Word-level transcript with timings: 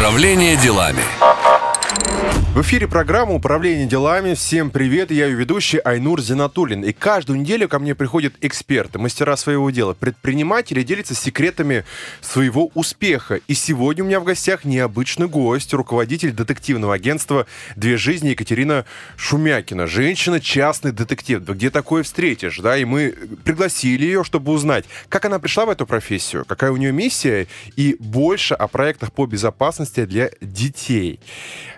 Управление 0.00 0.56
делами. 0.56 1.04
В 2.52 2.62
эфире 2.62 2.88
программа 2.88 3.34
«Управление 3.34 3.86
делами». 3.86 4.34
Всем 4.34 4.70
привет, 4.70 5.12
я 5.12 5.26
ее 5.26 5.36
ведущий 5.36 5.78
Айнур 5.78 6.20
Зинатулин. 6.20 6.82
И 6.82 6.92
каждую 6.92 7.38
неделю 7.38 7.68
ко 7.68 7.78
мне 7.78 7.94
приходят 7.94 8.34
эксперты, 8.40 8.98
мастера 8.98 9.36
своего 9.36 9.70
дела, 9.70 9.94
предприниматели 9.94 10.82
делятся 10.82 11.14
секретами 11.14 11.84
своего 12.20 12.72
успеха. 12.74 13.36
И 13.46 13.54
сегодня 13.54 14.02
у 14.02 14.08
меня 14.08 14.18
в 14.18 14.24
гостях 14.24 14.64
необычный 14.64 15.28
гость, 15.28 15.72
руководитель 15.72 16.32
детективного 16.32 16.94
агентства 16.94 17.46
«Две 17.76 17.96
жизни» 17.96 18.30
Екатерина 18.30 18.84
Шумякина. 19.16 19.86
Женщина, 19.86 20.40
частный 20.40 20.90
детектив. 20.90 21.44
Где 21.44 21.70
такое 21.70 22.02
встретишь, 22.02 22.58
да? 22.58 22.76
И 22.76 22.84
мы 22.84 23.14
пригласили 23.44 24.04
ее, 24.04 24.24
чтобы 24.24 24.50
узнать, 24.50 24.86
как 25.08 25.24
она 25.24 25.38
пришла 25.38 25.66
в 25.66 25.70
эту 25.70 25.86
профессию, 25.86 26.44
какая 26.44 26.72
у 26.72 26.76
нее 26.76 26.90
миссия 26.90 27.46
и 27.76 27.96
больше 28.00 28.54
о 28.54 28.66
проектах 28.66 29.12
по 29.12 29.26
безопасности 29.26 30.04
для 30.04 30.32
детей. 30.40 31.20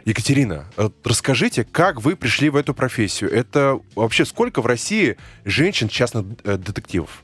Екатерина, 0.07 0.62
э, 0.77 0.89
расскажите, 1.05 1.65
как 1.65 2.01
вы 2.01 2.17
пришли 2.17 2.51
в 2.51 2.57
эту 2.57 2.75
профессию? 2.75 3.31
Это 3.33 3.81
вообще 3.95 4.25
сколько 4.25 4.63
в 4.63 4.67
России 4.67 5.17
женщин 5.45 5.89
частных 5.89 6.25
э, 6.45 6.57
детективов? 6.57 7.23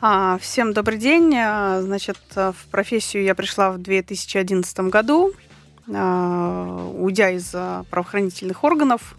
А, 0.00 0.38
всем 0.38 0.72
добрый 0.72 0.98
день. 0.98 1.34
А, 1.36 1.80
значит, 1.82 2.18
в 2.34 2.56
профессию 2.70 3.24
я 3.24 3.34
пришла 3.34 3.70
в 3.70 3.78
2011 3.78 4.80
году, 4.80 5.32
уйдя 5.86 7.30
из 7.30 7.50
правоохранительных 7.90 8.64
органов, 8.64 9.16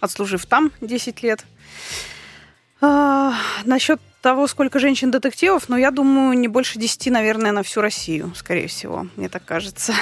отслужив 0.00 0.46
там 0.46 0.72
10 0.80 1.22
лет. 1.22 1.44
Насчет 2.80 4.00
того, 4.20 4.46
сколько 4.46 4.78
женщин-детективов, 4.78 5.68
ну, 5.68 5.76
я 5.76 5.90
думаю, 5.90 6.36
не 6.38 6.48
больше 6.48 6.78
10, 6.78 7.06
наверное, 7.12 7.52
на 7.52 7.62
всю 7.62 7.80
Россию, 7.80 8.32
скорее 8.34 8.66
всего, 8.66 9.06
мне 9.16 9.28
так 9.28 9.44
кажется. 9.44 9.94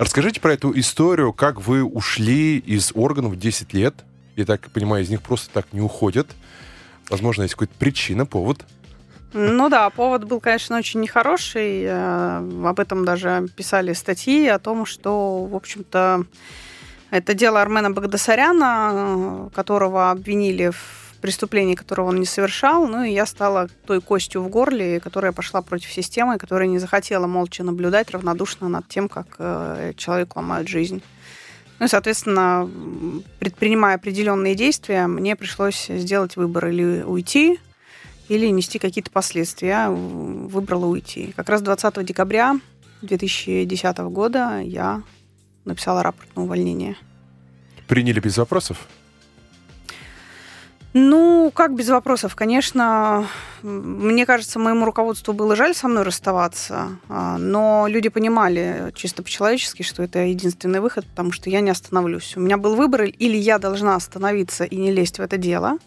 Расскажите 0.00 0.40
про 0.40 0.54
эту 0.54 0.72
историю, 0.80 1.34
как 1.34 1.60
вы 1.60 1.84
ушли 1.84 2.56
из 2.56 2.90
органов 2.94 3.38
10 3.38 3.74
лет. 3.74 3.94
Я 4.34 4.46
так 4.46 4.70
понимаю, 4.70 5.04
из 5.04 5.10
них 5.10 5.20
просто 5.20 5.50
так 5.52 5.74
не 5.74 5.82
уходят. 5.82 6.26
Возможно, 7.10 7.42
есть 7.42 7.54
какая-то 7.54 7.78
причина, 7.78 8.24
повод. 8.24 8.64
Ну 9.34 9.68
да, 9.68 9.90
повод 9.90 10.24
был, 10.24 10.40
конечно, 10.40 10.78
очень 10.78 11.00
нехороший. 11.00 11.82
Э, 11.82 12.38
об 12.38 12.80
этом 12.80 13.04
даже 13.04 13.46
писали 13.54 13.92
статьи, 13.92 14.46
о 14.46 14.58
том, 14.58 14.86
что, 14.86 15.44
в 15.44 15.54
общем-то, 15.54 16.24
это 17.10 17.34
дело 17.34 17.60
Армена 17.60 17.90
Багдасаряна, 17.90 18.92
э, 18.94 19.48
которого 19.54 20.10
обвинили 20.10 20.70
в 20.70 20.99
преступлений, 21.20 21.74
которого 21.74 22.08
он 22.08 22.20
не 22.20 22.26
совершал. 22.26 22.86
Ну 22.86 23.02
и 23.04 23.12
я 23.12 23.26
стала 23.26 23.68
той 23.86 24.00
костью 24.00 24.42
в 24.42 24.48
горле, 24.48 25.00
которая 25.00 25.32
пошла 25.32 25.62
против 25.62 25.90
системы, 25.92 26.38
которая 26.38 26.68
не 26.68 26.78
захотела 26.78 27.26
молча 27.26 27.62
наблюдать 27.62 28.10
равнодушно 28.10 28.68
над 28.68 28.88
тем, 28.88 29.08
как 29.08 29.36
э, 29.38 29.92
человек 29.96 30.36
ломает 30.36 30.68
жизнь. 30.68 31.02
Ну 31.78 31.86
и, 31.86 31.88
соответственно, 31.88 32.70
предпринимая 33.38 33.96
определенные 33.96 34.54
действия, 34.54 35.06
мне 35.06 35.34
пришлось 35.34 35.86
сделать 35.86 36.36
выбор 36.36 36.68
или 36.68 37.02
уйти, 37.02 37.58
или 38.28 38.46
нести 38.48 38.78
какие-то 38.78 39.10
последствия. 39.10 39.68
Я 39.68 39.90
выбрала 39.90 40.86
уйти. 40.86 41.32
Как 41.34 41.48
раз 41.48 41.62
20 41.62 42.04
декабря 42.04 42.60
2010 43.02 43.98
года 43.98 44.60
я 44.60 45.02
написала 45.64 46.02
рапорт 46.02 46.28
на 46.36 46.42
увольнение. 46.42 46.96
Приняли 47.88 48.20
без 48.20 48.36
вопросов? 48.36 48.86
Ну, 50.92 51.52
как 51.54 51.76
без 51.76 51.88
вопросов, 51.88 52.34
конечно, 52.34 53.28
мне 53.62 54.26
кажется, 54.26 54.58
моему 54.58 54.84
руководству 54.84 55.32
было 55.32 55.54
жаль 55.54 55.72
со 55.72 55.86
мной 55.86 56.02
расставаться, 56.02 56.98
а, 57.08 57.38
но 57.38 57.86
люди 57.88 58.08
понимали 58.08 58.90
чисто 58.96 59.22
по-человечески, 59.22 59.84
что 59.84 60.02
это 60.02 60.18
единственный 60.18 60.80
выход, 60.80 61.06
потому 61.06 61.30
что 61.30 61.48
я 61.48 61.60
не 61.60 61.70
остановлюсь. 61.70 62.36
У 62.36 62.40
меня 62.40 62.56
был 62.56 62.74
выбор, 62.74 63.02
или 63.04 63.36
я 63.36 63.60
должна 63.60 63.94
остановиться 63.94 64.64
и 64.64 64.76
не 64.76 64.90
лезть 64.90 65.18
в 65.18 65.22
это 65.22 65.36
дело, 65.36 65.78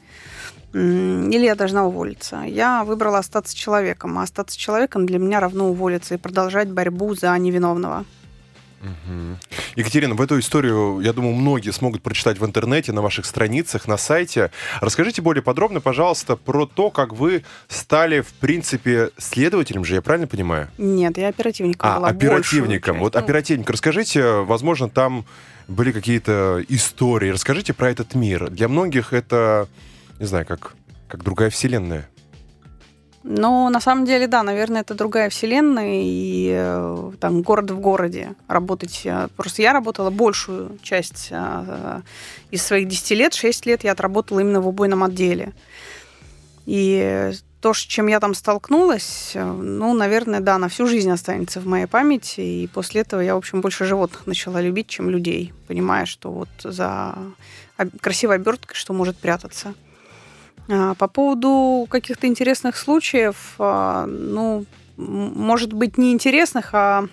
или 0.72 1.44
я 1.44 1.56
должна 1.56 1.86
уволиться. 1.86 2.44
Я 2.48 2.86
выбрала 2.86 3.18
остаться 3.18 3.58
человеком, 3.58 4.18
а 4.18 4.24
остаться 4.24 4.58
человеком 4.58 5.06
для 5.06 5.20
меня 5.20 5.42
равно 5.42 5.70
уволиться 5.70 6.14
и 6.14 6.18
продолжать 6.18 6.70
борьбу 6.70 7.14
за 7.14 7.38
невиновного. 7.38 8.06
Угу. 8.84 9.38
Екатерина, 9.78 10.14
в 10.14 10.22
эту 10.22 10.38
историю, 10.40 11.00
я 11.00 11.14
думаю, 11.14 11.36
многие 11.36 11.72
смогут 11.72 12.02
прочитать 12.02 12.38
в 12.38 12.46
интернете, 12.46 12.92
на 12.92 13.02
ваших 13.02 13.26
страницах, 13.26 13.88
на 13.88 13.98
сайте. 13.98 14.52
Расскажите 14.82 15.22
более 15.22 15.42
подробно, 15.42 15.80
пожалуйста, 15.80 16.36
про 16.36 16.66
то, 16.66 16.92
как 16.92 17.14
вы 17.14 17.44
стали, 17.70 18.22
в 18.22 18.34
принципе, 18.34 19.12
следователем 19.18 19.86
же, 19.86 19.96
я 19.96 20.02
правильно 20.02 20.28
понимаю? 20.28 20.70
Нет, 20.78 21.18
я 21.18 21.30
оперативником 21.30 21.90
а, 21.90 21.98
была. 22.00 22.08
оперативником. 22.10 23.00
Вот 23.00 23.16
оперативник. 23.16 23.70
Расскажите, 23.70 24.42
возможно, 24.42 24.90
там 24.90 25.26
были 25.68 25.92
какие-то 25.92 26.64
истории. 26.68 27.30
Расскажите 27.30 27.74
про 27.74 27.90
этот 27.90 28.16
мир. 28.16 28.50
Для 28.50 28.68
многих 28.68 29.14
это, 29.14 29.68
не 30.20 30.26
знаю, 30.26 30.46
как, 30.46 30.76
как 31.08 31.24
другая 31.24 31.50
вселенная. 31.50 32.10
Но 33.24 33.70
на 33.70 33.80
самом 33.80 34.06
деле, 34.06 34.28
да, 34.28 34.44
наверное, 34.44 34.82
это 34.82 34.96
другая 34.96 35.30
вселенная, 35.30 36.02
и 36.04 36.50
э, 36.54 37.12
там 37.22 37.42
город 37.42 37.72
в 37.72 37.80
городе 37.80 38.36
работать. 38.50 39.02
Э, 39.06 39.30
просто 39.38 39.62
я 39.62 39.72
работала 39.72 40.10
большую 40.10 40.78
часть 40.82 41.30
э, 41.32 42.02
из 42.52 42.62
своих 42.64 42.90
10 42.90 43.12
лет, 43.12 43.34
6 43.34 43.66
лет 43.66 43.86
я 43.86 43.94
отработала 43.94 44.42
именно 44.42 44.60
в 44.60 44.68
убойном 44.68 45.04
отделе. 45.06 45.54
И 46.66 47.32
то, 47.62 47.74
с 47.74 47.78
чем 47.78 48.08
я 48.08 48.20
там 48.20 48.34
столкнулась, 48.34 49.32
ну, 49.36 49.94
наверное, 49.94 50.42
да, 50.42 50.58
на 50.58 50.68
всю 50.68 50.86
жизнь 50.86 51.10
останется 51.10 51.62
в 51.62 51.66
моей 51.66 51.86
памяти. 51.86 52.42
И 52.42 52.68
после 52.68 53.02
этого 53.02 53.22
я, 53.22 53.36
в 53.36 53.38
общем, 53.38 53.62
больше 53.62 53.86
животных 53.86 54.28
начала 54.28 54.60
любить, 54.60 54.88
чем 54.88 55.10
людей, 55.10 55.54
понимая, 55.68 56.06
что 56.06 56.30
вот 56.30 56.50
за 56.62 57.16
красивой 58.02 58.36
оберткой 58.36 58.76
что 58.76 58.92
может 58.92 59.18
прятаться. 59.18 59.76
А, 60.70 60.94
по 60.96 61.08
поводу 61.08 61.88
каких-то 61.90 62.28
интересных 62.28 62.78
случаев, 62.78 63.56
а, 63.60 64.06
ну, 64.06 64.66
может 64.98 65.74
быть, 65.74 65.98
не 65.98 66.12
интересных, 66.12 66.70
а, 66.74 67.08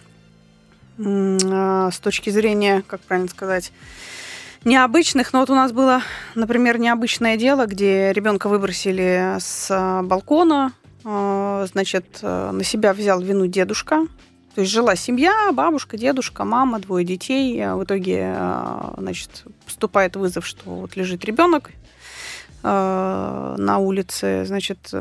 а 0.99 1.91
с 1.91 1.99
точки 1.99 2.31
зрения, 2.31 2.83
как 2.87 3.01
правильно 3.01 3.29
сказать, 3.29 3.73
необычных. 4.65 5.33
Но 5.33 5.41
вот 5.41 5.51
у 5.51 5.55
нас 5.55 5.73
было, 5.73 6.03
например, 6.35 6.79
необычное 6.79 7.37
дело, 7.37 7.67
где 7.67 8.13
ребенка 8.13 8.49
выбросили 8.49 9.37
с 9.39 10.03
балкона, 10.05 10.73
значит, 11.03 12.21
на 12.23 12.63
себя 12.63 12.93
взял 12.93 13.23
вину 13.23 13.47
дедушка. 13.47 14.07
То 14.55 14.61
есть 14.61 14.71
жила 14.71 14.95
семья, 14.97 15.51
бабушка, 15.53 15.97
дедушка, 15.97 16.45
мама, 16.45 16.79
двое 16.81 17.07
детей. 17.07 17.65
В 17.65 17.85
итоге, 17.85 18.37
значит, 18.99 19.45
поступает 19.65 20.17
вызов, 20.17 20.47
что 20.47 20.69
вот 20.69 20.97
лежит 20.97 21.25
ребенок, 21.25 21.71
Э, 21.71 21.80
на 22.63 23.79
улице, 23.79 24.45
значит, 24.45 24.93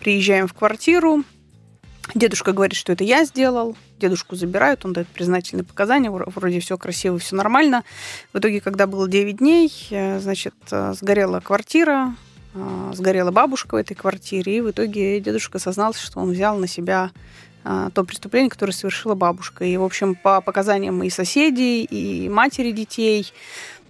приезжаем 0.00 0.46
в 0.46 0.54
квартиру, 0.54 1.24
дедушка 2.14 2.52
говорит, 2.52 2.76
что 2.76 2.92
это 2.92 3.04
я 3.04 3.24
сделал, 3.24 3.76
дедушку 3.98 4.36
забирают, 4.36 4.84
он 4.84 4.92
дает 4.92 5.08
признательные 5.08 5.64
показания, 5.64 6.10
вроде 6.10 6.60
все 6.60 6.76
красиво, 6.76 7.18
все 7.18 7.36
нормально. 7.36 7.84
В 8.32 8.38
итоге, 8.38 8.60
когда 8.60 8.86
было 8.86 9.08
9 9.08 9.38
дней, 9.38 9.72
э, 9.90 10.18
значит, 10.20 10.54
э, 10.70 10.92
сгорела 10.94 11.40
квартира, 11.40 12.14
сгорела 12.92 13.32
бабушка 13.32 13.74
в 13.74 13.78
этой 13.78 13.94
квартире, 13.94 14.58
и 14.58 14.60
в 14.60 14.70
итоге 14.70 15.18
дедушка 15.18 15.58
сознался, 15.58 16.00
что 16.00 16.20
он 16.20 16.30
взял 16.30 16.56
на 16.56 16.68
себя 16.68 17.10
то 17.64 18.04
преступление, 18.04 18.50
которое 18.50 18.72
совершила 18.72 19.14
бабушка. 19.14 19.64
И, 19.64 19.76
в 19.78 19.82
общем, 19.82 20.14
по 20.14 20.42
показаниям 20.42 21.02
и 21.02 21.08
соседей, 21.08 21.82
и 21.82 22.28
матери 22.28 22.72
детей, 22.72 23.32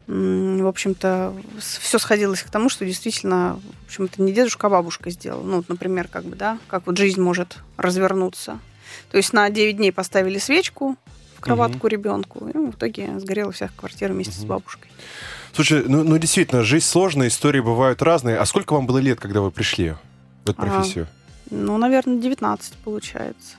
в 0.06 0.66
общем-то, 0.66 1.34
все 1.59 1.98
сходилось 1.98 2.42
к 2.42 2.50
тому, 2.50 2.69
что 2.69 2.84
действительно, 2.84 3.59
в 3.84 3.87
общем-то, 3.87 4.22
не 4.22 4.32
дедушка, 4.32 4.66
а 4.66 4.70
бабушка 4.70 5.10
сделала. 5.10 5.42
Ну, 5.42 5.56
вот, 5.59 5.69
например, 5.69 6.09
как 6.09 6.25
бы, 6.25 6.37
да, 6.37 6.59
как 6.69 6.87
вот 6.87 6.98
жизнь 6.98 7.20
может 7.20 7.56
развернуться. 7.76 8.59
То 9.10 9.16
есть 9.16 9.33
на 9.33 9.48
9 9.48 9.77
дней 9.77 9.92
поставили 9.92 10.39
свечку 10.39 10.97
в 11.36 11.41
кроватку 11.41 11.78
угу. 11.78 11.89
ребенку, 11.89 12.48
и 12.48 12.56
в 12.56 12.71
итоге 12.72 13.18
сгорела 13.18 13.53
вся 13.53 13.71
квартира 13.74 14.12
вместе 14.12 14.34
угу. 14.34 14.42
с 14.42 14.45
бабушкой. 14.45 14.91
Слушай, 15.54 15.84
ну, 15.86 16.04
ну 16.04 16.18
действительно, 16.18 16.65
жизнь 16.65 16.84
сложная, 16.84 17.28
истории 17.28 17.60
бывают 17.60 18.03
разные. 18.03 18.36
А 18.36 18.45
сколько 18.45 18.74
вам 18.74 18.86
было 18.86 18.98
лет, 18.98 19.21
когда 19.21 19.41
вы 19.41 19.50
пришли 19.50 19.95
в 20.45 20.50
эту 20.50 20.54
профессию? 20.54 21.07
А, 21.07 21.54
ну, 21.54 21.78
наверное, 21.78 22.18
19 22.18 22.74
получается. 22.84 23.57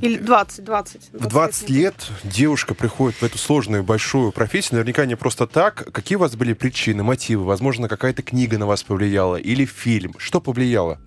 Или 0.00 0.18
20, 0.18 0.64
20. 0.64 1.00
20 1.12 1.26
в 1.26 1.28
20 1.28 1.70
лет 1.70 1.94
девушка 2.24 2.74
приходит 2.74 3.20
в 3.20 3.22
эту 3.22 3.38
сложную, 3.38 3.82
большую 3.82 4.32
профессию, 4.32 4.74
наверняка 4.74 5.06
не 5.06 5.16
просто 5.16 5.46
так. 5.46 5.92
Какие 5.92 6.16
у 6.16 6.20
вас 6.20 6.36
были 6.36 6.52
причины, 6.52 7.02
мотивы? 7.02 7.44
Возможно, 7.44 7.88
какая-то 7.88 8.22
книга 8.22 8.58
на 8.58 8.66
вас 8.66 8.82
повлияла 8.82 9.36
или 9.36 9.64
фильм? 9.64 10.14
Что 10.18 10.40
повлияло? 10.40 10.98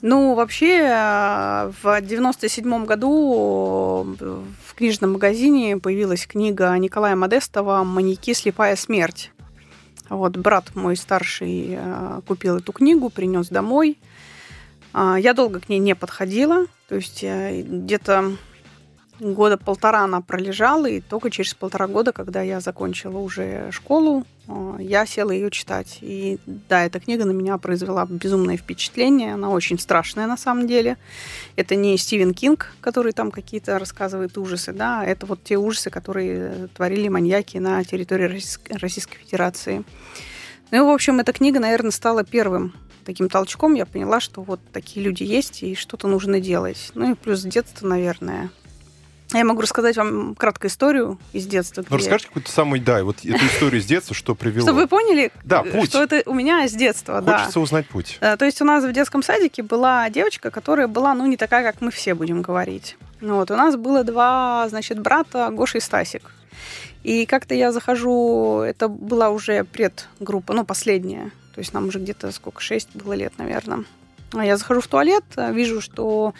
Ну, 0.00 0.34
вообще, 0.34 0.78
э, 0.78 1.72
в 1.82 2.00
97 2.00 2.84
году 2.84 4.16
в 4.64 4.74
книжном 4.74 5.14
магазине 5.14 5.76
появилась 5.76 6.26
книга 6.26 6.72
Николая 6.78 7.16
Модестова 7.16 7.82
«Маньяки. 7.82 8.32
Слепая 8.32 8.76
смерть». 8.76 9.32
Вот 10.08 10.36
брат 10.36 10.74
мой 10.74 10.96
старший 10.96 11.76
э, 11.76 12.20
купил 12.26 12.58
эту 12.58 12.72
книгу, 12.72 13.10
принес 13.10 13.48
домой. 13.48 13.98
А, 14.92 15.18
я 15.18 15.34
долго 15.34 15.60
к 15.60 15.68
ней 15.68 15.78
не 15.78 15.94
подходила, 15.94 16.66
то 16.88 16.96
есть 16.96 17.22
э, 17.22 17.62
где-то 17.62 18.36
года 19.20 19.56
полтора 19.56 20.04
она 20.04 20.20
пролежала, 20.20 20.86
и 20.86 21.00
только 21.00 21.30
через 21.30 21.54
полтора 21.54 21.86
года, 21.86 22.12
когда 22.12 22.42
я 22.42 22.60
закончила 22.60 23.18
уже 23.18 23.70
школу, 23.72 24.24
э, 24.46 24.76
я 24.80 25.06
села 25.06 25.30
ее 25.30 25.50
читать. 25.50 25.98
И 26.00 26.38
да, 26.46 26.84
эта 26.84 27.00
книга 27.00 27.24
на 27.24 27.32
меня 27.32 27.58
произвела 27.58 28.06
безумное 28.06 28.56
впечатление. 28.56 29.34
Она 29.34 29.50
очень 29.50 29.78
страшная 29.78 30.26
на 30.26 30.36
самом 30.36 30.66
деле. 30.66 30.96
Это 31.56 31.74
не 31.74 31.96
Стивен 31.98 32.32
Кинг, 32.32 32.74
который 32.80 33.12
там 33.12 33.30
какие-то 33.30 33.78
рассказывает 33.78 34.38
ужасы, 34.38 34.72
да, 34.72 35.04
это 35.04 35.26
вот 35.26 35.42
те 35.42 35.56
ужасы, 35.56 35.90
которые 35.90 36.68
творили 36.74 37.08
маньяки 37.08 37.58
на 37.58 37.82
территории 37.84 38.40
Российской 38.70 39.18
Федерации. 39.18 39.84
Ну, 40.70 40.86
в 40.86 40.90
общем, 40.90 41.18
эта 41.18 41.32
книга, 41.32 41.60
наверное, 41.60 41.90
стала 41.90 42.24
первым 42.24 42.74
таким 43.08 43.30
толчком. 43.30 43.72
Я 43.72 43.86
поняла, 43.86 44.20
что 44.20 44.42
вот 44.42 44.60
такие 44.70 45.02
люди 45.02 45.22
есть, 45.22 45.62
и 45.62 45.74
что-то 45.74 46.08
нужно 46.08 46.40
делать. 46.40 46.90
Ну 46.94 47.12
и 47.12 47.14
плюс 47.14 47.40
детство, 47.40 47.86
наверное. 47.86 48.50
Я 49.32 49.44
могу 49.46 49.62
рассказать 49.62 49.96
вам 49.96 50.34
краткую 50.34 50.70
историю 50.70 51.18
из 51.32 51.46
детства. 51.46 51.82
Ну, 51.88 51.96
расскажите 51.96 52.28
какую-то 52.28 52.52
самую, 52.52 52.82
да, 52.82 53.02
вот 53.04 53.24
эту 53.24 53.46
историю 53.46 53.80
из 53.80 53.86
детства, 53.86 54.14
что 54.14 54.34
привело. 54.34 54.66
Чтобы 54.66 54.80
вы 54.80 54.86
поняли, 54.88 55.32
да, 55.42 55.62
путь. 55.62 55.88
что 55.88 56.02
это 56.02 56.22
у 56.26 56.34
меня 56.34 56.68
с 56.68 56.72
детства. 56.72 57.22
Хочется 57.22 57.54
да. 57.54 57.60
узнать 57.60 57.88
путь. 57.88 58.18
Э, 58.20 58.36
то 58.36 58.44
есть 58.44 58.60
у 58.60 58.66
нас 58.66 58.84
в 58.84 58.92
детском 58.92 59.22
садике 59.22 59.62
была 59.62 60.10
девочка, 60.10 60.50
которая 60.50 60.86
была, 60.86 61.14
ну, 61.14 61.26
не 61.26 61.38
такая, 61.38 61.62
как 61.62 61.80
мы 61.80 61.90
все 61.90 62.14
будем 62.14 62.42
говорить. 62.42 62.98
Вот, 63.22 63.50
у 63.50 63.56
нас 63.56 63.76
было 63.76 64.04
два, 64.04 64.66
значит, 64.68 65.00
брата, 65.00 65.48
Гоша 65.50 65.78
и 65.78 65.80
Стасик. 65.80 66.30
И 67.02 67.26
как-то 67.26 67.54
я 67.54 67.72
захожу, 67.72 68.60
это 68.60 68.88
была 68.88 69.30
уже 69.30 69.64
предгруппа, 69.64 70.52
ну, 70.52 70.64
последняя. 70.64 71.30
То 71.54 71.60
есть 71.60 71.72
нам 71.72 71.88
уже 71.88 71.98
где-то 71.98 72.30
сколько, 72.32 72.60
шесть 72.60 72.88
было 72.94 73.12
лет, 73.14 73.32
наверное. 73.38 73.84
А 74.32 74.44
я 74.44 74.56
захожу 74.56 74.80
в 74.80 74.88
туалет, 74.88 75.24
вижу, 75.36 75.80
что 75.80 76.34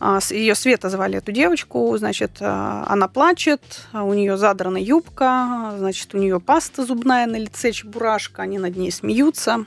а, 0.00 0.20
Ее 0.30 0.54
Света 0.54 0.88
звали 0.90 1.18
эту 1.18 1.32
девочку, 1.32 1.96
значит, 1.98 2.38
а, 2.40 2.86
она 2.88 3.08
плачет, 3.08 3.60
а 3.92 4.04
у 4.04 4.14
нее 4.14 4.36
задрана 4.36 4.78
юбка, 4.78 5.74
значит, 5.76 6.14
у 6.14 6.18
нее 6.18 6.38
паста 6.38 6.84
зубная 6.84 7.26
на 7.26 7.36
лице, 7.36 7.72
чебурашка, 7.72 8.42
они 8.42 8.58
над 8.58 8.76
ней 8.76 8.92
смеются. 8.92 9.64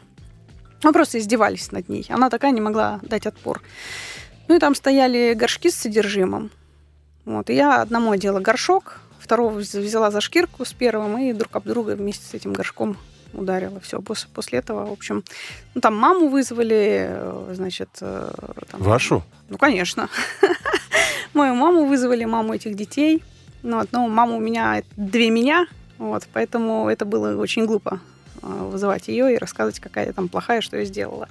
Ну, 0.83 0.93
просто 0.93 1.19
издевались 1.19 1.71
над 1.71 1.89
ней. 1.89 2.05
Она 2.09 2.29
такая 2.29 2.51
не 2.51 2.61
могла 2.61 2.99
дать 3.03 3.27
отпор. 3.27 3.61
Ну 4.47 4.55
и 4.55 4.59
там 4.59 4.73
стояли 4.73 5.33
горшки 5.33 5.69
с 5.69 5.75
содержимым. 5.75 6.49
Вот, 7.25 7.49
и 7.49 7.53
я 7.53 7.81
одному 7.81 8.11
одела 8.11 8.39
горшок, 8.39 8.99
второго 9.21 9.57
взяла 9.57 10.11
за 10.11 10.21
шкирку 10.21 10.65
с 10.65 10.73
первым 10.73 11.17
и 11.17 11.33
друг 11.33 11.55
об 11.55 11.65
друга 11.65 11.91
вместе 11.91 12.25
с 12.25 12.33
этим 12.33 12.53
горшком 12.53 12.97
ударила. 13.33 13.79
Все, 13.79 14.01
после, 14.01 14.29
после 14.33 14.59
этого, 14.59 14.87
в 14.87 14.91
общем, 14.91 15.23
ну, 15.73 15.81
там 15.81 15.95
маму 15.95 16.27
вызвали, 16.27 17.07
э, 17.09 17.53
значит... 17.53 17.89
Э, 18.01 18.31
там, 18.69 18.81
Вашу? 18.81 19.23
Ну, 19.49 19.57
конечно. 19.57 20.09
Мою 21.33 21.55
маму 21.55 21.85
вызвали, 21.85 22.25
маму 22.25 22.53
этих 22.53 22.75
детей. 22.75 23.23
Ну, 23.63 23.77
вот, 23.77 23.89
но 23.91 24.07
мама 24.07 24.35
у 24.35 24.39
меня 24.39 24.83
две 24.97 25.29
меня, 25.29 25.67
вот, 25.97 26.27
поэтому 26.33 26.89
это 26.89 27.05
было 27.05 27.39
очень 27.39 27.65
глупо 27.65 27.99
э, 28.41 28.47
вызывать 28.47 29.07
ее 29.07 29.33
и 29.33 29.37
рассказывать, 29.37 29.79
какая 29.79 30.07
я 30.07 30.13
там 30.13 30.29
плохая, 30.29 30.61
что 30.61 30.77
я 30.77 30.85
сделала. 30.85 31.29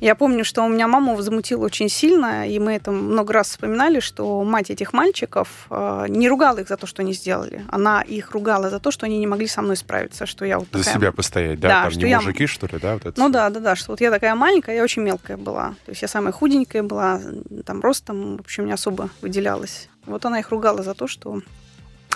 Я 0.00 0.14
помню, 0.14 0.44
что 0.44 0.62
у 0.62 0.68
меня 0.68 0.86
мама 0.86 1.14
возмутила 1.14 1.64
очень 1.64 1.88
сильно, 1.88 2.48
и 2.48 2.58
мы 2.58 2.74
это 2.74 2.92
много 2.92 3.32
раз 3.32 3.48
вспоминали, 3.48 3.98
что 4.00 4.44
мать 4.44 4.70
этих 4.70 4.92
мальчиков 4.92 5.66
э, 5.70 6.06
не 6.08 6.28
ругала 6.28 6.58
их 6.58 6.68
за 6.68 6.76
то, 6.76 6.86
что 6.86 7.02
они 7.02 7.12
сделали. 7.12 7.64
Она 7.68 8.02
их 8.02 8.30
ругала 8.30 8.70
за 8.70 8.78
то, 8.78 8.90
что 8.92 9.06
они 9.06 9.18
не 9.18 9.26
могли 9.26 9.48
со 9.48 9.60
мной 9.60 9.76
справиться, 9.76 10.26
что 10.26 10.44
я 10.44 10.58
вот 10.58 10.68
За 10.72 10.78
такая... 10.78 10.94
себя 10.94 11.12
постоять, 11.12 11.58
да? 11.58 11.68
да 11.68 11.82
Там 11.82 11.90
что 11.90 12.00
не 12.00 12.10
я... 12.10 12.20
мужики, 12.20 12.46
что 12.46 12.66
ли, 12.66 12.78
да? 12.80 12.94
Вот 12.94 13.06
это 13.06 13.20
ну 13.20 13.28
да, 13.28 13.50
да, 13.50 13.60
да, 13.60 13.76
что 13.76 13.90
вот 13.90 14.00
я 14.00 14.10
такая 14.10 14.34
маленькая, 14.36 14.76
я 14.76 14.84
очень 14.84 15.02
мелкая 15.02 15.36
была. 15.36 15.74
То 15.84 15.90
есть 15.90 16.02
я 16.02 16.08
самая 16.08 16.32
худенькая 16.32 16.82
была, 16.84 17.20
там 17.66 17.80
ростом, 17.80 18.36
в 18.36 18.40
общем, 18.40 18.66
не 18.66 18.72
особо 18.72 19.10
выделялась. 19.20 19.88
Вот 20.06 20.24
она 20.24 20.38
их 20.38 20.50
ругала 20.50 20.82
за 20.82 20.94
то, 20.94 21.08
что 21.08 21.42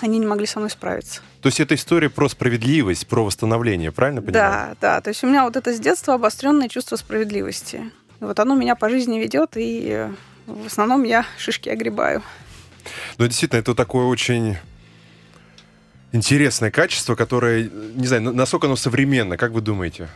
они 0.01 0.19
не 0.19 0.25
могли 0.25 0.45
со 0.45 0.59
мной 0.59 0.69
справиться. 0.69 1.21
То 1.41 1.47
есть 1.47 1.59
это 1.59 1.75
история 1.75 2.09
про 2.09 2.29
справедливость, 2.29 3.07
про 3.07 3.23
восстановление, 3.23 3.91
правильно 3.91 4.21
понимаю? 4.21 4.75
Да, 4.81 4.95
да. 4.95 5.01
То 5.01 5.09
есть 5.09 5.23
у 5.23 5.27
меня 5.27 5.43
вот 5.43 5.55
это 5.55 5.73
с 5.73 5.79
детства 5.79 6.15
обостренное 6.15 6.69
чувство 6.69 6.95
справедливости. 6.95 7.91
Вот 8.19 8.39
оно 8.39 8.55
меня 8.55 8.75
по 8.75 8.89
жизни 8.89 9.19
ведет, 9.19 9.57
и 9.57 9.89
э, 9.89 10.11
в 10.47 10.67
основном 10.67 11.03
я 11.03 11.25
шишки 11.37 11.69
огребаю. 11.69 12.23
Ну, 13.17 13.27
действительно, 13.27 13.59
это 13.59 13.75
такое 13.75 14.05
очень 14.05 14.57
интересное 16.11 16.71
качество, 16.71 17.15
которое, 17.15 17.69
не 17.95 18.07
знаю, 18.07 18.33
насколько 18.33 18.67
оно 18.67 18.75
современно, 18.75 19.37
как 19.37 19.51
вы 19.51 19.61
думаете? 19.61 20.07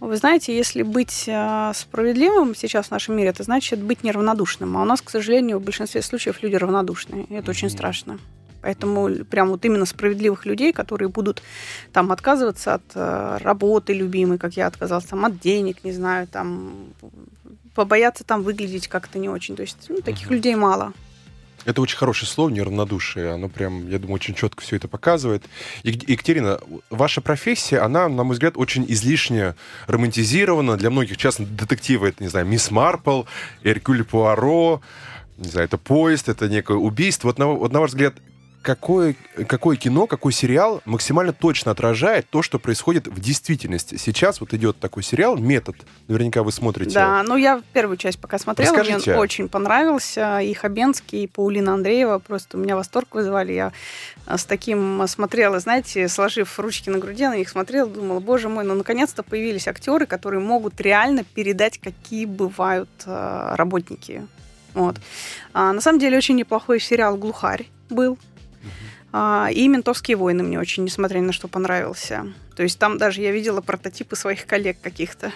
Вы 0.00 0.16
знаете, 0.16 0.56
если 0.56 0.82
быть 0.82 1.24
э, 1.26 1.72
справедливым 1.74 2.54
сейчас 2.54 2.86
в 2.86 2.90
нашем 2.90 3.16
мире, 3.16 3.30
это 3.30 3.42
значит 3.42 3.80
быть 3.80 4.04
неравнодушным. 4.04 4.76
А 4.76 4.82
у 4.82 4.84
нас, 4.84 5.00
к 5.00 5.10
сожалению, 5.10 5.58
в 5.58 5.62
большинстве 5.62 6.02
случаев 6.02 6.42
люди 6.42 6.56
равнодушные. 6.56 7.24
И 7.24 7.34
это 7.34 7.50
очень 7.50 7.70
страшно. 7.70 8.18
Поэтому 8.60 9.24
прям 9.24 9.50
вот 9.50 9.64
именно 9.64 9.86
справедливых 9.86 10.44
людей, 10.44 10.72
которые 10.72 11.08
будут 11.08 11.42
там 11.92 12.12
отказываться 12.12 12.74
от 12.74 12.82
э, 12.94 13.38
работы 13.40 13.94
любимой, 13.94 14.38
как 14.38 14.54
я 14.54 14.66
отказалась, 14.66 15.04
там 15.04 15.24
от 15.24 15.38
денег, 15.38 15.84
не 15.84 15.92
знаю, 15.92 16.26
там 16.26 16.74
побояться 17.74 18.24
там 18.24 18.42
выглядеть 18.42 18.88
как-то 18.88 19.18
не 19.18 19.28
очень. 19.28 19.56
То 19.56 19.62
есть 19.62 19.86
ну, 19.88 20.02
таких 20.02 20.28
mm-hmm. 20.28 20.34
людей 20.34 20.54
мало. 20.56 20.92
Это 21.66 21.82
очень 21.82 21.96
хорошее 21.96 22.30
слово, 22.30 22.48
неравнодушие. 22.50 23.32
Оно 23.32 23.48
прям, 23.48 23.90
я 23.90 23.98
думаю, 23.98 24.14
очень 24.14 24.34
четко 24.34 24.62
все 24.62 24.76
это 24.76 24.86
показывает. 24.86 25.44
Екатерина, 25.82 26.60
ваша 26.90 27.20
профессия, 27.20 27.80
она, 27.80 28.08
на 28.08 28.22
мой 28.22 28.34
взгляд, 28.34 28.56
очень 28.56 28.86
излишне 28.88 29.56
романтизирована. 29.88 30.76
Для 30.76 30.90
многих, 30.90 31.16
часто 31.16 31.44
детективы, 31.44 32.10
это, 32.10 32.22
не 32.22 32.28
знаю, 32.28 32.46
Мисс 32.46 32.70
Марпл, 32.70 33.24
Эркюль 33.64 34.04
Пуаро, 34.04 34.80
не 35.38 35.48
знаю, 35.48 35.66
это 35.66 35.76
поезд, 35.76 36.28
это 36.28 36.48
некое 36.48 36.76
убийство. 36.76 37.28
Вот 37.28 37.38
на, 37.38 37.46
вот 37.46 37.72
на 37.72 37.80
ваш 37.80 37.90
взгляд, 37.90 38.14
какое, 38.66 39.14
какое 39.46 39.76
кино, 39.76 40.08
какой 40.08 40.32
сериал 40.32 40.82
максимально 40.86 41.32
точно 41.32 41.70
отражает 41.70 42.28
то, 42.28 42.42
что 42.42 42.58
происходит 42.58 43.06
в 43.06 43.20
действительности. 43.20 43.96
Сейчас 43.96 44.40
вот 44.40 44.52
идет 44.54 44.80
такой 44.80 45.04
сериал 45.04 45.36
«Метод». 45.36 45.76
Наверняка 46.08 46.42
вы 46.42 46.50
смотрите. 46.50 46.92
Да, 46.92 47.22
ну 47.22 47.36
я 47.36 47.62
первую 47.72 47.96
часть 47.96 48.18
пока 48.18 48.40
смотрела, 48.40 48.74
Расскажите. 48.74 49.10
мне 49.10 49.16
он 49.16 49.22
очень 49.22 49.48
понравился. 49.48 50.40
И 50.40 50.52
Хабенский, 50.52 51.22
и 51.22 51.26
Паулина 51.28 51.74
Андреева 51.74 52.18
просто 52.18 52.56
у 52.56 52.60
меня 52.60 52.74
восторг 52.74 53.14
вызывали. 53.14 53.52
Я 53.52 53.72
с 54.26 54.44
таким 54.44 55.06
смотрела, 55.06 55.60
знаете, 55.60 56.08
сложив 56.08 56.58
ручки 56.58 56.90
на 56.90 56.98
груди, 56.98 57.28
на 57.28 57.36
них 57.36 57.48
смотрела, 57.48 57.88
думала, 57.88 58.18
боже 58.18 58.48
мой, 58.48 58.64
ну 58.64 58.74
наконец-то 58.74 59.22
появились 59.22 59.68
актеры, 59.68 60.06
которые 60.06 60.40
могут 60.40 60.80
реально 60.80 61.22
передать, 61.22 61.78
какие 61.78 62.24
бывают 62.24 62.90
э, 63.06 63.54
работники. 63.54 64.26
Вот. 64.74 64.96
А, 65.54 65.72
на 65.72 65.80
самом 65.80 66.00
деле 66.00 66.16
очень 66.16 66.34
неплохой 66.34 66.80
сериал 66.80 67.16
«Глухарь» 67.16 67.68
был. 67.90 68.18
А, 69.18 69.48
и 69.50 69.66
«Ментовские 69.66 70.18
войны» 70.18 70.42
мне 70.42 70.60
очень, 70.60 70.84
несмотря 70.84 71.20
ни 71.20 71.24
на 71.24 71.32
что, 71.32 71.48
понравился. 71.48 72.26
То 72.54 72.62
есть 72.62 72.78
там 72.78 72.98
даже 72.98 73.22
я 73.22 73.32
видела 73.32 73.62
прототипы 73.62 74.14
своих 74.14 74.44
коллег 74.44 74.76
каких-то. 74.82 75.32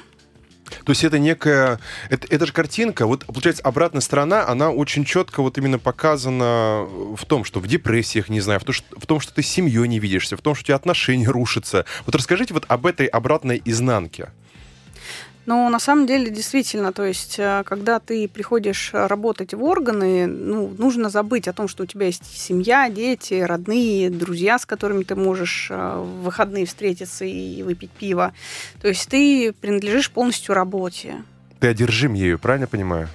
То 0.84 0.90
есть 0.90 1.02
это 1.02 1.18
некая, 1.18 1.80
это, 2.10 2.26
это 2.28 2.44
же 2.44 2.52
картинка, 2.52 3.06
вот 3.06 3.24
получается 3.24 3.62
обратная 3.62 4.02
сторона, 4.02 4.46
она 4.46 4.70
очень 4.70 5.06
четко 5.06 5.40
вот 5.40 5.56
именно 5.56 5.78
показана 5.78 6.86
в 7.16 7.24
том, 7.26 7.42
что 7.42 7.58
в 7.58 7.66
депрессиях, 7.66 8.28
не 8.28 8.40
знаю, 8.40 8.60
в, 8.60 8.64
том, 8.64 8.74
что, 8.74 9.00
в 9.00 9.06
том, 9.06 9.18
что 9.18 9.32
ты 9.32 9.42
с 9.42 9.48
семьей 9.48 9.88
не 9.88 9.98
видишься, 9.98 10.36
в 10.36 10.42
том, 10.42 10.54
что 10.54 10.62
у 10.62 10.66
тебя 10.66 10.76
отношения 10.76 11.28
рушатся. 11.28 11.86
Вот 12.04 12.14
расскажите 12.14 12.52
вот 12.52 12.66
об 12.68 12.84
этой 12.84 13.06
обратной 13.06 13.62
изнанке. 13.64 14.28
Ну, 15.50 15.68
на 15.68 15.80
самом 15.80 16.06
деле, 16.06 16.30
действительно, 16.30 16.92
то 16.92 17.04
есть, 17.04 17.34
э, 17.40 17.64
когда 17.66 17.98
ты 17.98 18.28
приходишь 18.28 18.90
работать 18.92 19.52
в 19.52 19.64
органы, 19.64 20.28
ну, 20.28 20.72
нужно 20.78 21.10
забыть 21.10 21.48
о 21.48 21.52
том, 21.52 21.66
что 21.66 21.82
у 21.82 21.86
тебя 21.86 22.06
есть 22.06 22.24
семья, 22.24 22.88
дети, 22.88 23.34
родные, 23.34 24.10
друзья, 24.10 24.60
с 24.60 24.64
которыми 24.64 25.02
ты 25.02 25.16
можешь 25.16 25.66
э, 25.68 25.74
в 25.74 26.22
выходные 26.22 26.66
встретиться 26.66 27.24
и 27.24 27.64
выпить 27.64 27.90
пиво. 27.90 28.32
То 28.80 28.86
есть 28.86 29.08
ты 29.08 29.52
принадлежишь 29.52 30.12
полностью 30.12 30.54
работе. 30.54 31.16
Ты 31.58 31.66
одержим 31.66 32.14
ею, 32.14 32.38
правильно 32.38 32.68
понимаю? 32.68 33.08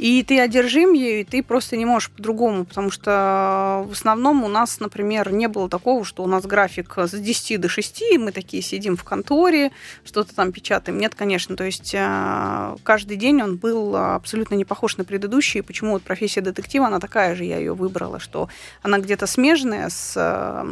И 0.00 0.22
ты 0.22 0.40
одержим 0.40 0.94
ею, 0.94 1.20
и 1.20 1.24
ты 1.24 1.42
просто 1.42 1.76
не 1.76 1.84
можешь 1.84 2.10
по-другому, 2.10 2.64
потому 2.64 2.90
что 2.90 3.84
в 3.86 3.92
основном 3.92 4.42
у 4.42 4.48
нас, 4.48 4.80
например, 4.80 5.30
не 5.30 5.46
было 5.46 5.68
такого, 5.68 6.06
что 6.06 6.22
у 6.22 6.26
нас 6.26 6.46
график 6.46 6.94
с 6.96 7.10
10 7.10 7.60
до 7.60 7.68
6, 7.68 8.02
и 8.12 8.16
мы 8.16 8.32
такие 8.32 8.62
сидим 8.62 8.96
в 8.96 9.04
конторе, 9.04 9.72
что-то 10.02 10.34
там 10.34 10.52
печатаем. 10.52 10.96
Нет, 10.96 11.14
конечно, 11.14 11.54
то 11.54 11.64
есть 11.64 11.94
э, 11.94 12.76
каждый 12.82 13.18
день 13.18 13.42
он 13.42 13.58
был 13.58 13.94
абсолютно 13.94 14.54
не 14.54 14.64
похож 14.64 14.96
на 14.96 15.04
предыдущий, 15.04 15.62
почему 15.62 15.92
вот 15.92 16.02
профессия 16.02 16.40
детектива, 16.40 16.86
она 16.86 16.98
такая 16.98 17.34
же, 17.34 17.44
я 17.44 17.58
ее 17.58 17.74
выбрала, 17.74 18.20
что 18.20 18.48
она 18.80 19.00
где-то 19.00 19.26
смежная 19.26 19.90
с 19.90 20.14
э, 20.16 20.64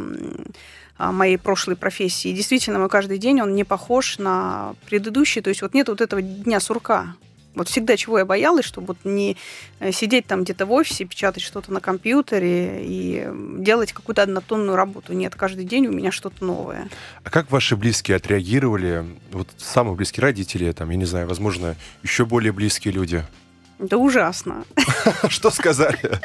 моей 0.97 1.37
прошлой 1.37 1.75
профессии. 1.75 2.29
И 2.31 2.33
действительно, 2.33 2.79
мой 2.79 2.89
каждый 2.89 3.19
день, 3.19 3.41
он 3.41 3.53
не 3.53 3.63
похож 3.63 4.17
на 4.17 4.73
предыдущий. 4.87 5.43
То 5.43 5.49
есть 5.49 5.61
вот 5.61 5.75
нет 5.75 5.87
вот 5.87 6.01
этого 6.01 6.19
дня 6.19 6.59
сурка. 6.59 7.13
Вот 7.59 7.67
всегда 7.67 7.97
чего 7.97 8.19
я 8.19 8.25
боялась, 8.25 8.63
чтобы 8.63 8.87
вот 8.87 8.97
не 9.03 9.35
э, 9.81 9.91
сидеть 9.91 10.25
там 10.25 10.45
где-то 10.45 10.65
в 10.65 10.71
офисе, 10.71 11.03
печатать 11.03 11.43
что-то 11.43 11.73
на 11.73 11.81
компьютере 11.81 12.79
и 12.81 13.27
делать 13.57 13.91
какую-то 13.91 14.23
однотонную 14.23 14.77
работу. 14.77 15.11
Нет, 15.11 15.35
каждый 15.35 15.65
день 15.65 15.87
у 15.87 15.91
меня 15.91 16.09
что-то 16.09 16.45
новое. 16.45 16.87
А 17.25 17.29
как 17.29 17.51
ваши 17.51 17.75
близкие 17.75 18.15
отреагировали? 18.15 19.05
Вот 19.33 19.49
самые 19.57 19.95
близкие 19.95 20.21
родители, 20.21 20.71
там, 20.71 20.89
я 20.89 20.95
не 20.95 21.03
знаю, 21.03 21.27
возможно, 21.27 21.75
еще 22.01 22.25
более 22.25 22.53
близкие 22.53 22.93
люди? 22.93 23.25
Да 23.79 23.97
ужасно. 23.97 24.65
Что 25.29 25.49
сказали? 25.51 26.19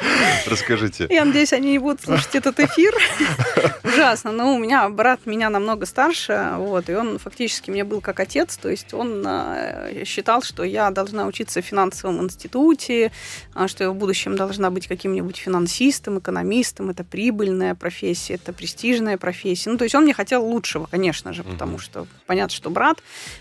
Расскажите. 0.45 1.07
Я 1.09 1.23
надеюсь, 1.23 1.53
они 1.53 1.71
не 1.71 1.79
будут 1.79 2.01
слушать 2.01 2.35
этот 2.35 2.59
эфир. 2.59 2.93
Ужасно. 3.83 4.33
Но 4.33 4.53
у 4.53 4.59
меня 4.59 4.89
брат 4.89 5.21
меня 5.25 5.49
намного 5.49 5.85
старше, 5.85 6.51
вот, 6.57 6.89
и 6.89 6.93
он 6.93 7.17
фактически 7.17 7.71
мне 7.71 7.85
был 7.85 8.01
как 8.01 8.19
отец, 8.19 8.57
то 8.57 8.69
есть 8.69 8.93
он 8.93 9.23
э, 9.25 10.03
считал, 10.05 10.41
что 10.41 10.63
я 10.63 10.91
должна 10.91 11.25
учиться 11.25 11.61
в 11.61 11.65
финансовом 11.65 12.21
институте, 12.21 13.11
а, 13.53 13.69
что 13.69 13.85
я 13.85 13.91
в 13.91 13.95
будущем 13.95 14.35
должна 14.35 14.69
быть 14.69 14.87
каким-нибудь 14.87 15.37
финансистом, 15.37 16.19
экономистом, 16.19 16.89
это 16.89 17.05
прибыльная 17.05 17.73
профессия, 17.73 18.33
это 18.33 18.51
престижная 18.51 19.17
профессия. 19.17 19.69
Ну, 19.69 19.77
то 19.77 19.85
есть 19.85 19.95
он 19.95 20.03
мне 20.03 20.13
хотел 20.13 20.43
лучшего, 20.43 20.87
конечно 20.87 21.31
же, 21.31 21.43
потому 21.43 21.79
что 21.79 22.05
понятно, 22.25 22.53
что 22.53 22.69
брат, 22.69 22.97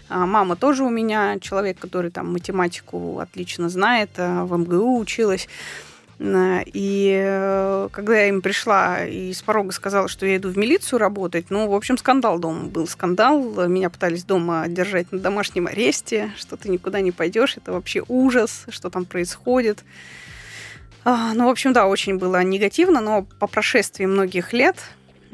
а 0.09 0.25
мама 0.27 0.55
тоже 0.55 0.85
у 0.85 0.91
меня 0.91 1.41
человек, 1.41 1.79
который 1.79 2.11
там 2.11 2.33
математику 2.33 3.19
отлично 3.19 3.69
знает, 3.69 4.04
это 4.05 4.45
в 4.45 4.57
МГУ 4.57 4.99
училась. 4.99 5.49
Э, 6.19 6.63
и 6.67 7.21
э, 7.25 7.89
когда 7.93 8.19
я 8.19 8.29
им 8.29 8.43
пришла 8.43 9.05
и 9.05 9.33
с 9.33 9.43
порога 9.43 9.73
сказала, 9.73 10.09
что 10.09 10.27
я 10.27 10.37
иду 10.37 10.51
в 10.51 10.57
милицию 10.57 10.99
работать, 10.99 11.47
ну, 11.51 11.69
в 11.69 11.75
общем, 11.75 11.99
скандал 11.99 12.39
дома 12.39 12.65
был. 12.65 12.87
Скандал. 12.87 13.67
Меня 13.69 13.91
пытались 13.91 14.25
дома 14.25 14.67
держать 14.69 15.11
на 15.13 15.19
домашнем 15.19 15.67
аресте, 15.67 16.33
что 16.37 16.57
ты 16.57 16.69
никуда 16.69 17.01
не 17.01 17.11
пойдешь. 17.11 17.57
Это 17.57 17.73
вообще 17.73 18.03
ужас, 18.09 18.65
что 18.69 18.91
там 18.91 19.05
происходит. 19.05 19.85
А, 21.05 21.35
ну, 21.35 21.47
в 21.47 21.51
общем, 21.51 21.73
да, 21.73 21.87
очень 21.87 22.17
было 22.17 22.43
негативно, 22.43 23.01
но 23.01 23.27
по 23.39 23.47
прошествии 23.47 24.07
многих 24.07 24.55
лет 24.55 24.77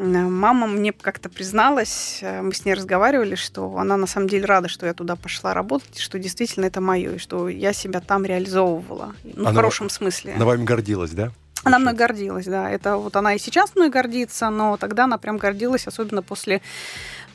Мама 0.00 0.66
мне 0.66 0.92
как-то 0.92 1.28
призналась, 1.28 2.20
э, 2.22 2.40
мы 2.40 2.54
с 2.54 2.64
ней 2.64 2.72
разговаривали, 2.72 3.34
что 3.34 3.76
она 3.76 3.98
на 3.98 4.06
самом 4.06 4.28
деле 4.28 4.46
рада, 4.46 4.68
что 4.68 4.86
я 4.86 4.94
туда 4.94 5.14
пошла 5.14 5.52
работать, 5.52 5.98
что 5.98 6.18
действительно 6.18 6.64
это 6.64 6.80
мое, 6.80 7.16
и 7.16 7.18
что 7.18 7.50
я 7.50 7.74
себя 7.74 8.00
там 8.00 8.24
реализовывала. 8.24 9.14
Ну, 9.24 9.42
она, 9.42 9.50
в 9.50 9.54
хорошем 9.54 9.90
смысле. 9.90 10.32
Она 10.36 10.46
вами 10.46 10.64
гордилась, 10.64 11.10
да? 11.10 11.32
Она 11.62 11.78
мной 11.78 11.92
гордилась, 11.92 12.46
да. 12.46 12.70
Это 12.70 12.96
вот 12.96 13.14
она 13.16 13.34
и 13.34 13.38
сейчас 13.38 13.76
мной 13.76 13.90
гордится, 13.90 14.48
но 14.48 14.78
тогда 14.78 15.04
она 15.04 15.18
прям 15.18 15.36
гордилась, 15.36 15.86
особенно 15.86 16.22
после 16.22 16.62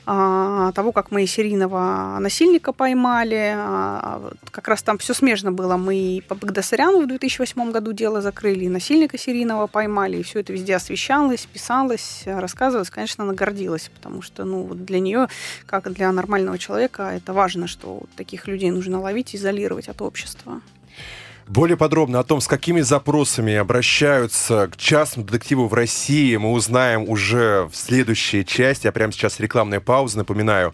того, 0.06 0.92
как 0.92 1.12
мы 1.12 1.26
серийного 1.26 2.18
насильника 2.20 2.74
поймали. 2.74 3.56
А, 3.58 4.32
как 4.52 4.68
раз 4.68 4.84
там 4.84 4.98
все 4.98 5.14
смежно 5.14 5.52
было. 5.52 5.78
Мы 5.78 5.96
и 5.96 6.22
по 6.22 6.36
Багдасаряну 6.36 7.02
в 7.02 7.08
2008 7.08 7.72
году 7.72 7.92
дело 7.92 8.22
закрыли, 8.22 8.66
и 8.66 8.70
насильника 8.70 9.18
серийного 9.18 9.68
поймали, 9.68 10.18
и 10.18 10.24
все 10.24 10.42
это 10.42 10.54
везде 10.54 10.76
освещалось, 10.76 11.48
писалось, 11.52 12.24
рассказывалось. 12.26 12.90
Конечно, 12.90 13.24
она 13.24 13.34
гордилась, 13.34 13.90
потому 13.94 14.22
что 14.22 14.46
ну, 14.46 14.74
для 14.74 15.00
нее, 15.00 15.28
как 15.66 15.92
для 15.92 16.12
нормального 16.12 16.60
человека, 16.60 17.12
это 17.16 17.34
важно, 17.34 17.68
что 17.68 18.04
таких 18.16 18.48
людей 18.48 18.72
нужно 18.72 19.02
ловить 19.02 19.36
изолировать 19.36 19.90
от 19.90 20.02
общества. 20.02 20.62
Более 21.48 21.78
подробно 21.78 22.20
о 22.20 22.24
том, 22.24 22.42
с 22.42 22.48
какими 22.48 22.82
запросами 22.82 23.54
обращаются 23.54 24.68
к 24.72 24.78
частному 24.78 25.28
детективу 25.28 25.68
в 25.68 25.74
России, 25.76 26.36
мы 26.38 26.52
узнаем 26.52 27.08
уже 27.08 27.70
в 27.72 27.76
следующей 27.76 28.44
части. 28.44 28.88
А 28.88 28.92
прямо 28.92 29.14
сейчас 29.14 29.40
рекламная 29.40 29.80
пауза. 29.80 30.18
Напоминаю, 30.18 30.74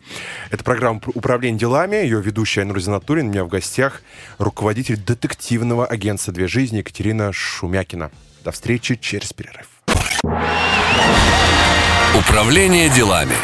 это 0.49 0.63
программа 0.63 1.01
«Управление 1.13 1.59
делами». 1.59 1.97
Ее 1.97 2.21
ведущая 2.21 2.61
Айнур 2.61 2.79
Зинатуллин. 2.79 3.27
У 3.27 3.31
меня 3.31 3.43
в 3.43 3.49
гостях 3.49 4.01
руководитель 4.37 4.97
детективного 4.97 5.85
агентства 5.85 6.33
«Две 6.33 6.47
жизни» 6.47 6.77
Екатерина 6.77 7.33
Шумякина. 7.33 8.09
До 8.45 8.51
встречи 8.51 8.95
через 8.95 9.33
перерыв. 9.33 9.67
Управление 12.17 12.89
делами. 12.89 13.35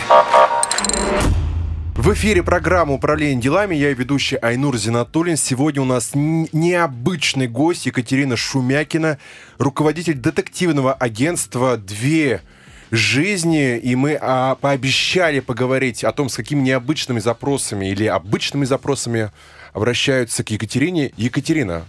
В 1.98 2.14
эфире 2.14 2.44
программа 2.44 2.94
«Управление 2.94 3.42
делами». 3.42 3.74
Я 3.74 3.92
ведущий 3.92 4.36
Айнур 4.36 4.78
Зинатуллин. 4.78 5.36
Сегодня 5.36 5.82
у 5.82 5.86
нас 5.86 6.12
необычный 6.14 7.48
гость 7.48 7.88
Екатерина 7.88 8.38
Шумякина, 8.38 9.18
руководитель 9.58 10.14
детективного 10.14 10.94
агентства 10.94 11.76
«Две 11.76 12.44
жизни». 12.92 13.80
И 13.80 13.96
мы 13.96 14.16
а, 14.22 14.54
пообещали 14.54 15.40
поговорить 15.40 16.04
о 16.04 16.12
том, 16.12 16.30
с 16.30 16.36
какими 16.36 16.62
необычными 16.62 17.20
запросами 17.20 17.88
или 17.88 18.06
обычными 18.06 18.66
запросами 18.66 19.32
обращаются 19.74 20.44
к 20.44 20.52
Екатерине. 20.52 21.12
Екатерина, 21.18 21.84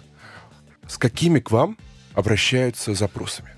с 0.89 0.97
какими 0.97 1.39
к 1.39 1.51
вам 1.51 1.77
обращаются 2.15 2.95
запросами? 2.95 3.58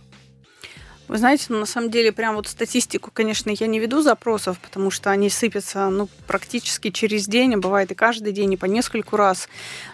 Вы 1.11 1.19
знаете, 1.19 1.47
ну, 1.49 1.59
на 1.59 1.67
самом 1.67 1.91
деле, 1.91 2.13
прям 2.13 2.37
вот 2.37 2.47
статистику, 2.47 3.11
конечно, 3.13 3.51
я 3.51 3.67
не 3.67 3.81
веду 3.81 4.01
запросов, 4.01 4.61
потому 4.61 4.93
что 4.93 5.11
они 5.11 5.29
сыпятся, 5.29 5.91
ну, 5.91 6.09
практически 6.29 6.91
через 6.91 7.27
день, 7.27 7.55
а 7.55 7.59
бывает 7.59 7.91
и 7.91 7.97
каждый 7.97 8.33
день, 8.33 8.53
и 8.53 8.57
по 8.57 8.67
нескольку 8.67 9.17
раз. 9.17 9.49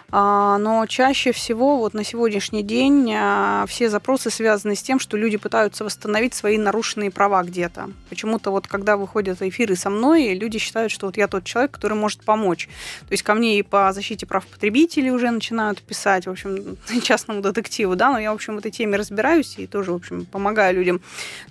А, 0.09 0.57
но 0.57 0.85
чаще 0.85 1.33
всего 1.33 1.79
вот 1.79 1.93
на 1.93 2.05
сегодняшний 2.05 2.63
день 2.63 3.13
а, 3.13 3.65
все 3.67 3.89
запросы 3.89 4.29
связаны 4.29 4.75
с 4.75 4.81
тем, 4.81 4.99
что 4.99 5.17
люди 5.17 5.35
пытаются 5.35 5.83
восстановить 5.83 6.33
свои 6.33 6.57
нарушенные 6.57 7.11
права 7.11 7.43
где-то. 7.43 7.89
Почему-то 8.09 8.51
вот 8.51 8.67
когда 8.67 8.95
выходят 8.95 9.41
эфиры 9.41 9.75
со 9.75 9.89
мной, 9.89 10.33
люди 10.33 10.59
считают, 10.59 10.93
что 10.93 11.07
вот 11.07 11.17
я 11.17 11.27
тот 11.27 11.43
человек, 11.43 11.71
который 11.71 11.95
может 11.95 12.23
помочь. 12.23 12.69
То 13.01 13.11
есть 13.11 13.23
ко 13.23 13.33
мне 13.33 13.59
и 13.59 13.63
по 13.63 13.91
защите 13.91 14.25
прав 14.25 14.45
потребителей 14.45 15.11
уже 15.11 15.29
начинают 15.29 15.81
писать, 15.81 16.25
в 16.25 16.29
общем, 16.29 16.77
частному 17.03 17.41
детективу, 17.41 17.97
да, 17.97 18.13
но 18.13 18.19
я, 18.19 18.31
в 18.31 18.35
общем, 18.35 18.55
в 18.55 18.59
этой 18.59 18.71
теме 18.71 18.97
разбираюсь 18.97 19.55
и 19.57 19.67
тоже, 19.67 19.91
в 19.91 19.95
общем, 19.95 20.23
помогаю 20.25 20.75
людям. 20.75 21.01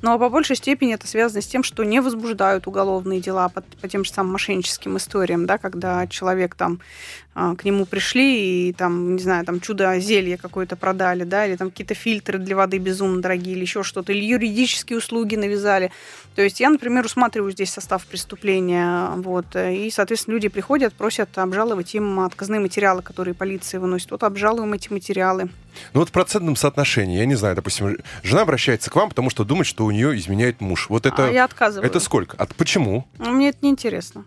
Но 0.01 0.19
по 0.19 0.31
большей 0.31 0.57
степени 0.57 0.95
это 0.95 1.07
связано 1.07 1.43
с 1.43 1.47
тем, 1.47 1.63
что 1.63 1.85
не 1.85 2.01
возбуждают 2.01 2.67
уголовные 2.67 3.21
дела 3.21 3.51
по, 3.51 3.63
тем 3.87 4.03
же 4.03 4.11
самым 4.11 4.33
мошенническим 4.33 4.97
историям, 4.97 5.45
да, 5.45 5.59
когда 5.59 6.07
человек 6.07 6.55
там 6.55 6.81
а, 7.39 7.55
к 7.55 7.67
нему 7.67 7.85
пришли 7.85 8.46
и 8.47 8.73
там, 8.73 9.17
не 9.17 9.23
знаю, 9.23 9.45
там 9.45 9.61
чудо-зелье 9.61 10.37
какое-то 10.37 10.77
продали, 10.77 11.25
да, 11.25 11.47
или 11.47 11.57
там 11.57 11.71
какие-то 11.71 11.95
фильтры 11.95 12.39
для 12.39 12.57
воды 12.57 12.79
безумно 12.79 13.21
дорогие, 13.21 13.55
или 13.55 13.63
еще 13.63 13.83
что-то, 13.83 14.13
или 14.13 14.25
юридические 14.25 14.99
услуги 14.99 15.37
навязали. 15.37 15.91
То 16.35 16.43
есть 16.43 16.61
я, 16.61 16.71
например, 16.71 17.05
усматриваю 17.05 17.53
здесь 17.53 17.71
состав 17.71 18.07
преступления, 18.07 19.11
вот, 19.17 19.57
и, 19.57 19.91
соответственно, 19.91 20.35
люди 20.35 20.49
приходят, 20.49 20.95
просят 20.95 21.37
обжаловать 21.39 21.95
им 21.95 22.21
отказные 22.21 22.61
материалы, 22.61 23.03
которые 23.03 23.35
полиция 23.35 23.81
выносит. 23.81 24.11
Вот 24.11 24.23
обжалуем 24.23 24.73
эти 24.73 24.93
материалы. 24.93 25.49
Ну 25.93 26.01
вот 26.01 26.09
в 26.09 26.13
процентном 26.13 26.57
соотношении, 26.57 27.19
я 27.19 27.27
не 27.27 27.35
знаю, 27.35 27.55
допустим, 27.55 27.99
жена 28.23 28.43
обращается 28.43 28.91
к 28.91 28.97
вам, 28.97 29.11
потому 29.11 29.31
что 29.31 29.45
думает, 29.45 29.67
что 29.67 29.85
у 29.85 29.91
нее 29.91 30.17
изменяет 30.17 30.61
муж. 30.61 30.89
Вот 30.89 31.07
это... 31.07 31.29
А 31.29 31.31
я 31.31 31.45
отказываю. 31.45 31.87
Это 31.87 32.01
сколько? 32.01 32.37
От 32.37 32.55
почему? 32.55 33.07
Мне 33.19 33.51
это 33.51 33.59
неинтересно. 33.63 34.25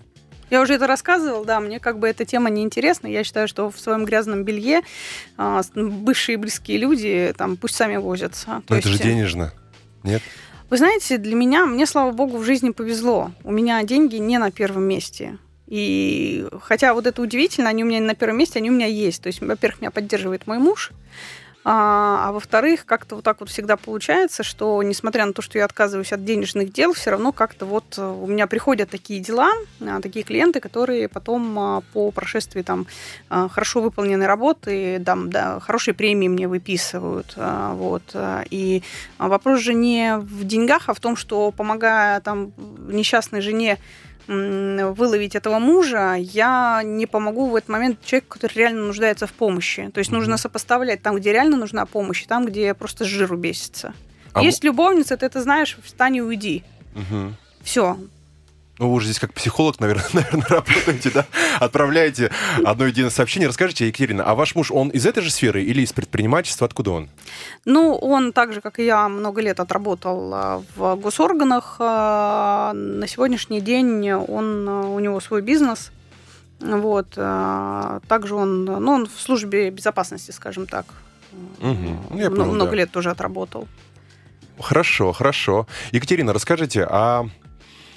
Я 0.50 0.62
уже 0.62 0.74
это 0.74 0.88
рассказывал, 0.88 1.46
да, 1.46 1.60
мне 1.60 1.80
как 1.80 2.00
бы 2.00 2.08
эта 2.08 2.26
тема 2.26 2.50
неинтересна. 2.50 3.08
Я 3.08 3.24
считаю, 3.24 3.48
что 3.48 3.70
в 3.70 3.80
своем 3.80 4.06
грязном 4.06 4.44
белье 4.44 4.82
а, 5.38 5.62
бывшие 5.76 6.38
близкие 6.38 6.78
люди 6.78 7.34
там 7.38 7.58
пусть 7.58 7.76
сами 7.76 7.98
возятся. 7.98 8.62
Но 8.68 8.78
это 8.78 8.88
есть... 8.90 9.02
же 9.02 9.10
денежно, 9.10 9.54
нет? 10.04 10.22
Вы 10.70 10.78
знаете, 10.78 11.18
для 11.18 11.36
меня, 11.36 11.66
мне, 11.66 11.88
слава 11.88 12.12
богу, 12.12 12.38
в 12.38 12.44
жизни 12.44 12.70
повезло. 12.70 13.32
У 13.44 13.52
меня 13.52 13.82
деньги 13.84 14.18
не 14.18 14.38
на 14.38 14.52
первом 14.52 14.84
месте. 14.84 15.40
И 15.66 16.48
хотя 16.62 16.94
вот 16.94 17.08
это 17.08 17.22
удивительно, 17.22 17.70
они 17.70 17.84
у 17.84 17.88
меня 17.88 18.00
не 18.00 18.06
на 18.06 18.16
первом 18.16 18.38
месте, 18.38 18.60
они 18.60 18.70
у 18.70 18.74
меня 18.74 18.86
есть. 18.86 19.22
То 19.22 19.28
есть, 19.28 19.42
во-первых, 19.42 19.82
меня 19.82 19.92
поддерживает 19.92 20.46
мой 20.46 20.58
муж, 20.58 20.92
а, 21.66 22.30
а 22.30 22.32
во-вторых, 22.32 22.86
как-то 22.86 23.16
вот 23.16 23.26
так 23.26 23.42
вот 23.42 23.50
всегда 23.50 23.76
получается, 23.76 24.44
что 24.44 24.82
несмотря 24.82 25.26
на 25.26 25.34
то, 25.34 25.42
что 25.42 25.58
я 25.58 25.66
отказываюсь 25.66 26.14
от 26.14 26.24
денежных 26.24 26.72
дел, 26.72 26.94
все 26.94 27.12
равно 27.12 27.34
как-то 27.34 27.66
вот 27.66 27.98
э, 27.98 28.02
у 28.02 28.28
меня 28.28 28.48
приходят 28.48 28.90
такие 28.90 29.20
дела, 29.20 29.52
а, 29.82 30.00
такие 30.00 30.24
клиенты, 30.24 30.62
которые 30.62 31.10
потом 31.10 31.60
а, 31.60 31.82
по 31.94 32.12
прошествии 32.12 32.62
там 32.62 32.88
а, 33.30 33.50
хорошо 33.50 33.82
выполненной 33.82 34.26
работы, 34.26 35.02
там, 35.06 35.30
да, 35.30 35.60
хорошие 35.60 35.94
премии 35.94 36.30
мне 36.30 36.48
выписывают. 36.48 37.36
Вот. 37.36 38.16
И 38.50 38.84
вопрос 39.18 39.60
же 39.60 39.74
не 39.74 40.18
в 40.18 40.46
деньгах, 40.46 40.84
а 40.88 40.94
в 40.94 41.00
том, 41.00 41.16
что 41.16 41.52
помогая 41.52 42.22
там 42.22 42.54
несчастной 42.88 43.42
жене 43.42 43.78
выловить 44.30 45.36
этого 45.36 45.60
мужа, 45.60 46.16
я 46.18 46.82
не 46.84 47.08
помогу 47.08 47.48
в 47.48 47.56
этот 47.56 47.70
момент 47.70 48.00
человеку, 48.06 48.34
который 48.34 48.54
реально 48.54 48.86
нуждается 48.86 49.26
в 49.26 49.34
помощи. 49.34 49.90
То 49.94 50.00
есть 50.00 50.12
нужно 50.12 50.38
сопоставлять 50.38 51.02
там, 51.02 51.16
где 51.16 51.34
реально 51.34 51.58
нужна 51.58 51.86
помощь, 51.86 52.24
и 52.24 52.28
там, 52.28 52.46
где 52.46 52.74
просто 52.74 53.06
жиру 53.06 53.38
бесится. 53.38 53.94
А 54.34 54.44
Есть 54.44 54.64
любовница, 54.64 55.18
ты 55.18 55.26
это 55.26 55.42
знаешь, 55.42 55.78
встань 55.84 56.18
и 56.18 56.22
уйди. 56.22 56.64
Угу. 56.96 57.34
Все. 57.64 57.98
Ну, 58.80 58.90
вы 58.90 59.02
же 59.02 59.08
здесь 59.08 59.20
как 59.20 59.34
психолог, 59.34 59.82
наверное, 59.82 60.06
наверное 60.14 60.48
работаете, 60.48 61.12
да? 61.14 61.26
Отправляете 61.60 62.32
одно 62.64 62.86
единое 62.86 63.10
сообщение. 63.10 63.50
Расскажите, 63.50 63.86
Екатерина, 63.86 64.24
а 64.24 64.36
ваш 64.36 64.56
муж, 64.56 64.72
он 64.72 64.88
из 64.88 65.06
этой 65.06 65.22
же 65.22 65.32
сферы 65.32 65.62
или 65.64 65.82
из 65.82 65.92
предпринимательства? 65.92 66.66
Откуда 66.66 66.92
он? 66.92 67.10
Ну, 67.66 67.94
он 67.96 68.32
так 68.32 68.54
же, 68.54 68.62
как 68.62 68.80
и 68.80 68.86
я, 68.86 69.10
много 69.10 69.42
лет 69.42 69.60
отработал 69.60 70.34
а, 70.34 70.64
в 70.78 70.96
госорганах. 70.96 71.76
А, 71.80 72.72
на 72.74 73.06
сегодняшний 73.06 73.60
день 73.60 74.12
он, 74.12 74.70
а, 74.70 74.82
у 74.88 75.00
него 75.00 75.20
свой 75.20 75.42
бизнес. 75.42 75.92
Вот. 76.62 77.10
Также 77.12 78.36
он, 78.36 78.66
ну, 78.66 78.92
он 78.92 79.08
в 79.08 79.20
службе 79.20 79.72
безопасности, 79.72 80.32
скажем 80.32 80.68
так. 80.68 80.86
Угу. 81.60 82.18
Я 82.18 82.30
понял, 82.30 82.54
много 82.54 82.72
да. 82.72 82.78
лет 82.78 82.92
тоже 82.92 83.12
отработал. 83.12 83.68
Хорошо, 84.60 85.14
хорошо. 85.14 85.68
Екатерина, 85.92 86.34
расскажите, 86.34 86.86
а 86.90 87.30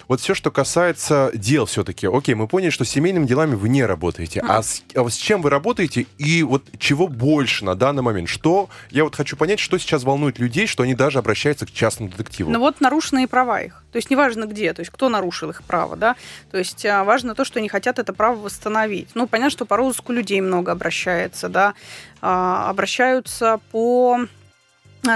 вот 0.08 0.20
все, 0.20 0.34
что 0.34 0.50
касается 0.50 1.30
дел 1.34 1.66
все-таки. 1.66 2.06
Окей, 2.06 2.34
мы 2.34 2.48
поняли, 2.48 2.70
что 2.70 2.84
семейными 2.84 3.26
делами 3.26 3.54
вы 3.54 3.68
не 3.68 3.84
работаете. 3.84 4.42
А 4.46 4.62
с, 4.62 4.82
а 4.94 5.08
с 5.08 5.16
чем 5.16 5.42
вы 5.42 5.50
работаете 5.50 6.06
и 6.18 6.42
вот 6.42 6.64
чего 6.78 7.08
больше 7.08 7.64
на 7.64 7.74
данный 7.74 8.02
момент? 8.02 8.28
Что, 8.28 8.68
я 8.90 9.04
вот 9.04 9.16
хочу 9.16 9.36
понять, 9.36 9.60
что 9.60 9.78
сейчас 9.78 10.04
волнует 10.04 10.38
людей, 10.38 10.66
что 10.66 10.82
они 10.82 10.94
даже 10.94 11.18
обращаются 11.18 11.66
к 11.66 11.72
частному 11.72 12.10
детективу. 12.10 12.50
Ну 12.50 12.58
вот 12.58 12.80
нарушенные 12.80 13.28
права 13.28 13.60
их. 13.60 13.82
То 13.92 13.96
есть 13.96 14.10
неважно 14.10 14.46
где, 14.46 14.72
то 14.72 14.80
есть 14.80 14.90
кто 14.90 15.08
нарушил 15.08 15.50
их 15.50 15.62
право, 15.62 15.96
да. 15.96 16.16
То 16.50 16.58
есть 16.58 16.84
а, 16.86 17.04
важно 17.04 17.34
то, 17.34 17.44
что 17.44 17.58
они 17.58 17.68
хотят 17.68 17.98
это 17.98 18.12
право 18.12 18.36
восстановить. 18.36 19.10
Ну, 19.14 19.26
понятно, 19.26 19.50
что 19.50 19.66
по 19.66 19.76
розыску 19.76 20.12
людей 20.12 20.40
много 20.40 20.72
обращается, 20.72 21.48
да. 21.48 21.74
А, 22.20 22.70
обращаются 22.70 23.60
по 23.70 24.26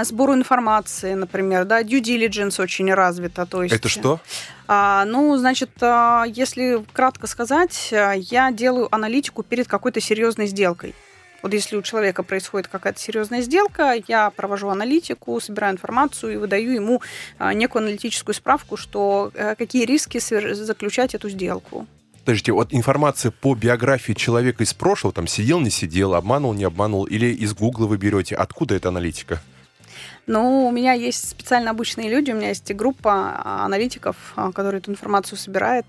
сбору 0.03 0.33
информации, 0.33 1.13
например, 1.13 1.65
да, 1.65 1.81
due 1.81 2.01
diligence 2.01 2.61
очень 2.61 2.93
развита. 2.93 3.45
То 3.45 3.63
есть, 3.63 3.75
Это 3.75 3.89
что? 3.89 4.19
А, 4.67 5.05
ну, 5.05 5.37
значит, 5.37 5.71
а, 5.81 6.25
если 6.27 6.83
кратко 6.93 7.27
сказать, 7.27 7.89
а, 7.93 8.13
я 8.13 8.51
делаю 8.51 8.93
аналитику 8.93 9.43
перед 9.43 9.67
какой-то 9.67 10.01
серьезной 10.01 10.47
сделкой. 10.47 10.93
Вот 11.43 11.53
если 11.53 11.77
у 11.77 11.81
человека 11.81 12.23
происходит 12.23 12.67
какая-то 12.67 12.99
серьезная 12.99 13.41
сделка, 13.41 13.93
я 14.07 14.31
провожу 14.31 14.69
аналитику, 14.69 15.39
собираю 15.39 15.73
информацию 15.73 16.33
и 16.33 16.37
выдаю 16.37 16.73
ему 16.73 17.01
а, 17.37 17.53
некую 17.53 17.83
аналитическую 17.83 18.35
справку, 18.35 18.75
что 18.75 19.31
а, 19.35 19.55
какие 19.55 19.85
риски 19.85 20.19
заключать 20.19 21.15
эту 21.15 21.29
сделку. 21.29 21.87
Подождите, 22.25 22.51
вот 22.51 22.73
информация 22.73 23.31
по 23.31 23.55
биографии 23.55 24.11
человека 24.11 24.63
из 24.63 24.73
прошлого, 24.73 25.13
там 25.13 25.27
сидел, 25.27 25.61
не 25.61 25.69
сидел, 25.69 26.13
обманул, 26.13 26.53
не 26.53 26.65
обманул, 26.65 27.05
или 27.05 27.27
из 27.27 27.53
Гугла 27.53 27.85
вы 27.85 27.95
берете, 27.95 28.35
откуда 28.35 28.75
эта 28.75 28.89
аналитика? 28.89 29.41
Ну, 30.25 30.67
у 30.67 30.71
меня 30.71 30.93
есть 30.93 31.29
специально 31.29 31.71
обычные 31.71 32.09
люди, 32.09 32.31
у 32.31 32.35
меня 32.35 32.49
есть 32.49 32.69
и 32.69 32.73
группа 32.73 33.41
а, 33.43 33.65
аналитиков, 33.65 34.15
а, 34.35 34.51
которые 34.51 34.79
эту 34.79 34.91
информацию 34.91 35.37
собирает. 35.37 35.85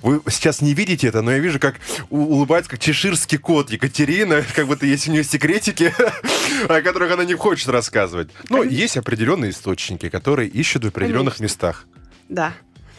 Вы 0.00 0.22
сейчас 0.28 0.60
не 0.60 0.74
видите 0.74 1.08
это, 1.08 1.22
но 1.22 1.32
я 1.32 1.38
вижу, 1.38 1.58
как 1.58 1.76
улыбается, 2.10 2.70
как 2.70 2.80
чеширский 2.80 3.38
кот 3.38 3.70
Екатерина, 3.70 4.42
как 4.54 4.66
будто 4.66 4.86
есть 4.86 5.08
у 5.08 5.12
нее 5.12 5.24
секретики, 5.24 5.92
о 6.68 6.80
которых 6.82 7.12
она 7.12 7.24
не 7.24 7.34
хочет 7.34 7.68
рассказывать. 7.68 8.30
Но 8.48 8.58
Конечно. 8.58 8.78
есть 8.78 8.96
определенные 8.96 9.50
источники, 9.50 10.08
которые 10.08 10.48
ищут 10.48 10.84
в 10.84 10.88
определенных 10.88 11.36
Конечно. 11.36 11.42
местах. 11.42 11.84
Да. 12.28 12.52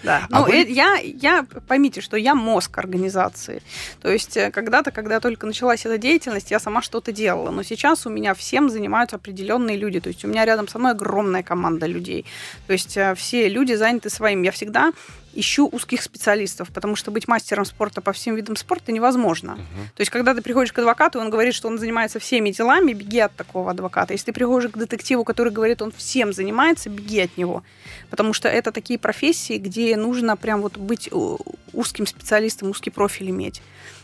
Да. 0.04 0.28
А 0.32 0.40
ну, 0.40 0.46
вы- 0.46 0.66
я, 0.70 0.96
я, 0.98 1.46
поймите, 1.68 2.02
что 2.02 2.18
я 2.18 2.36
мозг 2.36 2.78
организации. 2.78 3.62
То 4.02 4.12
есть 4.12 4.38
э, 4.38 4.52
когда-то, 4.52 4.92
когда 4.92 5.20
только 5.20 5.46
началась 5.48 5.86
эта 5.86 5.98
деятельность, 5.98 6.52
я 6.52 6.60
сама 6.60 6.82
что-то 6.82 7.12
делала. 7.12 7.52
Но 7.52 7.64
сейчас 7.64 8.06
у 8.06 8.10
меня 8.10 8.34
всем 8.34 8.70
занимаются 8.70 9.16
определенные 9.16 9.78
люди. 9.78 10.00
То 10.00 10.10
есть 10.10 10.26
у 10.26 10.28
меня 10.28 10.46
рядом 10.46 10.68
со 10.68 10.80
мной 10.80 10.92
огромная 10.92 11.44
команда 11.44 11.86
людей. 11.86 12.26
То 12.68 12.74
есть 12.74 12.98
э, 12.98 13.16
все 13.16 13.48
люди 13.50 13.74
заняты 13.74 14.10
своим. 14.10 14.44
Я 14.44 14.52
всегда 14.52 14.92
ищу 15.34 15.68
узких 15.72 16.02
специалистов, 16.02 16.70
потому 16.74 16.96
что 16.96 17.12
быть 17.12 17.28
мастером 17.28 17.66
спорта 17.66 18.02
по 18.02 18.14
всем 18.14 18.36
видам 18.36 18.56
спорта 18.56 18.92
невозможно. 18.92 19.56
То 19.96 20.02
есть, 20.02 20.12
когда 20.12 20.34
ты 20.34 20.42
приходишь 20.42 20.74
к 20.74 20.80
адвокату, 20.80 21.20
он 21.20 21.30
говорит, 21.30 21.54
что 21.54 21.68
он 21.68 21.78
занимается 21.78 22.20
всеми 22.20 22.52
делами, 22.52 22.94
беги 22.94 23.20
от 23.20 23.36
такого 23.36 23.72
адвоката. 23.72 24.14
Если 24.14 24.28
ты 24.28 24.34
приходишь 24.34 24.72
к 24.72 24.78
детективу, 24.78 25.24
который 25.24 25.52
говорит, 25.52 25.82
он 25.82 25.92
всем 25.92 26.34
занимается, 26.34 26.90
беги 26.90 27.22
от 27.22 27.38
него. 27.38 27.64
Потому 28.10 28.34
что 28.34 28.48
это 28.48 28.72
такие 28.72 29.00
профессии, 29.00 29.58
где 29.58 29.96
нужно 29.96 30.38
прям 30.38 30.62
вот 30.62 30.78
быть 30.78 31.10
э, 31.12 31.36
узким 31.74 32.08
специалистом, 32.08 32.70
узкий 32.70 32.90
профиль 32.90 33.30
иметь. 33.30 33.62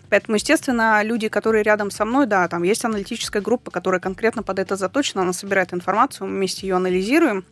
Поэтому, 0.10 0.36
естественно, 0.36 1.02
люди, 1.04 1.28
которые 1.28 1.64
рядом 1.64 1.92
со 1.92 2.04
мной, 2.04 2.26
да, 2.26 2.48
там 2.48 2.64
есть 2.64 2.84
аналитическая 2.84 3.42
группа, 3.42 3.70
которая 3.70 4.02
конкретно 4.02 4.42
под 4.42 4.60
это 4.60 4.76
заточена, 4.76 5.22
она 5.22 5.34
собирает 5.34 5.74
информацию, 5.74 6.28
мы 6.28 6.38
вместе 6.38 6.68
ее 6.68 6.76
анализируем 6.76 7.46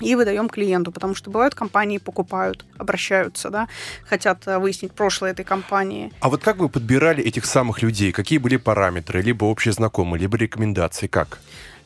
и 0.00 0.14
выдаем 0.14 0.48
клиенту, 0.48 0.92
потому 0.92 1.14
что 1.14 1.30
бывают 1.30 1.54
компании 1.54 1.98
покупают, 1.98 2.64
обращаются, 2.78 3.50
да, 3.50 3.68
хотят 4.08 4.46
э, 4.46 4.58
выяснить 4.58 4.92
прошлое 4.92 5.30
этой 5.32 5.44
компании. 5.44 6.12
А 6.20 6.28
вот 6.28 6.42
как 6.42 6.56
вы 6.56 6.68
подбирали 6.68 7.22
этих 7.22 7.46
самых 7.46 7.82
людей? 7.82 8.12
Какие 8.12 8.38
были 8.38 8.56
параметры? 8.56 9.22
Либо 9.22 9.44
общие 9.44 9.72
знакомые, 9.72 10.20
либо 10.20 10.36
рекомендации? 10.36 11.06
Как? 11.06 11.38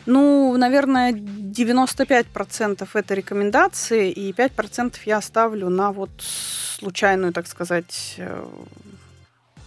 Ну, 0.06 0.56
наверное, 0.56 1.12
95% 1.12 2.88
это 2.94 3.14
рекомендации, 3.14 4.10
и 4.10 4.32
5% 4.32 4.94
я 5.04 5.20
ставлю 5.20 5.68
на 5.68 5.92
вот 5.92 6.10
случайную, 6.20 7.32
так 7.32 7.46
сказать, 7.46 8.14
э, 8.18 8.44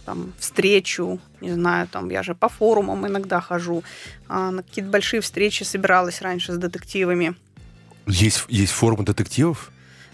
там, 0.04 0.32
встречу, 0.38 1.18
не 1.40 1.52
знаю, 1.52 1.88
там, 1.88 2.10
я 2.10 2.22
же 2.22 2.34
по 2.34 2.48
форумам 2.48 3.06
иногда 3.06 3.40
хожу, 3.40 3.82
а, 4.28 4.50
на 4.50 4.62
какие-то 4.62 4.90
большие 4.90 5.20
встречи 5.20 5.62
собиралась 5.62 6.20
раньше 6.22 6.52
с 6.52 6.56
детективами. 6.56 7.34
Есть, 8.06 8.44
есть 8.48 8.72
форумы 8.72 9.04
детективов? 9.04 9.70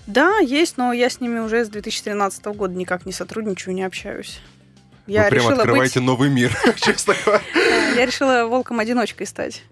Да, 0.06 0.38
есть, 0.38 0.76
но 0.76 0.92
я 0.92 1.10
с 1.10 1.20
ними 1.20 1.38
уже 1.38 1.64
с 1.64 1.68
2013 1.68 2.44
года 2.46 2.74
никак 2.74 3.06
не 3.06 3.12
сотрудничаю, 3.12 3.74
не 3.74 3.82
общаюсь. 3.82 4.40
Я 5.06 5.24
вы 5.24 5.30
прям 5.30 5.42
решила 5.44 5.62
открываете 5.62 6.00
быть, 6.00 6.06
новый 6.06 6.30
мир, 6.30 6.56
честно 6.76 7.14
говоря. 7.24 7.42
я 7.96 8.06
решила 8.06 8.46
волком-одиночкой 8.46 9.26
стать 9.26 9.62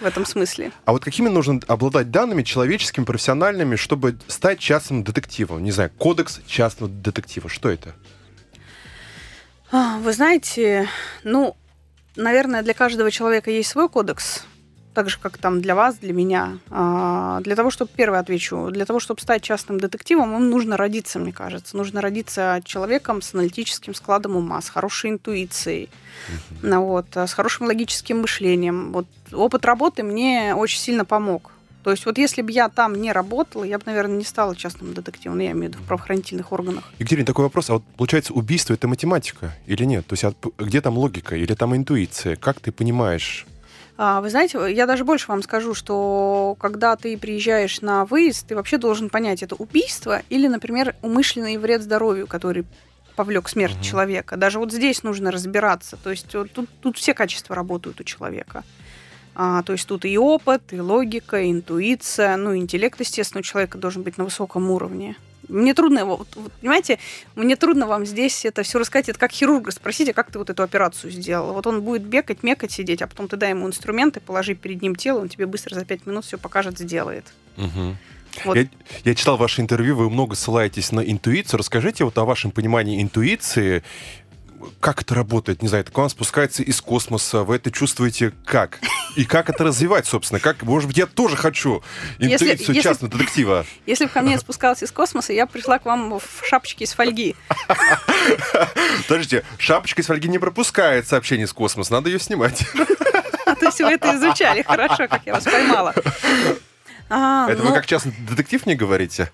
в 0.00 0.04
этом 0.04 0.26
смысле. 0.26 0.72
А 0.84 0.92
вот 0.92 1.04
какими 1.04 1.28
нужно 1.28 1.60
обладать 1.68 2.10
данными 2.10 2.42
человеческими, 2.42 3.04
профессиональными, 3.04 3.76
чтобы 3.76 4.18
стать 4.28 4.58
частным 4.58 5.04
детективом? 5.04 5.62
Не 5.62 5.70
знаю, 5.72 5.90
кодекс 5.96 6.40
частного 6.46 6.92
детектива. 6.92 7.48
Что 7.48 7.70
это? 7.70 7.94
А, 9.72 9.98
Вы 9.98 10.12
знаете, 10.12 10.88
ну, 11.24 11.56
наверное, 12.14 12.62
для 12.62 12.74
каждого 12.74 13.10
человека 13.10 13.50
есть 13.50 13.70
свой 13.70 13.88
кодекс, 13.88 14.44
так 14.96 15.10
же, 15.10 15.18
как 15.20 15.36
там 15.36 15.60
для 15.60 15.74
вас, 15.74 15.96
для 15.98 16.14
меня. 16.14 16.58
А, 16.70 17.40
Для 17.42 17.54
того, 17.54 17.70
чтобы, 17.70 17.90
первое 17.94 18.18
отвечу, 18.20 18.70
для 18.70 18.86
того, 18.86 18.98
чтобы 18.98 19.20
стать 19.20 19.42
частным 19.42 19.78
детективом, 19.78 20.34
им 20.34 20.48
нужно 20.48 20.78
родиться, 20.78 21.18
мне 21.18 21.32
кажется. 21.32 21.76
Нужно 21.76 22.00
родиться 22.00 22.62
человеком 22.64 23.20
с 23.20 23.34
аналитическим 23.34 23.94
складом 23.94 24.36
ума, 24.36 24.58
с 24.62 24.70
хорошей 24.70 25.10
интуицией, 25.10 25.90
ну, 26.62 26.82
вот, 26.86 27.06
а, 27.14 27.26
с 27.26 27.34
хорошим 27.34 27.66
логическим 27.66 28.20
мышлением. 28.22 28.92
Вот, 28.92 29.06
опыт 29.32 29.66
работы 29.66 30.02
мне 30.02 30.54
очень 30.56 30.78
сильно 30.80 31.04
помог. 31.04 31.52
То 31.84 31.90
есть 31.90 32.06
вот 32.06 32.16
если 32.18 32.42
бы 32.42 32.50
я 32.50 32.68
там 32.70 32.94
не 32.94 33.12
работала, 33.12 33.62
я 33.64 33.76
бы, 33.78 33.84
наверное, 33.86 34.16
не 34.16 34.24
стала 34.24 34.56
частным 34.56 34.94
детективом, 34.94 35.38
я 35.40 35.50
имею 35.52 35.66
в 35.70 35.74
виду 35.74 35.78
в 35.84 35.86
правоохранительных 35.86 36.50
органах. 36.52 36.84
Екатерина, 36.98 37.26
такой 37.26 37.44
вопрос. 37.44 37.68
А 37.70 37.74
вот 37.74 37.82
получается, 37.96 38.32
убийство 38.32 38.72
это 38.74 38.88
математика 38.88 39.54
или 39.66 39.84
нет? 39.84 40.06
То 40.06 40.14
есть 40.14 40.24
от- 40.24 40.36
где 40.58 40.80
там 40.80 40.96
логика 40.98 41.36
или 41.36 41.54
там 41.54 41.76
интуиция? 41.76 42.34
Как 42.36 42.58
ты 42.60 42.72
понимаешь? 42.72 43.46
А, 43.98 44.20
Вы 44.20 44.28
знаете, 44.30 44.58
я 44.72 44.86
даже 44.86 45.04
больше 45.04 45.28
вам 45.28 45.42
скажу, 45.42 45.74
что 45.74 46.56
когда 46.60 46.96
ты 46.96 47.16
приезжаешь 47.16 47.80
на 47.80 48.04
выезд, 48.04 48.46
ты 48.46 48.54
вообще 48.54 48.76
должен 48.78 49.08
понять, 49.08 49.42
это 49.42 49.54
убийство 49.54 50.22
или, 50.28 50.48
например, 50.48 50.94
умышленный 51.02 51.56
вред 51.56 51.82
здоровью, 51.82 52.26
который 52.26 52.66
повлек 53.16 53.48
смерть 53.48 53.76
Мгм. 53.76 53.82
человека. 53.82 54.36
Даже 54.36 54.58
вот 54.58 54.70
здесь 54.70 55.02
нужно 55.02 55.30
разбираться. 55.30 55.96
То 55.96 56.10
есть 56.10 56.34
вот 56.34 56.52
тут, 56.52 56.68
тут 56.82 56.98
все 56.98 57.14
качества 57.14 57.56
работают 57.56 57.98
у 58.00 58.04
человека. 58.04 58.62
А, 59.34 59.62
то 59.62 59.72
есть 59.72 59.86
тут 59.88 60.04
и 60.04 60.18
опыт, 60.18 60.62
и 60.72 60.80
логика, 60.80 61.40
и 61.40 61.50
интуиция, 61.50 62.36
ну, 62.36 62.54
интеллект, 62.56 63.00
естественно, 63.00 63.40
у 63.40 63.42
человека 63.42 63.78
должен 63.78 64.02
быть 64.02 64.18
на 64.18 64.24
высоком 64.24 64.70
уровне. 64.70 65.16
Мне 65.48 65.74
трудно 65.74 66.00
его, 66.00 66.16
вот, 66.16 66.28
вот, 66.36 66.52
понимаете, 66.60 66.98
мне 67.34 67.56
трудно 67.56 67.86
вам 67.86 68.06
здесь 68.06 68.44
это 68.44 68.62
все 68.62 68.78
рассказать. 68.78 69.08
Это 69.08 69.18
как 69.18 69.32
хирурга 69.32 69.70
спросите, 69.70 70.12
как 70.12 70.30
ты 70.30 70.38
вот 70.38 70.50
эту 70.50 70.62
операцию 70.62 71.10
сделал. 71.10 71.52
Вот 71.52 71.66
он 71.66 71.82
будет 71.82 72.02
бегать, 72.02 72.42
мекать, 72.42 72.72
сидеть, 72.72 73.02
а 73.02 73.06
потом 73.06 73.28
ты 73.28 73.36
дай 73.36 73.50
ему 73.50 73.66
инструменты, 73.66 74.20
положи 74.20 74.54
перед 74.54 74.82
ним 74.82 74.94
тело, 74.96 75.20
он 75.20 75.28
тебе 75.28 75.46
быстро 75.46 75.74
за 75.74 75.84
пять 75.84 76.06
минут 76.06 76.24
все 76.24 76.38
покажет, 76.38 76.78
сделает. 76.78 77.24
Вот. 78.44 78.56
Я, 78.56 78.68
я 79.04 79.14
читал 79.14 79.36
ваше 79.36 79.62
интервью, 79.62 79.96
вы 79.96 80.10
много 80.10 80.34
ссылаетесь 80.34 80.92
на 80.92 81.00
интуицию. 81.00 81.58
Расскажите 81.58 82.04
вот 82.04 82.18
о 82.18 82.24
вашем 82.24 82.50
понимании 82.50 83.00
интуиции. 83.02 83.82
Как 84.80 85.02
это 85.02 85.14
работает? 85.14 85.62
Не 85.62 85.68
знаю, 85.68 85.82
это 85.82 85.92
к 85.92 85.98
вам 85.98 86.08
спускается 86.08 86.62
из 86.62 86.80
космоса, 86.80 87.42
вы 87.42 87.56
это 87.56 87.70
чувствуете 87.70 88.32
как? 88.44 88.78
И 89.16 89.24
как 89.24 89.48
это 89.50 89.64
развивать, 89.64 90.06
собственно? 90.06 90.40
Как, 90.40 90.62
может 90.62 90.88
быть, 90.88 90.96
я 90.98 91.06
тоже 91.06 91.36
хочу 91.36 91.82
Если- 92.18 92.34
интуицию 92.52 92.74
если- 92.74 92.80
частного 92.88 93.12
детектива. 93.12 93.66
Если 93.86 94.04
бы 94.04 94.10
ко 94.10 94.20
мне 94.22 94.38
спускался 94.38 94.84
из 94.84 94.92
космоса, 94.92 95.32
я 95.32 95.46
пришла 95.46 95.78
к 95.78 95.84
вам 95.84 96.18
в 96.18 96.22
шапочке 96.44 96.84
из 96.84 96.92
фольги. 96.92 97.34
Подождите, 99.08 99.44
шапочка 99.58 100.02
из 100.02 100.06
фольги 100.06 100.28
не 100.28 100.38
пропускает 100.38 101.06
сообщение 101.06 101.46
из 101.46 101.52
космоса, 101.52 101.92
надо 101.92 102.08
ее 102.10 102.18
снимать. 102.18 102.64
То 102.74 103.66
есть 103.66 103.80
вы 103.80 103.90
это 103.92 104.14
изучали 104.16 104.62
хорошо, 104.62 105.08
как 105.08 105.22
я 105.26 105.34
вас 105.34 105.44
поймала. 105.44 105.94
А, 107.08 107.48
Это 107.48 107.62
ну, 107.62 107.68
вы 107.70 107.74
как 107.74 107.86
частный 107.86 108.12
детектив 108.28 108.66
мне 108.66 108.74
говорите? 108.74 109.30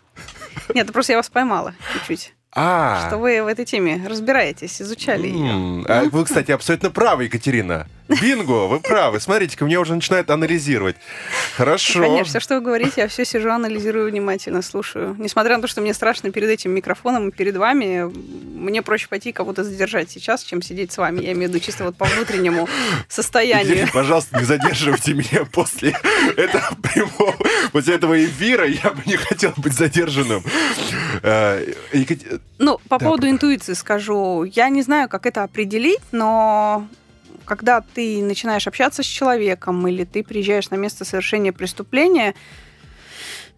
Нет, 0.75 0.93
просто 0.93 1.13
я 1.13 1.19
вас 1.19 1.29
поймала 1.31 1.75
чуть-чуть. 1.95 2.35
А, 2.55 3.07
Что 3.09 3.19
вы 3.19 3.43
в 3.43 3.47
этой 3.47 3.65
теме 3.65 4.03
разбираетесь, 4.07 4.83
изучали 4.83 5.27
ее. 5.29 5.85
а 5.89 6.05
вы, 6.11 6.25
кстати, 6.25 6.51
абсолютно 6.51 6.91
правы, 6.91 7.25
Екатерина. 7.25 7.87
Бинго, 8.21 8.67
вы 8.67 8.81
правы. 8.81 9.21
Смотрите-ка, 9.21 9.65
меня 9.65 9.81
уже 9.81 9.95
начинает 9.95 10.31
анализировать. 10.31 10.97
Хорошо. 11.57 12.01
Конечно, 12.01 12.25
все, 12.25 12.41
что 12.41 12.57
вы 12.57 12.61
говорите, 12.61 12.93
я 12.97 13.09
все 13.09 13.25
сижу, 13.25 13.51
анализирую 13.51 14.11
внимательно, 14.11 14.63
слушаю. 14.63 15.15
Несмотря 15.19 15.57
на 15.57 15.63
то, 15.63 15.69
что 15.69 15.81
мне 15.81 15.95
страшно 15.95 16.31
перед 16.31 16.49
этим 16.49 16.73
микрофоном 16.73 17.29
и 17.29 17.33
перед 17.33 17.57
вами, 17.57 18.11
мне 18.63 18.83
проще 18.83 19.09
пойти 19.09 19.33
кого-то 19.33 19.65
задержать 19.65 20.11
сейчас, 20.11 20.43
чем 20.43 20.63
сидеть 20.63 20.93
с 20.93 20.99
вами. 20.99 21.21
Я 21.21 21.33
имею 21.33 21.51
в 21.51 21.55
виду 21.55 21.65
чисто 21.65 21.85
вот 21.85 21.97
по 21.97 22.05
внутреннему 22.05 22.69
состоянию. 23.09 23.75
Извините, 23.75 23.93
пожалуйста, 23.93 24.39
не 24.39 24.45
задерживайте 24.45 25.15
меня 25.15 25.45
после 25.53 25.97
этого 26.37 26.77
прямого, 26.83 27.37
после 27.73 27.95
этого 27.95 28.25
эфира. 28.25 28.67
Я 28.67 28.91
бы 28.91 29.03
не 29.07 29.17
хотел 29.17 29.53
быть 29.57 29.73
задержанным. 29.73 30.43
Э, 31.23 31.65
ну, 32.59 32.79
по 32.89 32.99
поводу 32.99 33.29
интуиции 33.29 33.75
скажу. 33.75 34.45
Я 34.45 34.69
не 34.69 34.83
знаю, 34.83 35.09
как 35.09 35.27
это 35.27 35.43
определить, 35.43 36.01
но 36.13 36.87
когда 37.45 37.81
ты 37.81 38.23
начинаешь 38.23 38.67
общаться 38.67 39.03
с 39.03 39.07
человеком 39.07 39.87
или 39.87 40.05
ты 40.05 40.23
приезжаешь 40.23 40.71
на 40.71 40.77
место 40.77 41.05
совершения 41.05 41.53
преступления, 41.53 42.35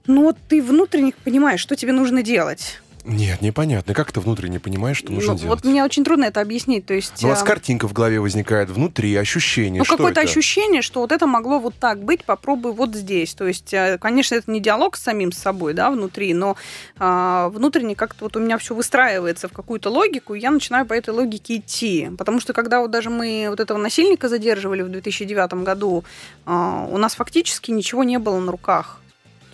ну, 0.07 0.37
ты 0.49 0.63
внутренне 0.63 1.13
понимаешь, 1.25 1.61
что 1.61 1.77
тебе 1.77 1.93
нужно 1.93 2.23
делать. 2.23 2.81
Нет, 3.05 3.43
непонятно. 3.43 3.93
Как 3.93 4.13
ты 4.13 4.21
внутренне 4.21 4.59
понимаешь, 4.59 4.97
что 4.97 5.13
нужно 5.13 5.33
ну, 5.33 5.39
делать? 5.39 5.63
Вот 5.63 5.71
мне 5.71 5.85
очень 5.85 6.05
трудно 6.05 6.25
это 6.25 6.41
объяснить. 6.41 6.87
То 6.87 6.95
есть, 6.95 7.23
у 7.23 7.29
вас 7.29 7.43
а... 7.43 7.45
картинка 7.45 7.87
в 7.87 7.93
голове 7.93 8.19
возникает 8.19 8.71
внутри, 8.71 9.15
ощущение. 9.15 9.81
Ну, 9.81 9.85
какое-то 9.85 10.23
ощущение, 10.23 10.81
что 10.81 11.01
вот 11.01 11.13
это 11.13 11.27
могло 11.27 11.59
вот 11.59 11.75
так 11.75 12.03
быть, 12.03 12.25
попробуй 12.25 12.73
вот 12.73 12.95
здесь. 12.95 13.35
То 13.35 13.47
есть, 13.47 13.75
э, 13.75 13.99
конечно, 14.01 14.35
это 14.37 14.51
не 14.51 14.59
диалог 14.59 14.97
с 14.97 15.03
самим 15.03 15.33
собой, 15.33 15.75
да, 15.75 15.91
внутри, 15.91 16.33
но 16.33 16.57
а, 16.99 17.51
внутренне 17.51 17.95
как-то 17.95 18.25
вот 18.25 18.37
у 18.37 18.41
меня 18.41 18.57
все 18.57 18.75
выстраивается 18.75 19.49
в 19.49 19.53
какую-то 19.53 19.91
логику, 19.91 20.35
и 20.35 20.41
я 20.41 20.51
начинаю 20.51 20.87
по 20.87 20.95
этой 20.95 21.11
логике 21.11 21.57
идти. 21.57 22.09
Потому 22.17 22.41
что 22.41 22.55
когда 22.55 22.81
вот 22.81 22.91
даже 22.91 23.11
мы 23.11 23.47
вот 23.51 23.61
этого 23.61 23.77
насильника 23.77 24.31
задерживали 24.31 24.81
в 24.81 24.89
2009 24.89 25.63
году, 25.63 26.05
а, 26.47 26.89
у 26.91 26.97
нас 26.97 27.15
фактически 27.15 27.71
ничего 27.71 28.03
не 28.03 28.19
было 28.19 28.41
на 28.41 28.51
руках. 28.51 29.01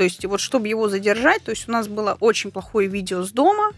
То 0.01 0.05
есть 0.05 0.25
вот 0.25 0.41
чтобы 0.41 0.67
его 0.67 0.89
задержать, 0.89 1.43
то 1.43 1.51
есть 1.51 1.69
у 1.69 1.73
нас 1.73 1.87
было 1.87 2.17
очень 2.21 2.51
плохое 2.51 2.89
видео 2.89 3.23
с 3.23 3.33
дома, 3.33 3.73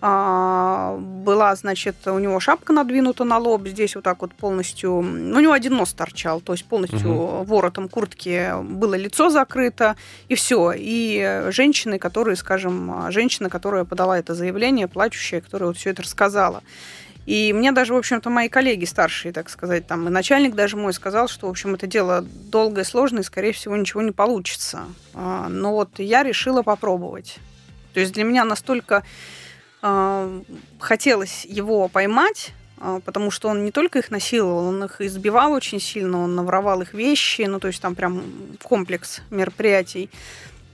а, 0.00 0.96
была, 1.00 1.52
значит, 1.56 1.96
у 2.06 2.16
него 2.20 2.38
шапка 2.38 2.72
надвинута 2.72 3.24
на 3.24 3.38
лоб, 3.38 3.66
здесь 3.66 3.96
вот 3.96 4.04
так 4.04 4.22
вот 4.22 4.32
полностью, 4.34 5.02
ну, 5.02 5.36
у 5.36 5.40
него 5.40 5.52
один 5.52 5.74
нос 5.74 5.94
торчал, 5.94 6.40
то 6.40 6.52
есть 6.52 6.64
полностью 6.64 7.10
угу. 7.10 7.42
воротом 7.42 7.88
куртки 7.88 8.52
было 8.62 8.94
лицо 8.94 9.30
закрыто, 9.30 9.96
и 10.28 10.36
все. 10.36 10.72
И 10.76 11.46
женщины, 11.48 11.98
которые, 11.98 12.36
скажем, 12.36 13.10
женщина, 13.10 13.50
которая 13.50 13.84
подала 13.84 14.16
это 14.16 14.36
заявление, 14.36 14.86
плачущая, 14.86 15.40
которая 15.40 15.70
вот 15.70 15.76
все 15.76 15.90
это 15.90 16.04
рассказала. 16.04 16.62
И 17.28 17.52
мне 17.52 17.72
даже, 17.72 17.92
в 17.92 17.98
общем-то, 17.98 18.30
мои 18.30 18.48
коллеги 18.48 18.86
старшие, 18.86 19.32
так 19.32 19.50
сказать, 19.50 19.86
там, 19.86 20.08
и 20.08 20.10
начальник 20.10 20.54
даже 20.54 20.78
мой 20.78 20.94
сказал, 20.94 21.28
что, 21.28 21.46
в 21.46 21.50
общем, 21.50 21.74
это 21.74 21.86
дело 21.86 22.22
долгое, 22.22 22.84
сложное, 22.84 23.20
и, 23.20 23.22
скорее 23.22 23.52
всего, 23.52 23.76
ничего 23.76 24.00
не 24.00 24.12
получится. 24.12 24.86
А, 25.12 25.46
но 25.50 25.74
вот 25.74 25.98
я 25.98 26.22
решила 26.22 26.62
попробовать. 26.62 27.36
То 27.92 28.00
есть 28.00 28.14
для 28.14 28.24
меня 28.24 28.46
настолько 28.46 29.04
э, 29.82 30.40
хотелось 30.78 31.44
его 31.44 31.88
поймать, 31.88 32.54
э, 32.80 33.00
потому 33.04 33.30
что 33.30 33.48
он 33.48 33.62
не 33.62 33.72
только 33.72 33.98
их 33.98 34.10
насиловал, 34.10 34.64
он 34.64 34.84
их 34.84 35.02
избивал 35.02 35.52
очень 35.52 35.80
сильно, 35.80 36.22
он 36.22 36.34
наворовал 36.34 36.80
их 36.80 36.94
вещи, 36.94 37.42
ну, 37.42 37.60
то 37.60 37.68
есть 37.68 37.82
там 37.82 37.94
прям 37.94 38.22
комплекс 38.62 39.20
мероприятий. 39.28 40.08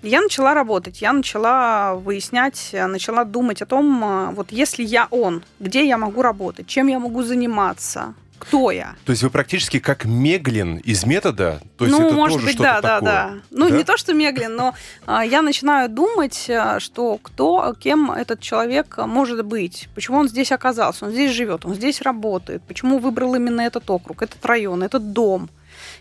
Я 0.04 0.20
начала 0.20 0.52
работать, 0.52 1.00
я 1.00 1.14
начала 1.14 1.94
выяснять, 1.94 2.70
начала 2.74 3.24
думать 3.24 3.62
о 3.62 3.66
том, 3.66 4.04
а, 4.04 4.30
вот 4.32 4.52
если 4.52 4.84
я 4.84 5.08
он, 5.10 5.42
где 5.60 5.88
я 5.88 5.96
могу 5.96 6.20
работать, 6.20 6.66
чем 6.66 6.88
я 6.88 6.98
могу 6.98 7.22
заниматься, 7.22 8.14
кто 8.38 8.70
я. 8.70 8.96
То 9.06 9.12
есть 9.12 9.22
вы 9.22 9.30
практически 9.30 9.78
как 9.78 10.04
Меглин 10.04 10.76
из 10.76 11.06
метода? 11.06 11.62
То 11.78 11.86
есть 11.86 11.98
ну, 11.98 12.06
это 12.06 12.14
может 12.14 12.34
тоже 12.34 12.46
быть, 12.48 12.58
да, 12.58 12.82
да, 12.82 13.00
такое, 13.00 13.00
да. 13.00 13.32
Ну, 13.50 13.70
да? 13.70 13.76
не 13.78 13.84
то, 13.84 13.96
что 13.96 14.12
Меглин, 14.12 14.54
но 14.54 14.74
а, 15.06 15.24
я 15.24 15.40
начинаю 15.40 15.88
думать, 15.88 16.50
а, 16.50 16.80
что 16.80 17.18
кто, 17.22 17.74
кем 17.80 18.12
этот 18.12 18.40
человек 18.40 18.98
может 18.98 19.42
быть, 19.46 19.88
почему 19.94 20.18
он 20.18 20.28
здесь 20.28 20.52
оказался, 20.52 21.06
он 21.06 21.12
здесь 21.12 21.30
живет, 21.30 21.64
он 21.64 21.74
здесь 21.74 22.02
работает, 22.02 22.62
почему 22.68 22.98
выбрал 22.98 23.36
именно 23.36 23.62
этот 23.62 23.88
округ, 23.88 24.20
этот 24.20 24.44
район, 24.44 24.82
этот 24.82 25.14
дом. 25.14 25.48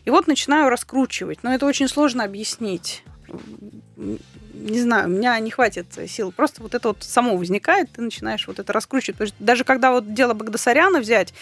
И 0.04 0.10
вот 0.10 0.28
начинаю 0.28 0.70
раскручивать, 0.70 1.39
но 1.44 1.54
это 1.54 1.66
очень 1.66 1.88
сложно 1.88 2.26
объяснить 2.26 3.04
не 4.54 4.80
знаю, 4.80 5.08
у 5.08 5.12
меня 5.12 5.39
не 5.39 5.52
хватит 5.52 5.88
сил. 6.08 6.32
Просто 6.32 6.62
вот 6.62 6.76
это 6.76 6.89
вот 6.89 7.04
само 7.04 7.36
возникает, 7.36 7.91
ты 7.91 8.02
начинаешь 8.02 8.48
вот 8.48 8.60
это 8.60 8.72
раскручивать. 8.72 9.34
Даже 9.39 9.63
когда 9.63 9.91
вот 9.91 10.13
дело 10.13 10.34
Багдасаряна 10.34 11.00
взять, 11.00 11.34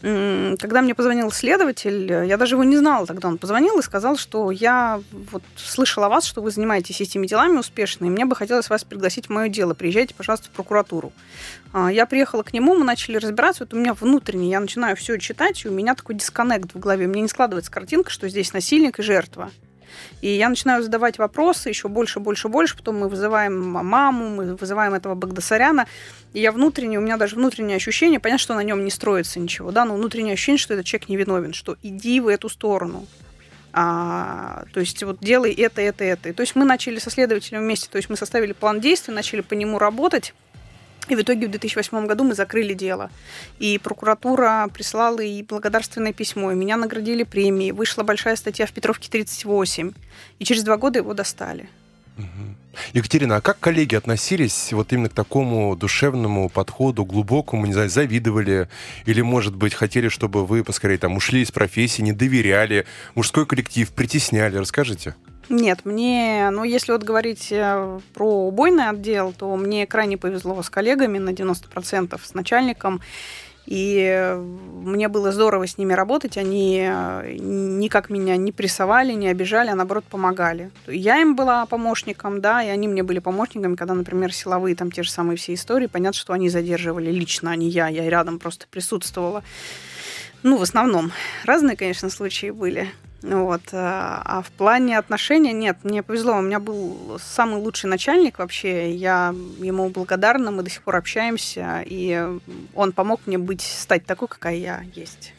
когда 0.00 0.82
мне 0.82 0.94
позвонил 0.94 1.30
следователь, 1.32 2.12
я 2.26 2.36
даже 2.36 2.56
его 2.56 2.64
не 2.64 2.76
знала 2.76 3.06
тогда, 3.06 3.28
он 3.28 3.38
позвонил 3.38 3.78
и 3.78 3.82
сказал, 3.82 4.18
что 4.18 4.50
я 4.50 5.00
вот 5.32 5.42
слышала 5.56 6.06
о 6.06 6.08
вас, 6.10 6.26
что 6.26 6.42
вы 6.42 6.50
занимаетесь 6.50 7.00
этими 7.00 7.26
делами 7.26 7.56
успешно, 7.56 8.04
и 8.04 8.10
мне 8.10 8.26
бы 8.26 8.36
хотелось 8.36 8.68
вас 8.68 8.84
пригласить 8.84 9.26
в 9.26 9.30
мое 9.30 9.48
дело. 9.48 9.72
Приезжайте, 9.72 10.14
пожалуйста, 10.14 10.48
в 10.48 10.50
прокуратуру. 10.50 11.12
А, 11.72 11.90
я 11.90 12.04
приехала 12.04 12.42
к 12.42 12.52
нему, 12.52 12.74
мы 12.74 12.84
начали 12.84 13.16
разбираться, 13.16 13.64
вот 13.64 13.72
у 13.72 13.78
меня 13.78 13.94
внутренне, 13.94 14.50
я 14.50 14.60
начинаю 14.60 14.94
все 14.94 15.16
читать, 15.16 15.64
и 15.64 15.68
у 15.68 15.72
меня 15.72 15.94
такой 15.94 16.16
дисконнект 16.16 16.74
в 16.74 16.78
голове. 16.78 17.06
Мне 17.06 17.22
не 17.22 17.28
складывается 17.28 17.72
картинка, 17.72 18.10
что 18.10 18.28
здесь 18.28 18.52
насильник 18.52 18.98
и 18.98 19.02
жертва. 19.02 19.50
И 20.20 20.28
я 20.28 20.48
начинаю 20.48 20.82
задавать 20.82 21.18
вопросы 21.18 21.68
еще 21.68 21.88
больше, 21.88 22.20
больше, 22.20 22.48
больше. 22.48 22.76
Потом 22.76 22.98
мы 22.98 23.08
вызываем 23.08 23.60
маму, 23.60 24.28
мы 24.30 24.54
вызываем 24.56 24.94
этого 24.94 25.14
Багдасаряна. 25.14 25.86
И 26.32 26.40
я 26.40 26.52
внутренне, 26.52 26.98
у 26.98 27.02
меня 27.02 27.16
даже 27.16 27.36
внутреннее 27.36 27.76
ощущение, 27.76 28.20
понятно, 28.20 28.42
что 28.42 28.54
на 28.54 28.62
нем 28.62 28.84
не 28.84 28.90
строится 28.90 29.38
ничего, 29.38 29.70
да, 29.70 29.84
но 29.84 29.94
внутреннее 29.94 30.34
ощущение, 30.34 30.58
что 30.58 30.74
этот 30.74 30.86
человек 30.86 31.08
невиновен, 31.08 31.52
что 31.52 31.76
иди 31.82 32.20
в 32.20 32.28
эту 32.28 32.48
сторону. 32.48 33.06
А, 33.76 34.64
то 34.72 34.78
есть 34.78 35.02
вот 35.02 35.18
делай 35.20 35.52
это, 35.52 35.80
это, 35.80 36.04
это. 36.04 36.28
И, 36.28 36.32
то 36.32 36.42
есть 36.42 36.54
мы 36.54 36.64
начали 36.64 36.98
со 36.98 37.10
следователем 37.10 37.62
вместе, 37.62 37.88
то 37.90 37.96
есть 37.96 38.08
мы 38.08 38.16
составили 38.16 38.52
план 38.52 38.80
действий, 38.80 39.12
начали 39.12 39.40
по 39.40 39.54
нему 39.54 39.78
работать. 39.78 40.32
И 41.08 41.16
в 41.16 41.20
итоге 41.20 41.46
в 41.46 41.50
2008 41.50 42.06
году 42.06 42.24
мы 42.24 42.34
закрыли 42.34 42.74
дело. 42.74 43.10
И 43.58 43.78
прокуратура 43.78 44.68
прислала 44.72 45.20
и 45.20 45.42
благодарственное 45.42 46.12
письмо, 46.12 46.52
и 46.52 46.54
меня 46.54 46.76
наградили 46.76 47.24
премией. 47.24 47.72
Вышла 47.72 48.02
большая 48.02 48.36
статья 48.36 48.66
в 48.66 48.72
Петровке 48.72 49.10
38. 49.10 49.92
И 50.38 50.44
через 50.44 50.62
два 50.62 50.76
года 50.76 50.98
его 50.98 51.14
достали. 51.14 51.68
Екатерина, 52.92 53.36
а 53.36 53.40
как 53.40 53.58
коллеги 53.60 53.94
относились 53.94 54.72
вот 54.72 54.92
именно 54.92 55.08
к 55.08 55.12
такому 55.12 55.76
душевному 55.76 56.48
подходу, 56.48 57.04
глубокому, 57.04 57.66
не 57.66 57.72
знаю, 57.72 57.88
завидовали 57.88 58.68
или, 59.06 59.20
может 59.20 59.54
быть, 59.54 59.74
хотели, 59.74 60.08
чтобы 60.08 60.46
вы 60.46 60.64
поскорее 60.64 60.98
там 60.98 61.16
ушли 61.16 61.42
из 61.42 61.50
профессии, 61.50 62.02
не 62.02 62.12
доверяли, 62.12 62.86
мужской 63.14 63.46
коллектив 63.46 63.90
притесняли? 63.90 64.56
Расскажите. 64.56 65.14
Нет, 65.48 65.80
мне, 65.84 66.48
ну, 66.50 66.64
если 66.64 66.92
вот 66.92 67.02
говорить 67.02 67.48
э, 67.50 68.00
про 68.14 68.46
убойный 68.46 68.88
отдел, 68.88 69.32
то 69.36 69.54
мне 69.56 69.86
крайне 69.86 70.16
повезло 70.16 70.62
с 70.62 70.70
коллегами 70.70 71.18
на 71.18 71.30
90%, 71.30 72.18
с 72.22 72.34
начальником. 72.34 73.00
И 73.66 74.36
мне 74.82 75.08
было 75.08 75.32
здорово 75.32 75.66
с 75.66 75.78
ними 75.78 75.94
работать. 75.94 76.36
Они 76.36 76.86
э, 76.86 77.36
никак 77.38 78.10
меня 78.10 78.36
не 78.36 78.52
прессовали, 78.52 79.12
не 79.12 79.28
обижали, 79.28 79.70
а 79.70 79.74
наоборот 79.74 80.04
помогали. 80.04 80.70
Я 80.86 81.20
им 81.20 81.34
была 81.34 81.64
помощником, 81.64 82.42
да, 82.42 82.62
и 82.62 82.68
они 82.68 82.88
мне 82.88 83.02
были 83.02 83.20
помощниками, 83.20 83.74
когда, 83.74 83.94
например, 83.94 84.34
силовые 84.34 84.76
там 84.76 84.90
те 84.90 85.02
же 85.02 85.10
самые 85.10 85.38
все 85.38 85.54
истории. 85.54 85.86
Понятно, 85.86 86.18
что 86.18 86.34
они 86.34 86.50
задерживали 86.50 87.10
лично, 87.10 87.52
а 87.52 87.56
не 87.56 87.68
я. 87.68 87.88
Я 87.88 88.08
рядом 88.08 88.38
просто 88.38 88.66
присутствовала. 88.70 89.42
Ну, 90.42 90.58
в 90.58 90.62
основном. 90.62 91.12
Разные, 91.44 91.74
конечно, 91.74 92.10
случаи 92.10 92.50
были. 92.50 92.90
Вот. 93.24 93.62
Э, 93.72 93.76
а 94.24 94.42
в 94.42 94.50
плане 94.50 94.98
отношений 94.98 95.52
нет, 95.52 95.78
мне 95.82 96.02
повезло. 96.02 96.36
У 96.36 96.42
меня 96.42 96.60
был 96.60 97.18
самый 97.18 97.60
лучший 97.60 97.88
начальник 97.88 98.38
вообще. 98.38 98.92
Я 98.92 99.34
ему 99.58 99.88
благодарна, 99.88 100.50
мы 100.50 100.62
до 100.62 100.70
сих 100.70 100.82
пор 100.82 100.96
общаемся, 100.96 101.82
и 101.86 102.38
он 102.74 102.92
помог 102.92 103.20
мне 103.26 103.38
быть, 103.38 103.62
стать 103.62 104.04
такой, 104.04 104.28
какая 104.28 104.56
я 104.56 104.82
есть. 104.94 105.32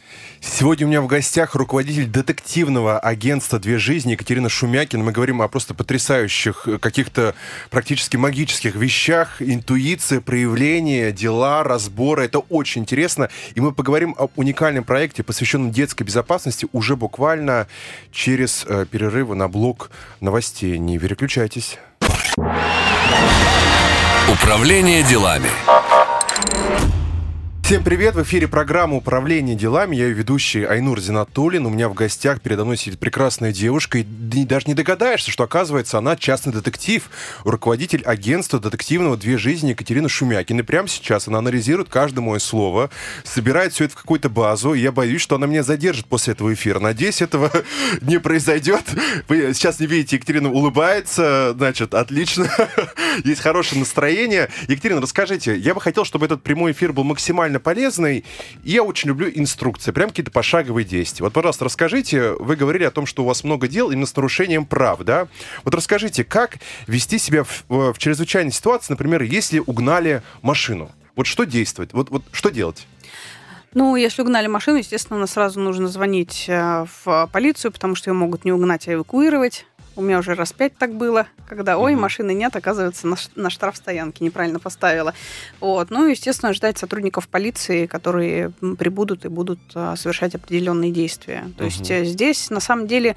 Сегодня 0.47 0.85
у 0.85 0.89
меня 0.89 1.01
в 1.01 1.07
гостях 1.07 1.55
руководитель 1.55 2.05
детективного 2.05 2.99
агентства 2.99 3.59
«Две 3.59 3.77
жизни» 3.77 4.11
Екатерина 4.11 4.47
Шумякина. 4.47 5.03
Мы 5.03 5.11
говорим 5.11 5.41
о 5.41 5.47
просто 5.47 5.73
потрясающих, 5.73 6.67
э, 6.67 6.77
каких-то 6.77 7.33
практически 7.71 8.15
магических 8.15 8.75
вещах. 8.75 9.41
Интуиция, 9.41 10.21
проявление, 10.21 11.11
дела, 11.11 11.63
разборы. 11.63 12.25
Это 12.25 12.39
очень 12.39 12.83
интересно. 12.83 13.29
И 13.55 13.59
мы 13.59 13.73
поговорим 13.73 14.15
об 14.17 14.31
уникальном 14.35 14.83
проекте, 14.83 15.23
посвященном 15.23 15.71
детской 15.71 16.03
безопасности, 16.03 16.67
уже 16.71 16.95
буквально 16.95 17.67
через 18.11 18.65
э, 18.67 18.85
перерывы 18.89 19.35
на 19.35 19.49
блок 19.49 19.89
новостей. 20.21 20.77
Не 20.77 20.99
переключайтесь. 20.99 21.79
Управление 24.29 25.03
делами. 25.03 25.49
Всем 27.65 27.83
привет! 27.83 28.13
В 28.13 28.21
эфире 28.21 28.47
программа 28.47 28.95
«Управление 28.95 29.55
делами». 29.55 29.95
Я 29.95 30.05
ее 30.05 30.13
ведущий 30.13 30.63
Айнур 30.63 30.99
Зинатулин. 30.99 31.65
У 31.65 31.71
меня 31.71 31.89
в 31.89 31.95
гостях 31.95 32.39
передо 32.39 32.63
мной 32.63 32.77
сидит 32.77 32.99
прекрасная 32.99 33.51
девушка. 33.51 33.97
И 33.97 34.03
даже 34.03 34.67
не 34.67 34.75
догадаешься, 34.75 35.31
что, 35.31 35.45
оказывается, 35.45 35.97
она 35.97 36.15
частный 36.15 36.53
детектив, 36.53 37.09
руководитель 37.43 38.03
агентства 38.03 38.59
детективного 38.59 39.17
«Две 39.17 39.39
жизни» 39.39 39.71
Екатерина 39.71 40.07
Шумякина. 40.07 40.59
И 40.59 40.63
прямо 40.63 40.87
сейчас 40.87 41.27
она 41.27 41.39
анализирует 41.39 41.89
каждое 41.89 42.21
мое 42.21 42.37
слово, 42.37 42.91
собирает 43.23 43.73
все 43.73 43.85
это 43.85 43.93
в 43.93 43.97
какую-то 43.97 44.29
базу. 44.29 44.75
И 44.75 44.81
я 44.81 44.91
боюсь, 44.91 45.21
что 45.21 45.37
она 45.37 45.47
меня 45.47 45.63
задержит 45.63 46.05
после 46.05 46.33
этого 46.33 46.53
эфира. 46.53 46.79
Надеюсь, 46.79 47.23
этого 47.23 47.51
не 48.01 48.19
произойдет. 48.19 48.83
Вы 49.27 49.55
сейчас 49.55 49.79
не 49.79 49.87
видите, 49.87 50.17
Екатерина 50.17 50.51
улыбается. 50.51 51.55
Значит, 51.57 51.95
отлично. 51.95 52.47
Есть 53.23 53.41
хорошее 53.41 53.79
настроение. 53.79 54.49
Екатерина, 54.67 55.01
расскажите, 55.01 55.57
я 55.57 55.73
бы 55.73 55.81
хотел, 55.81 56.05
чтобы 56.05 56.27
этот 56.27 56.43
прямой 56.43 56.73
эфир 56.73 56.93
был 56.93 57.03
максимально 57.03 57.54
максимально 57.55 57.59
полезной. 57.59 58.25
И 58.63 58.71
я 58.71 58.83
очень 58.83 59.09
люблю 59.09 59.29
инструкции, 59.33 59.91
прям 59.91 60.09
какие-то 60.09 60.31
пошаговые 60.31 60.85
действия. 60.85 61.23
Вот, 61.23 61.33
пожалуйста, 61.33 61.65
расскажите, 61.65 62.31
вы 62.33 62.55
говорили 62.55 62.83
о 62.83 62.91
том, 62.91 63.05
что 63.05 63.23
у 63.23 63.25
вас 63.25 63.43
много 63.43 63.67
дел 63.67 63.91
именно 63.91 64.05
с 64.05 64.15
нарушением 64.15 64.65
прав, 64.65 64.99
да? 65.01 65.27
Вот 65.63 65.73
расскажите, 65.73 66.23
как 66.23 66.57
вести 66.87 67.19
себя 67.19 67.43
в, 67.43 67.93
в 67.93 67.97
чрезвычайной 67.97 68.51
ситуации, 68.51 68.93
например, 68.93 69.23
если 69.23 69.59
угнали 69.59 70.21
машину? 70.41 70.91
Вот 71.15 71.27
что 71.27 71.45
действовать? 71.45 71.93
Вот, 71.93 72.09
вот 72.09 72.23
что 72.31 72.49
делать? 72.49 72.87
Ну, 73.73 73.97
если 73.97 74.21
угнали 74.21 74.47
машину, 74.47 74.77
естественно, 74.77 75.27
сразу 75.27 75.59
нужно 75.59 75.87
звонить 75.89 76.45
э, 76.47 76.85
в 77.03 77.29
полицию, 77.33 77.71
потому 77.73 77.95
что 77.95 78.09
ее 78.09 78.13
могут 78.13 78.45
не 78.45 78.53
угнать, 78.53 78.87
а 78.87 78.93
эвакуировать. 78.93 79.65
У 79.95 80.01
меня 80.01 80.19
уже 80.19 80.33
раз 80.33 80.51
пять 80.51 80.77
так 80.77 80.93
было, 80.93 81.27
когда, 81.47 81.77
ой, 81.77 81.95
машины 81.95 82.33
нет, 82.33 82.55
оказывается, 82.55 83.07
на, 83.07 83.15
на 83.35 83.49
штрафстоянке 83.49 84.25
неправильно 84.25 84.59
поставила. 84.59 85.13
Вот. 85.59 85.89
Ну, 85.89 86.07
естественно, 86.07 86.53
ждать 86.53 86.77
сотрудников 86.77 87.27
полиции, 87.27 87.85
которые 87.85 88.51
прибудут 88.77 89.25
и 89.25 89.29
будут 89.29 89.59
а, 89.73 89.95
совершать 89.95 90.35
определенные 90.35 90.91
действия. 90.91 91.45
То 91.57 91.63
угу. 91.63 91.71
есть 91.71 91.89
э, 91.91 92.03
здесь, 92.03 92.49
на 92.49 92.59
самом 92.59 92.87
деле, 92.87 93.15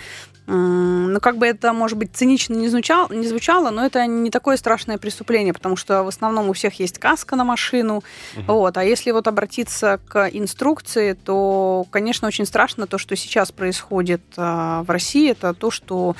ну, 0.50 1.20
как 1.20 1.36
бы 1.36 1.46
это, 1.46 1.74
может 1.74 1.98
быть, 1.98 2.10
цинично 2.14 2.54
не 2.54 2.68
звучало, 2.68 3.12
не 3.12 3.26
звучало, 3.26 3.70
но 3.70 3.84
это 3.84 4.06
не 4.06 4.30
такое 4.30 4.56
страшное 4.56 4.96
преступление, 4.96 5.52
потому 5.52 5.76
что 5.76 6.02
в 6.02 6.08
основном 6.08 6.48
у 6.48 6.54
всех 6.54 6.80
есть 6.80 6.98
каска 6.98 7.36
на 7.36 7.44
машину. 7.44 8.02
Угу. 8.36 8.44
Вот. 8.46 8.78
А 8.78 8.84
если 8.84 9.10
вот 9.10 9.28
обратиться 9.28 10.00
к 10.08 10.28
инструкции, 10.32 11.12
то, 11.12 11.86
конечно, 11.90 12.26
очень 12.26 12.46
страшно 12.46 12.86
то, 12.86 12.96
что 12.96 13.14
сейчас 13.14 13.52
происходит 13.52 14.22
а, 14.38 14.84
в 14.84 14.90
России, 14.90 15.30
это 15.30 15.52
то, 15.52 15.70
что, 15.70 16.16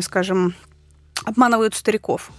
скажем, 0.00 0.54
обманывают 1.24 1.74
стариков. 1.74 2.30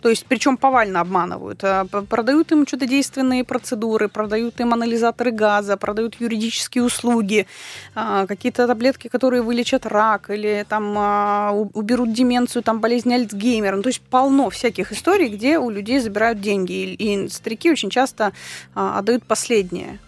То 0.00 0.08
есть, 0.08 0.26
причем 0.26 0.56
повально 0.56 1.00
обманывают. 1.00 1.64
Э, 1.64 1.84
продают 1.84 2.52
им 2.52 2.66
чудодейственные 2.66 3.44
процедуры, 3.44 4.08
продают 4.08 4.60
им 4.60 4.72
анализаторы 4.72 5.30
газа, 5.30 5.76
продают 5.76 6.20
юридические 6.20 6.84
услуги, 6.84 7.46
э, 7.94 8.26
какие-то 8.26 8.66
таблетки, 8.66 9.08
которые 9.08 9.42
вылечат 9.42 9.86
рак 9.86 10.30
или 10.30 10.64
там 10.68 10.96
э, 10.98 11.50
уберут 11.74 12.12
деменцию, 12.12 12.62
там 12.62 12.80
болезнь 12.80 13.12
Альцгеймера. 13.12 13.76
Ну, 13.76 13.82
то 13.82 13.88
есть 13.88 14.00
полно 14.00 14.50
всяких 14.50 14.92
историй, 14.92 15.28
где 15.28 15.58
у 15.58 15.70
людей 15.70 16.00
забирают 16.00 16.40
деньги. 16.40 16.94
И 16.94 17.28
старики 17.28 17.70
очень 17.70 17.90
часто 17.90 18.32
отдают 18.74 19.24
последнее. 19.24 19.98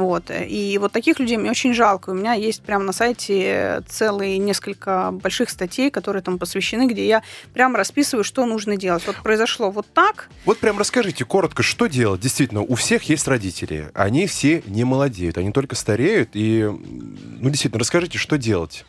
Вот. 0.00 0.30
И 0.30 0.78
вот 0.78 0.92
таких 0.92 1.18
людей 1.18 1.36
мне 1.36 1.50
очень 1.50 1.74
жалко. 1.74 2.10
У 2.10 2.14
меня 2.14 2.32
есть 2.32 2.62
прямо 2.62 2.84
на 2.84 2.92
сайте 2.94 3.82
целые 3.86 4.38
несколько 4.38 5.10
больших 5.12 5.50
статей, 5.50 5.90
которые 5.90 6.22
там 6.22 6.38
посвящены, 6.38 6.88
где 6.88 7.06
я 7.06 7.22
прямо 7.52 7.76
расписываю, 7.76 8.24
что 8.24 8.46
нужно 8.46 8.78
делать. 8.78 9.06
Вот 9.06 9.16
произошло 9.16 9.70
вот 9.70 9.86
так. 9.92 10.30
Вот 10.46 10.56
прям 10.56 10.78
расскажите 10.78 11.26
коротко, 11.26 11.62
что 11.62 11.86
делать. 11.86 12.22
Действительно, 12.22 12.62
у 12.62 12.76
всех 12.76 13.02
есть 13.10 13.28
родители. 13.28 13.90
Они 13.92 14.26
все 14.26 14.62
не 14.64 14.84
молодеют, 14.84 15.36
они 15.36 15.52
только 15.52 15.76
стареют. 15.76 16.30
И, 16.32 16.62
ну, 16.64 17.50
действительно, 17.50 17.80
расскажите, 17.80 18.16
что 18.16 18.38
делать. 18.38 18.86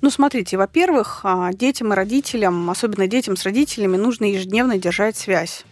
Ну, 0.00 0.10
смотрите, 0.10 0.56
во-первых, 0.56 1.20
а, 1.22 1.52
детям 1.52 1.92
и 1.92 1.96
родителям, 1.96 2.68
особенно 2.70 3.06
детям 3.06 3.36
с 3.36 3.44
родителями, 3.44 3.96
нужно 3.96 4.24
ежедневно 4.24 4.78
держать 4.78 5.16
связь. 5.16 5.64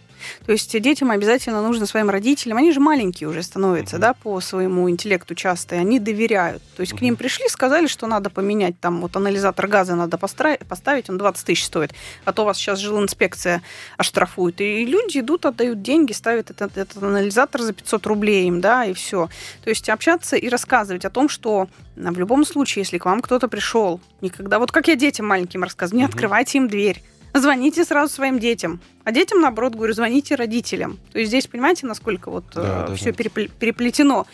То 0.45 0.51
есть 0.51 0.79
детям 0.79 1.11
обязательно 1.11 1.61
нужно 1.61 1.85
своим 1.85 2.09
родителям, 2.09 2.57
они 2.57 2.71
же 2.71 2.79
маленькие 2.79 3.29
уже 3.29 3.43
становятся, 3.43 3.97
uh-huh. 3.97 3.99
да, 3.99 4.13
по 4.13 4.39
своему 4.41 4.89
интеллекту 4.89 5.35
часто, 5.35 5.75
и 5.75 5.77
они 5.79 5.99
доверяют. 5.99 6.61
То 6.75 6.81
есть 6.81 6.93
uh-huh. 6.93 6.97
к 6.97 7.01
ним 7.01 7.15
пришли, 7.15 7.47
сказали, 7.49 7.87
что 7.87 8.07
надо 8.07 8.29
поменять, 8.29 8.79
там, 8.79 9.01
вот 9.01 9.15
анализатор 9.15 9.67
газа 9.67 9.95
надо 9.95 10.17
поставить, 10.17 11.09
он 11.09 11.17
20 11.17 11.45
тысяч 11.45 11.65
стоит, 11.65 11.93
а 12.25 12.33
то 12.33 12.45
вас 12.45 12.57
сейчас 12.57 12.79
жилинспекция 12.79 13.61
оштрафует. 13.97 14.61
И 14.61 14.85
люди 14.85 15.19
идут, 15.19 15.45
отдают 15.45 15.81
деньги, 15.81 16.13
ставят 16.13 16.51
этот, 16.51 16.77
этот 16.77 17.01
анализатор 17.01 17.61
за 17.61 17.73
500 17.73 18.05
рублей 18.07 18.47
им, 18.47 18.61
да, 18.61 18.85
и 18.85 18.93
все. 18.93 19.29
То 19.63 19.69
есть 19.69 19.89
общаться 19.89 20.35
и 20.35 20.49
рассказывать 20.49 21.05
о 21.05 21.09
том, 21.09 21.29
что 21.29 21.67
в 21.95 22.19
любом 22.19 22.45
случае, 22.45 22.81
если 22.81 22.97
к 22.97 23.05
вам 23.05 23.21
кто-то 23.21 23.47
пришел, 23.47 24.01
никогда, 24.21 24.59
вот 24.59 24.71
как 24.71 24.87
я 24.87 24.95
детям 24.95 25.27
маленьким 25.27 25.63
рассказываю, 25.63 26.01
не 26.01 26.05
uh-huh. 26.05 26.09
открывайте 26.09 26.57
им 26.57 26.67
дверь 26.67 27.01
звоните 27.33 27.83
сразу 27.83 28.13
своим 28.13 28.39
детям. 28.39 28.79
А 29.03 29.11
детям, 29.11 29.41
наоборот, 29.41 29.75
говорю, 29.75 29.93
звоните 29.93 30.35
родителям. 30.35 30.97
То 31.11 31.19
есть 31.19 31.29
здесь, 31.29 31.47
понимаете, 31.47 31.87
насколько 31.87 32.29
вот 32.29 32.45
да, 32.53 32.87
э, 32.89 32.95
все 32.95 33.11
да. 33.11 33.23
переплетено. 33.59 34.25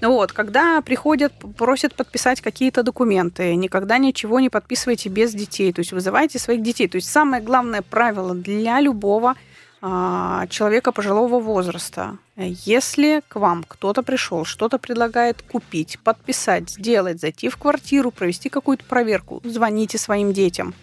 Вот, 0.00 0.32
когда 0.32 0.80
приходят, 0.80 1.32
просят 1.56 1.94
подписать 1.94 2.40
какие-то 2.40 2.82
документы, 2.82 3.54
никогда 3.54 3.98
ничего 3.98 4.40
не 4.40 4.50
подписывайте 4.50 5.08
без 5.08 5.32
детей, 5.32 5.72
то 5.72 5.78
есть 5.78 5.92
вызывайте 5.92 6.40
своих 6.40 6.62
детей. 6.62 6.88
То 6.88 6.96
есть 6.96 7.08
самое 7.08 7.40
главное 7.40 7.82
правило 7.82 8.34
для 8.34 8.80
любого 8.80 9.36
а, 9.80 10.46
человека 10.48 10.90
пожилого 10.90 11.38
возраста. 11.38 12.18
Если 12.36 13.22
к 13.28 13.36
вам 13.36 13.64
кто-то 13.66 14.02
пришел, 14.02 14.44
что-то 14.44 14.78
предлагает 14.78 15.42
купить, 15.42 16.00
подписать, 16.02 16.70
сделать, 16.70 17.20
зайти 17.20 17.48
в 17.48 17.56
квартиру, 17.56 18.10
провести 18.10 18.48
какую-то 18.48 18.84
проверку, 18.84 19.40
звоните 19.44 19.98
своим 19.98 20.32
детям. 20.32 20.74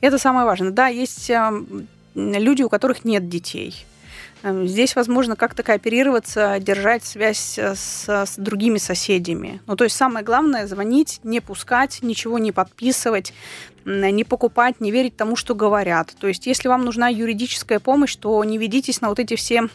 Это 0.00 0.18
самое 0.18 0.46
важное. 0.46 0.70
Да, 0.70 0.88
есть 0.88 1.30
эм, 1.30 1.88
люди, 2.14 2.62
у 2.62 2.68
которых 2.68 3.04
нет 3.04 3.28
детей. 3.28 3.86
Эм, 4.42 4.66
здесь 4.66 4.94
возможно 4.94 5.36
как-то 5.36 5.62
кооперироваться, 5.62 6.58
держать 6.60 7.04
связь 7.04 7.58
э, 7.58 7.74
с, 7.74 8.08
с 8.08 8.34
другими 8.36 8.78
соседями. 8.78 9.60
Ну, 9.66 9.76
то 9.76 9.84
есть 9.84 9.96
самое 9.96 10.24
главное 10.24 10.66
звонить, 10.66 11.20
не 11.24 11.40
пускать, 11.40 12.00
ничего 12.02 12.38
не 12.38 12.52
подписывать, 12.52 13.32
не 13.84 14.24
покупать, 14.24 14.80
не 14.80 14.90
верить 14.90 15.16
тому, 15.16 15.36
что 15.36 15.54
говорят. 15.54 16.14
То 16.18 16.26
есть 16.26 16.46
если 16.46 16.68
вам 16.68 16.84
нужна 16.84 17.08
юридическая 17.08 17.80
помощь, 17.80 18.16
то 18.16 18.42
не 18.44 18.58
ведитесь 18.58 19.00
на 19.00 19.08
вот 19.08 19.18
эти 19.18 19.36
все 19.36 19.68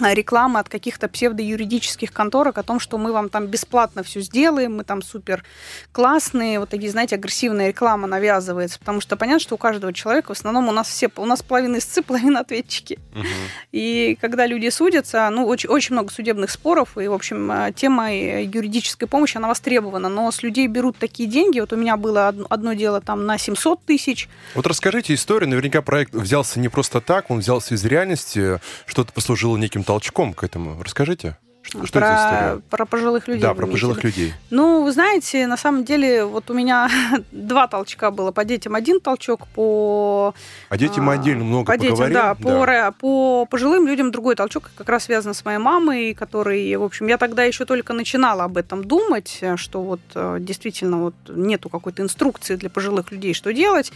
рекламы 0.00 0.58
от 0.60 0.68
каких-то 0.68 1.08
псевдоюридических 1.08 2.12
конторок 2.12 2.58
о 2.58 2.62
том, 2.62 2.80
что 2.80 2.98
мы 2.98 3.12
вам 3.12 3.28
там 3.28 3.46
бесплатно 3.46 4.02
все 4.02 4.20
сделаем, 4.20 4.76
мы 4.76 4.84
там 4.84 5.02
супер 5.02 5.44
классные, 5.92 6.58
вот 6.58 6.68
такие, 6.68 6.90
знаете, 6.90 7.16
агрессивная 7.16 7.68
реклама 7.68 8.06
навязывается, 8.06 8.78
потому 8.78 9.00
что 9.00 9.16
понятно, 9.16 9.40
что 9.40 9.54
у 9.54 9.58
каждого 9.58 9.92
человека 9.92 10.28
в 10.28 10.38
основном 10.38 10.68
у 10.68 10.72
нас 10.72 10.88
все, 10.88 11.10
у 11.16 11.24
нас 11.24 11.42
половина 11.42 11.78
истцы, 11.78 12.02
половина 12.12 12.40
ответчики. 12.40 12.98
Угу. 13.14 13.26
И 13.72 14.18
когда 14.20 14.46
люди 14.46 14.68
судятся, 14.70 15.28
ну, 15.30 15.46
очень, 15.46 15.68
очень 15.68 15.94
много 15.94 16.12
судебных 16.12 16.50
споров, 16.50 16.96
и, 16.98 17.06
в 17.08 17.12
общем, 17.12 17.50
э, 17.50 17.72
тема 17.74 18.14
юридической 18.14 19.06
помощи, 19.06 19.36
она 19.36 19.48
востребована, 19.48 20.08
но 20.08 20.30
с 20.30 20.42
людей 20.42 20.66
берут 20.66 20.96
такие 20.98 21.28
деньги, 21.28 21.60
вот 21.60 21.72
у 21.72 21.76
меня 21.76 21.96
было 21.96 22.28
одно, 22.28 22.46
одно 22.48 22.72
дело 22.72 23.00
там 23.00 23.26
на 23.26 23.38
700 23.38 23.84
тысяч. 23.84 24.28
Вот 24.54 24.66
расскажите 24.66 25.14
историю, 25.14 25.50
наверняка 25.50 25.82
проект 25.82 26.14
взялся 26.14 26.60
не 26.60 26.68
просто 26.68 27.00
так, 27.00 27.30
он 27.30 27.40
взялся 27.40 27.74
из 27.74 27.84
реальности, 27.84 28.60
что-то 28.86 29.12
послужило 29.12 29.56
неким 29.56 29.81
толчком 29.84 30.34
к 30.34 30.44
этому? 30.44 30.82
Расскажите. 30.82 31.36
Что, 31.62 31.86
что 31.86 32.00
про, 32.00 32.06
это 32.06 32.16
история? 32.16 32.62
Про 32.70 32.86
пожилых 32.86 33.28
людей. 33.28 33.42
Да, 33.42 33.54
про 33.54 33.66
пожилых 33.66 34.02
людей. 34.02 34.34
Ну, 34.50 34.82
вы 34.82 34.92
знаете, 34.92 35.46
на 35.46 35.56
самом 35.56 35.84
деле, 35.84 36.24
вот 36.24 36.50
у 36.50 36.54
меня 36.54 36.90
два 37.32 37.68
толчка 37.68 38.10
было. 38.10 38.32
По 38.32 38.44
детям 38.44 38.74
один 38.74 39.00
толчок, 39.00 39.46
по... 39.48 40.34
А 40.68 40.76
детям 40.76 41.08
а, 41.08 41.12
отдельно 41.12 41.44
много 41.44 41.72
по 41.72 41.78
поговорим. 41.78 42.08
Детям, 42.08 42.12
да, 42.12 42.34
по, 42.34 42.66
да. 42.66 42.92
по 42.92 43.46
пожилым 43.46 43.86
людям 43.86 44.10
другой 44.10 44.34
толчок, 44.34 44.70
как 44.74 44.88
раз 44.88 45.04
связан 45.04 45.34
с 45.34 45.44
моей 45.44 45.58
мамой, 45.58 46.14
который, 46.14 46.74
в 46.76 46.82
общем, 46.82 47.06
я 47.06 47.16
тогда 47.16 47.44
еще 47.44 47.64
только 47.64 47.92
начинала 47.92 48.44
об 48.44 48.56
этом 48.56 48.84
думать, 48.84 49.40
что 49.56 49.82
вот 49.82 50.00
э, 50.14 50.38
действительно 50.40 50.98
вот 50.98 51.14
нету 51.28 51.68
какой-то 51.68 52.02
инструкции 52.02 52.56
для 52.56 52.70
пожилых 52.70 53.12
людей, 53.12 53.34
что 53.34 53.52
делать. 53.52 53.92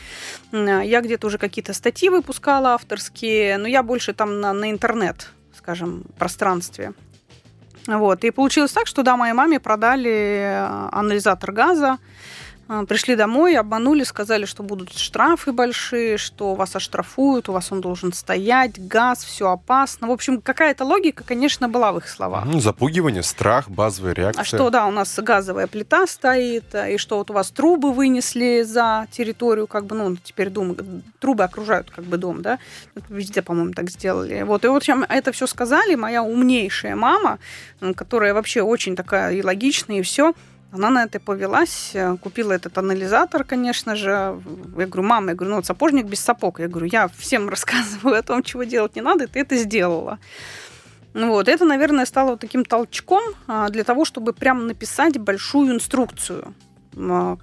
Я 0.52 1.00
где-то 1.00 1.26
уже 1.26 1.38
какие-то 1.38 1.74
статьи 1.74 2.08
выпускала 2.08 2.74
авторские, 2.74 3.58
но 3.58 3.66
я 3.66 3.82
больше 3.82 4.14
там 4.14 4.40
на, 4.40 4.52
на 4.52 4.70
интернет 4.70 5.32
скажем, 5.66 6.04
пространстве. 6.16 6.92
Вот. 7.88 8.24
И 8.24 8.30
получилось 8.30 8.72
так, 8.72 8.86
что 8.86 9.02
да, 9.02 9.16
моей 9.16 9.32
маме 9.32 9.58
продали 9.58 10.10
э, 10.10 10.88
анализатор 10.92 11.50
газа, 11.52 11.98
Пришли 12.88 13.14
домой, 13.14 13.56
обманули, 13.56 14.02
сказали, 14.02 14.44
что 14.44 14.64
будут 14.64 14.92
штрафы 14.92 15.52
большие, 15.52 16.18
что 16.18 16.54
вас 16.54 16.74
оштрафуют, 16.74 17.48
у 17.48 17.52
вас 17.52 17.70
он 17.70 17.80
должен 17.80 18.12
стоять, 18.12 18.84
газ, 18.84 19.24
все 19.24 19.50
опасно. 19.50 20.08
В 20.08 20.10
общем, 20.10 20.40
какая-то 20.40 20.84
логика, 20.84 21.22
конечно, 21.22 21.68
была 21.68 21.92
в 21.92 21.98
их 21.98 22.08
словах. 22.08 22.44
Ну, 22.44 22.58
запугивание, 22.58 23.22
страх, 23.22 23.70
базовая 23.70 24.14
реакция. 24.14 24.42
А 24.42 24.44
что, 24.44 24.70
да, 24.70 24.86
у 24.86 24.90
нас 24.90 25.16
газовая 25.16 25.68
плита 25.68 26.08
стоит, 26.08 26.74
а, 26.74 26.88
и 26.88 26.96
что 26.98 27.18
вот 27.18 27.30
у 27.30 27.34
вас 27.34 27.52
трубы 27.52 27.92
вынесли 27.92 28.62
за 28.62 29.06
территорию, 29.12 29.68
как 29.68 29.86
бы, 29.86 29.94
ну, 29.94 30.16
теперь 30.16 30.50
дом, 30.50 30.76
трубы 31.20 31.44
окружают 31.44 31.90
как 31.90 32.04
бы 32.04 32.16
дом, 32.16 32.42
да, 32.42 32.58
везде, 33.08 33.42
по-моему, 33.42 33.74
так 33.74 33.90
сделали. 33.90 34.42
Вот, 34.42 34.64
и 34.64 34.68
вот 34.68 34.82
чем 34.82 35.04
это 35.04 35.30
все 35.30 35.46
сказали, 35.46 35.94
моя 35.94 36.22
умнейшая 36.22 36.96
мама, 36.96 37.38
которая 37.94 38.34
вообще 38.34 38.62
очень 38.62 38.96
такая 38.96 39.34
и 39.34 39.42
логичная, 39.42 39.98
и 39.98 40.02
все, 40.02 40.34
она 40.76 40.90
на 40.90 41.04
это 41.04 41.20
повелась, 41.20 41.94
купила 42.20 42.52
этот 42.52 42.78
анализатор, 42.78 43.44
конечно 43.44 43.96
же. 43.96 44.10
Я 44.78 44.86
говорю, 44.86 45.02
мама, 45.02 45.28
я 45.30 45.34
говорю, 45.34 45.50
ну 45.50 45.56
вот 45.56 45.66
сапожник 45.66 46.06
без 46.06 46.20
сапог. 46.20 46.60
Я 46.60 46.68
говорю, 46.68 46.86
я 46.86 47.08
всем 47.08 47.48
рассказываю 47.54 48.18
о 48.18 48.22
том, 48.22 48.42
чего 48.42 48.64
делать 48.64 48.96
не 48.96 49.02
надо, 49.02 49.24
и 49.24 49.26
ты 49.26 49.40
это 49.40 49.56
сделала. 49.56 50.18
Ну 51.14 51.28
Вот, 51.28 51.48
это, 51.48 51.64
наверное, 51.64 52.06
стало 52.06 52.36
таким 52.36 52.64
толчком 52.64 53.22
а, 53.46 53.68
для 53.70 53.84
того, 53.84 54.04
чтобы 54.04 54.32
прям 54.32 54.66
написать 54.66 55.18
большую 55.18 55.74
инструкцию 55.74 56.54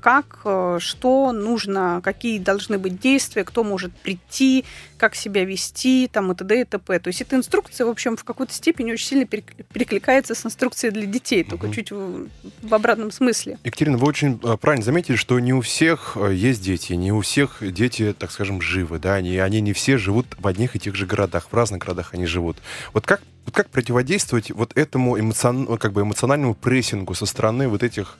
как, 0.01 0.39
э, 0.45 0.77
что 0.81 1.31
нужно, 1.31 2.01
какие 2.03 2.39
должны 2.39 2.79
быть 2.79 2.99
действия, 2.99 3.43
кто 3.43 3.63
может 3.63 3.93
прийти, 3.93 4.65
как 4.97 5.13
себя 5.15 5.45
вести, 5.45 6.09
там, 6.11 6.31
и 6.31 6.35
т.д. 6.35 6.61
и 6.61 6.63
т.п. 6.63 6.97
То 6.97 7.09
есть 7.09 7.21
эта 7.21 7.35
инструкция, 7.35 7.85
в 7.85 7.89
общем, 7.89 8.17
в 8.17 8.23
какой-то 8.23 8.51
степени 8.51 8.91
очень 8.91 9.05
сильно 9.07 9.23
перек- 9.25 9.63
перекликается 9.71 10.33
с 10.33 10.43
инструкцией 10.45 10.91
для 10.91 11.05
детей, 11.05 11.43
только 11.43 11.67
Мгм. 11.67 11.75
чуть 11.75 11.91
в, 11.91 12.27
в 12.63 12.73
обратном 12.73 13.11
смысле. 13.11 13.59
Екатерина, 13.63 13.97
вы 13.97 14.07
очень 14.07 14.39
э, 14.43 14.57
правильно 14.57 14.83
заметили, 14.83 15.15
что 15.17 15.39
не 15.39 15.53
у 15.53 15.61
всех 15.61 16.17
э, 16.19 16.33
есть 16.33 16.63
дети, 16.63 16.93
не 16.93 17.11
у 17.11 17.21
всех 17.21 17.57
дети, 17.61 18.15
так 18.17 18.31
скажем, 18.31 18.59
живы, 18.59 18.97
да, 18.97 19.13
они, 19.15 19.37
они 19.37 19.61
не 19.61 19.73
все 19.73 19.97
живут 19.97 20.25
в 20.39 20.47
одних 20.47 20.75
и 20.75 20.79
тех 20.79 20.95
же 20.95 21.05
городах, 21.05 21.49
в 21.51 21.53
разных 21.55 21.81
городах 21.81 22.13
они 22.13 22.25
живут. 22.25 22.57
Вот 22.93 23.05
как, 23.05 23.21
вот 23.45 23.53
как 23.53 23.69
противодействовать 23.69 24.49
вот 24.49 24.75
этому 24.75 25.19
эмоцион- 25.19 25.77
как 25.77 25.93
бы 25.93 26.01
эмоциональному 26.01 26.55
прессингу 26.55 27.13
со 27.13 27.25
стороны 27.27 27.67
вот 27.67 27.83
этих, 27.83 28.17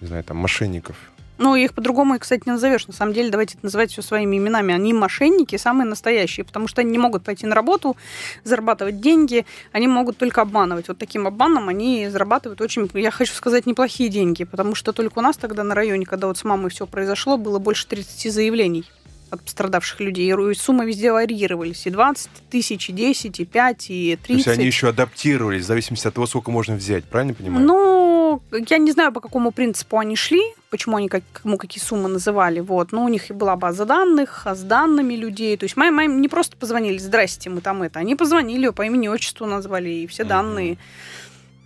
не 0.00 0.08
знаю, 0.08 0.24
там, 0.24 0.36
мошенников? 0.36 0.96
Ну, 1.38 1.54
их 1.54 1.72
по-другому, 1.72 2.18
кстати, 2.18 2.42
не 2.46 2.52
назовешь. 2.52 2.88
На 2.88 2.92
самом 2.92 3.14
деле, 3.14 3.30
давайте 3.30 3.54
это 3.54 3.66
называть 3.66 3.92
все 3.92 4.02
своими 4.02 4.36
именами. 4.36 4.74
Они 4.74 4.92
мошенники, 4.92 5.54
самые 5.56 5.86
настоящие, 5.86 6.44
потому 6.44 6.66
что 6.66 6.80
они 6.80 6.90
не 6.90 6.98
могут 6.98 7.22
пойти 7.22 7.46
на 7.46 7.54
работу, 7.54 7.96
зарабатывать 8.42 9.00
деньги, 9.00 9.46
они 9.70 9.86
могут 9.86 10.18
только 10.18 10.42
обманывать. 10.42 10.88
Вот 10.88 10.98
таким 10.98 11.28
обманом 11.28 11.68
они 11.68 12.08
зарабатывают 12.08 12.60
очень, 12.60 12.90
я 12.94 13.12
хочу 13.12 13.32
сказать, 13.34 13.66
неплохие 13.66 14.10
деньги, 14.10 14.42
потому 14.42 14.74
что 14.74 14.92
только 14.92 15.20
у 15.20 15.22
нас 15.22 15.36
тогда 15.36 15.62
на 15.62 15.76
районе, 15.76 16.06
когда 16.06 16.26
вот 16.26 16.38
с 16.38 16.44
мамой 16.44 16.70
все 16.70 16.88
произошло, 16.88 17.36
было 17.36 17.60
больше 17.60 17.86
30 17.86 18.32
заявлений 18.32 18.84
от 19.30 19.42
пострадавших 19.42 20.00
людей. 20.00 20.32
И 20.32 20.54
суммы 20.54 20.86
везде 20.86 21.12
варьировались. 21.12 21.86
И 21.86 21.90
20 21.90 22.30
тысяч, 22.50 22.90
и 22.90 22.92
10, 22.92 23.40
и 23.40 23.44
5, 23.44 23.90
и 23.90 24.18
30. 24.22 24.26
То 24.26 24.32
есть 24.32 24.48
они 24.48 24.66
еще 24.66 24.88
адаптировались 24.88 25.62
в 25.62 25.66
зависимости 25.66 26.06
от 26.06 26.14
того, 26.14 26.26
сколько 26.26 26.50
можно 26.50 26.76
взять, 26.76 27.04
правильно 27.04 27.34
понимаю? 27.34 27.66
Ну, 27.66 28.42
я 28.68 28.78
не 28.78 28.92
знаю, 28.92 29.12
по 29.12 29.20
какому 29.20 29.52
принципу 29.52 29.98
они 29.98 30.16
шли, 30.16 30.42
почему 30.70 30.96
они 30.96 31.08
как, 31.08 31.22
кому 31.32 31.56
какие 31.56 31.82
суммы 31.82 32.08
называли. 32.08 32.60
Вот. 32.60 32.92
Но 32.92 33.04
у 33.04 33.08
них 33.08 33.30
и 33.30 33.32
была 33.32 33.56
база 33.56 33.84
данных 33.84 34.42
а 34.46 34.54
с 34.54 34.62
данными 34.62 35.14
людей. 35.14 35.56
То 35.56 35.64
есть 35.64 35.76
моим, 35.76 35.94
моим 35.94 36.20
не 36.20 36.28
просто 36.28 36.56
позвонили, 36.56 36.98
здрасте, 36.98 37.50
мы 37.50 37.60
там 37.60 37.82
это. 37.82 37.98
Они 37.98 38.14
позвонили, 38.14 38.68
по 38.70 38.82
имени, 38.82 39.08
отчеству 39.08 39.46
назвали, 39.46 39.90
и 39.90 40.06
все 40.06 40.24
данные. 40.24 40.78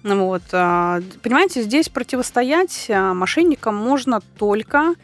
Вот. 0.02 0.42
а, 0.52 1.00
Понимаете, 1.22 1.62
здесь 1.62 1.88
противостоять 1.88 2.86
а, 2.90 3.14
мошенникам 3.14 3.76
можно 3.76 4.20
только 4.38 4.94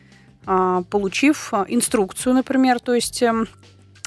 получив 0.91 1.49
а, 1.53 1.67
инструкцию, 1.69 2.35
например. 2.35 2.81
То 2.81 2.95
есть 2.95 3.23
эм, 3.23 3.49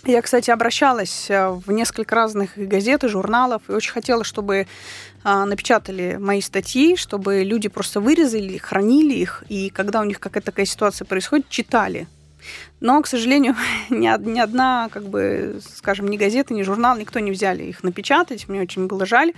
я, 0.05 0.21
кстати, 0.23 0.49
обращалась 0.49 1.29
э, 1.29 1.49
в 1.49 1.71
несколько 1.71 2.15
разных 2.15 2.57
газет 2.57 3.03
и 3.03 3.07
журналов, 3.07 3.61
и 3.67 3.73
очень 3.73 3.91
хотела, 3.91 4.23
чтобы 4.23 4.65
а, 5.23 5.45
напечатали 5.45 6.17
мои 6.19 6.41
статьи, 6.41 6.95
чтобы 6.95 7.43
люди 7.43 7.69
просто 7.69 7.99
вырезали, 7.99 8.57
хранили 8.57 9.13
их, 9.13 9.43
и 9.47 9.69
когда 9.69 10.01
у 10.01 10.03
них 10.03 10.19
какая-то 10.19 10.47
такая 10.47 10.65
ситуация 10.65 11.05
происходит, 11.05 11.49
читали. 11.49 12.07
Но, 12.79 12.99
к 13.03 13.07
сожалению, 13.07 13.55
ни, 13.89 14.07
ни 14.27 14.39
одна, 14.39 14.89
как 14.91 15.07
бы, 15.07 15.61
скажем, 15.75 16.07
ни 16.07 16.17
газета, 16.17 16.55
ни 16.55 16.63
журнал, 16.63 16.97
никто 16.97 17.19
не 17.19 17.31
взяли 17.31 17.63
их 17.63 17.83
напечатать. 17.83 18.49
Мне 18.49 18.61
очень 18.61 18.87
было 18.87 19.05
жаль. 19.05 19.33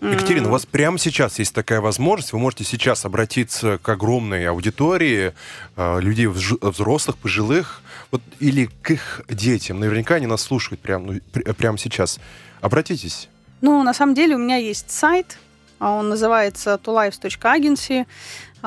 Екатерина, 0.00 0.48
у 0.48 0.50
вас 0.52 0.66
прямо 0.66 0.98
сейчас 0.98 1.38
есть 1.38 1.54
такая 1.54 1.80
возможность. 1.80 2.32
Вы 2.32 2.38
можете 2.38 2.64
сейчас 2.64 3.04
обратиться 3.04 3.78
к 3.78 3.88
огромной 3.88 4.46
аудитории 4.48 5.32
э, 5.76 6.00
людей 6.00 6.26
взрослых, 6.26 7.16
пожилых, 7.16 7.82
вот, 8.10 8.22
или 8.38 8.68
к 8.82 8.90
их 8.90 9.22
детям. 9.28 9.80
Наверняка 9.80 10.16
они 10.16 10.26
нас 10.26 10.42
слушают 10.42 10.80
прямо, 10.80 11.12
ну, 11.12 11.20
пр- 11.32 11.54
прямо 11.54 11.78
сейчас. 11.78 12.20
Обратитесь. 12.60 13.28
Ну, 13.60 13.82
на 13.82 13.94
самом 13.94 14.14
деле 14.14 14.34
у 14.36 14.38
меня 14.38 14.56
есть 14.56 14.90
сайт, 14.90 15.38
а 15.78 15.92
он 15.92 16.08
называется 16.08 16.78
tolives.agency. 16.82 18.06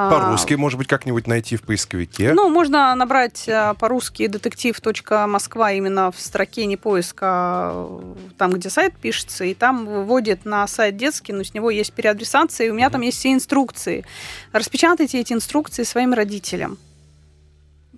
А, 0.01 0.09
По-русски, 0.09 0.53
может 0.53 0.77
быть, 0.77 0.87
как-нибудь 0.87 1.27
найти 1.27 1.57
в 1.57 1.63
поисковике. 1.63 2.31
Ну, 2.33 2.47
можно 2.47 2.95
набрать 2.95 3.49
а, 3.49 3.73
по-русски 3.73 4.27
детектив.москва 4.27 5.73
именно 5.73 6.09
в 6.13 6.21
строке 6.21 6.65
не 6.67 6.77
поиска, 6.77 7.85
там, 8.37 8.53
где 8.53 8.69
сайт 8.69 8.95
пишется, 8.95 9.43
и 9.43 9.53
там 9.53 9.85
выводит 9.85 10.45
на 10.45 10.65
сайт 10.67 10.95
детский, 10.95 11.33
но 11.33 11.43
с 11.43 11.53
него 11.53 11.69
есть 11.69 11.91
переадресация, 11.91 12.67
и 12.67 12.69
у 12.69 12.75
меня 12.75 12.89
там 12.89 13.01
есть 13.01 13.17
все 13.17 13.33
инструкции. 13.33 14.05
Распечатайте 14.53 15.19
эти 15.19 15.33
инструкции 15.33 15.83
своим 15.83 16.13
родителям. 16.13 16.77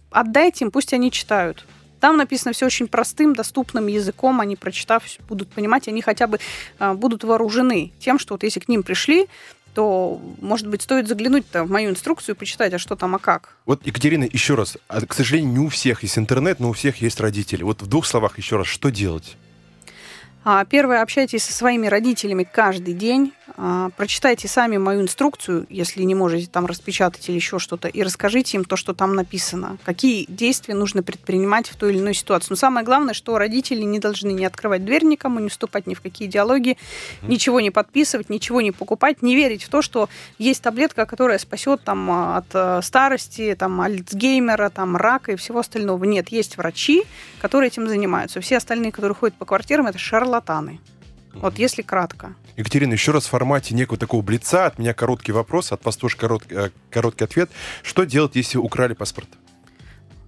Отдайте 0.10 0.66
им, 0.66 0.72
пусть 0.72 0.94
они 0.94 1.12
читают. 1.12 1.68
Там 2.00 2.18
написано 2.18 2.52
все 2.52 2.66
очень 2.66 2.88
простым, 2.88 3.36
доступным 3.36 3.86
языком. 3.86 4.42
Они, 4.42 4.56
прочитав, 4.56 5.04
будут 5.30 5.50
понимать, 5.50 5.88
они 5.88 6.02
хотя 6.02 6.26
бы 6.26 6.40
а, 6.80 6.96
будут 6.96 7.24
вооружены 7.24 7.92
тем, 8.00 8.18
что 8.18 8.34
вот 8.34 8.42
если 8.42 8.60
к 8.60 8.68
ним 8.68 8.82
пришли, 8.82 9.28
то, 9.74 10.22
может 10.42 10.68
быть, 10.68 10.82
стоит 10.82 11.08
заглянуть 11.08 11.46
в 11.54 11.70
мою 11.70 11.92
инструкцию 11.92 12.36
и 12.36 12.38
почитать, 12.38 12.74
а 12.74 12.80
что 12.80 12.96
там, 12.96 13.16
а 13.16 13.20
как. 13.20 13.56
Вот, 13.66 13.86
Екатерина, 13.86 14.28
еще 14.32 14.56
раз. 14.56 14.78
А, 14.88 15.06
К 15.06 15.14
сожалению, 15.14 15.52
не 15.52 15.60
у 15.60 15.70
всех 15.70 16.04
есть 16.04 16.18
интернет, 16.18 16.60
но 16.60 16.70
у 16.70 16.74
всех 16.74 17.02
есть 17.02 17.20
родители. 17.20 17.64
Вот 17.64 17.82
в 17.82 17.88
двух 17.88 18.06
словах 18.06 18.38
еще 18.38 18.58
раз, 18.58 18.68
что 18.68 18.90
делать? 18.90 19.38
А, 20.44 20.66
Первое, 20.66 21.04
общайтесь 21.04 21.44
со 21.44 21.54
своими 21.54 21.86
родителями 21.86 22.48
каждый 22.52 22.96
день. 22.96 23.34
А, 23.58 23.92
Прочитайте 23.96 24.48
сами 24.48 24.78
мою 24.78 25.02
инструкцию, 25.02 25.68
если 25.70 26.02
не 26.02 26.16
можете 26.16 26.48
там 26.48 26.66
распечатать 26.66 27.30
или 27.30 27.36
еще 27.36 27.60
что-то, 27.60 27.88
и 27.88 28.02
расскажите 28.02 28.58
им 28.58 28.66
то, 28.66 28.76
что 28.76 28.96
там 28.96 29.14
написано. 29.14 29.78
Какие 29.84 30.26
действия 30.28 30.74
нужно 30.74 31.04
предпринимать 31.04 31.70
в 31.70 31.76
той 31.76 31.92
или 31.92 32.00
иной 32.00 32.16
ситуации. 32.16 32.48
Но 32.50 32.56
самое 32.56 32.84
главное, 32.84 33.14
что 33.14 33.38
родители 33.38 33.84
не 33.84 34.00
должны 34.00 34.32
не 34.32 34.46
открывать 34.46 34.84
дверь 34.84 35.04
никому, 35.04 35.40
не 35.40 35.50
вступать 35.50 35.86
ни 35.86 35.94
в 35.94 36.02
какие 36.02 36.28
диалоги, 36.28 36.78
ничего 37.22 37.62
не 37.62 37.70
подписывать, 37.70 38.32
ничего 38.32 38.62
не 38.62 38.72
покупать, 38.72 39.22
не 39.22 39.36
верить 39.36 39.64
в 39.64 39.70
то, 39.70 39.84
что 39.84 40.10
есть 40.40 40.64
таблетка, 40.64 41.06
которая 41.06 41.38
спасет 41.38 41.84
там 41.84 42.10
а, 42.10 42.38
от 42.38 42.48
э, 42.54 42.82
старости, 42.82 43.56
там, 43.60 43.80
альцгеймера, 43.80 44.72
там, 44.72 44.98
рака 44.98 45.34
и 45.34 45.36
всего 45.36 45.60
остального. 45.60 46.04
Нет, 46.06 46.30
есть 46.30 46.58
врачи, 46.58 47.04
которые 47.40 47.68
этим 47.68 47.88
занимаются. 47.88 48.42
Все 48.42 48.58
остальные, 48.58 48.92
которые 48.92 49.14
ходят 49.14 49.36
по 49.36 49.46
квартирам, 49.46 49.86
это 49.86 50.00
шарлатаны. 50.00 50.31
Вот 51.34 51.58
если 51.58 51.82
кратко. 51.82 52.36
Екатерина, 52.58 52.94
еще 52.94 53.12
раз 53.12 53.26
в 53.26 53.30
формате 53.30 53.74
некого 53.74 53.98
такого 53.98 54.22
блица. 54.22 54.66
От 54.66 54.80
меня 54.80 54.94
короткий 54.94 55.32
вопрос, 55.32 55.72
от 55.72 55.82
тоже 55.82 56.18
короткий, 56.18 56.54
э, 56.54 56.70
короткий 56.90 57.24
ответ. 57.24 57.50
Что 57.84 58.04
делать, 58.04 58.36
если 58.36 58.58
украли 58.58 58.94
паспорт? 58.94 59.30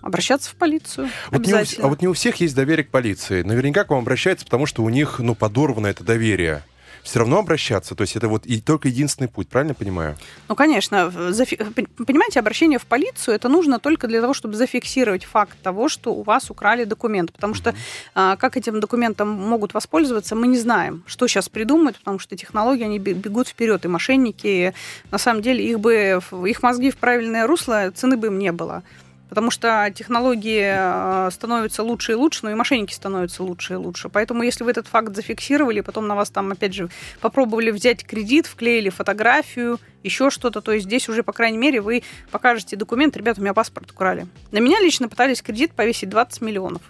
Обращаться 0.02 0.50
в 0.50 0.56
полицию. 0.56 1.10
Вот 1.32 1.46
не 1.46 1.54
у 1.54 1.58
а 1.58 1.88
вот 1.88 2.02
не 2.02 2.08
у 2.08 2.14
всех 2.14 2.36
есть 2.38 2.56
доверие 2.56 2.86
к 2.86 2.90
полиции. 2.90 3.42
Наверняка 3.42 3.86
к 3.86 3.90
вам 3.90 4.00
обращаются, 4.00 4.46
потому 4.46 4.66
что 4.66 4.84
у 4.84 4.90
них 4.90 5.20
ну, 5.20 5.34
подорвано 5.36 5.88
это 5.88 6.04
доверие. 6.04 6.64
Все 7.04 7.20
равно 7.20 7.40
обращаться, 7.40 7.96
то 7.96 8.02
есть 8.02 8.16
это 8.16 8.28
вот 8.30 8.46
и 8.46 8.62
только 8.62 8.88
единственный 8.88 9.28
путь, 9.28 9.50
правильно 9.50 9.74
понимаю? 9.74 10.16
Ну, 10.48 10.56
конечно, 10.56 11.12
зафи- 11.32 11.58
пон- 11.74 12.06
понимаете, 12.06 12.40
обращение 12.40 12.80
в 12.80 12.86
полицию 12.86 13.36
это 13.36 13.50
нужно 13.50 13.78
только 13.80 14.08
для 14.08 14.22
того, 14.22 14.34
чтобы 14.34 14.56
зафиксировать 14.56 15.26
факт 15.26 15.58
того, 15.62 15.90
что 15.90 16.14
у 16.14 16.24
вас 16.24 16.50
украли 16.50 16.86
документ. 16.86 17.34
Потому 17.34 17.56
что 17.56 17.76
а, 18.16 18.38
как 18.38 18.56
этим 18.56 18.80
документом 18.80 19.28
могут 19.30 19.74
воспользоваться, 19.74 20.36
мы 20.36 20.48
не 20.48 20.58
знаем, 20.58 21.04
что 21.06 21.28
сейчас 21.28 21.50
придумают, 21.50 21.98
потому 22.00 22.20
что 22.20 22.38
технологии, 22.38 22.86
они 22.86 23.00
бе- 23.00 23.14
бегут 23.14 23.50
вперед, 23.50 23.84
и 23.84 23.88
мошенники, 23.90 24.74
на 25.12 25.18
самом 25.18 25.42
деле, 25.42 25.64
их 25.64 25.80
бы, 25.80 26.22
их 26.48 26.64
мозги 26.64 26.90
в 26.90 26.96
правильное 26.98 27.46
русло, 27.48 27.92
цены 27.92 28.16
бы 28.16 28.28
им 28.28 28.40
не 28.40 28.52
было. 28.54 28.82
Потому 29.30 29.50
что 29.50 29.92
технологии 29.96 31.28
э, 31.28 31.32
становятся 31.32 31.82
лучше 31.82 32.12
и 32.12 32.16
лучше, 32.16 32.42
но 32.44 32.52
и 32.52 32.54
мошенники 32.54 32.94
становятся 32.94 33.44
лучше 33.44 33.74
и 33.74 33.76
лучше. 33.78 34.10
Поэтому 34.10 34.44
если 34.44 34.64
вы 34.64 34.72
этот 34.72 34.88
факт 34.88 35.16
зафиксировали, 35.16 35.82
потом 35.82 36.08
на 36.08 36.16
вас 36.16 36.30
там, 36.30 36.52
опять 36.52 36.74
же, 36.74 36.90
попробовали 37.20 37.72
взять 37.72 38.06
кредит, 38.06 38.46
вклеили 38.46 38.90
фотографию, 38.90 39.80
еще 40.04 40.30
что-то, 40.30 40.62
то 40.62 40.72
есть 40.74 40.86
здесь 40.86 41.10
уже, 41.10 41.24
по 41.24 41.34
крайней 41.34 41.58
мере, 41.58 41.82
вы 41.82 42.04
покажете 42.30 42.76
документ, 42.76 43.18
ребята, 43.18 43.40
у 43.40 43.44
меня 43.44 43.54
паспорт 43.54 43.90
украли. 43.92 44.28
На 44.52 44.60
меня 44.60 44.80
лично 44.82 45.08
пытались 45.08 45.42
кредит 45.42 45.72
повесить 45.72 46.10
20 46.10 46.42
миллионов. 46.42 46.82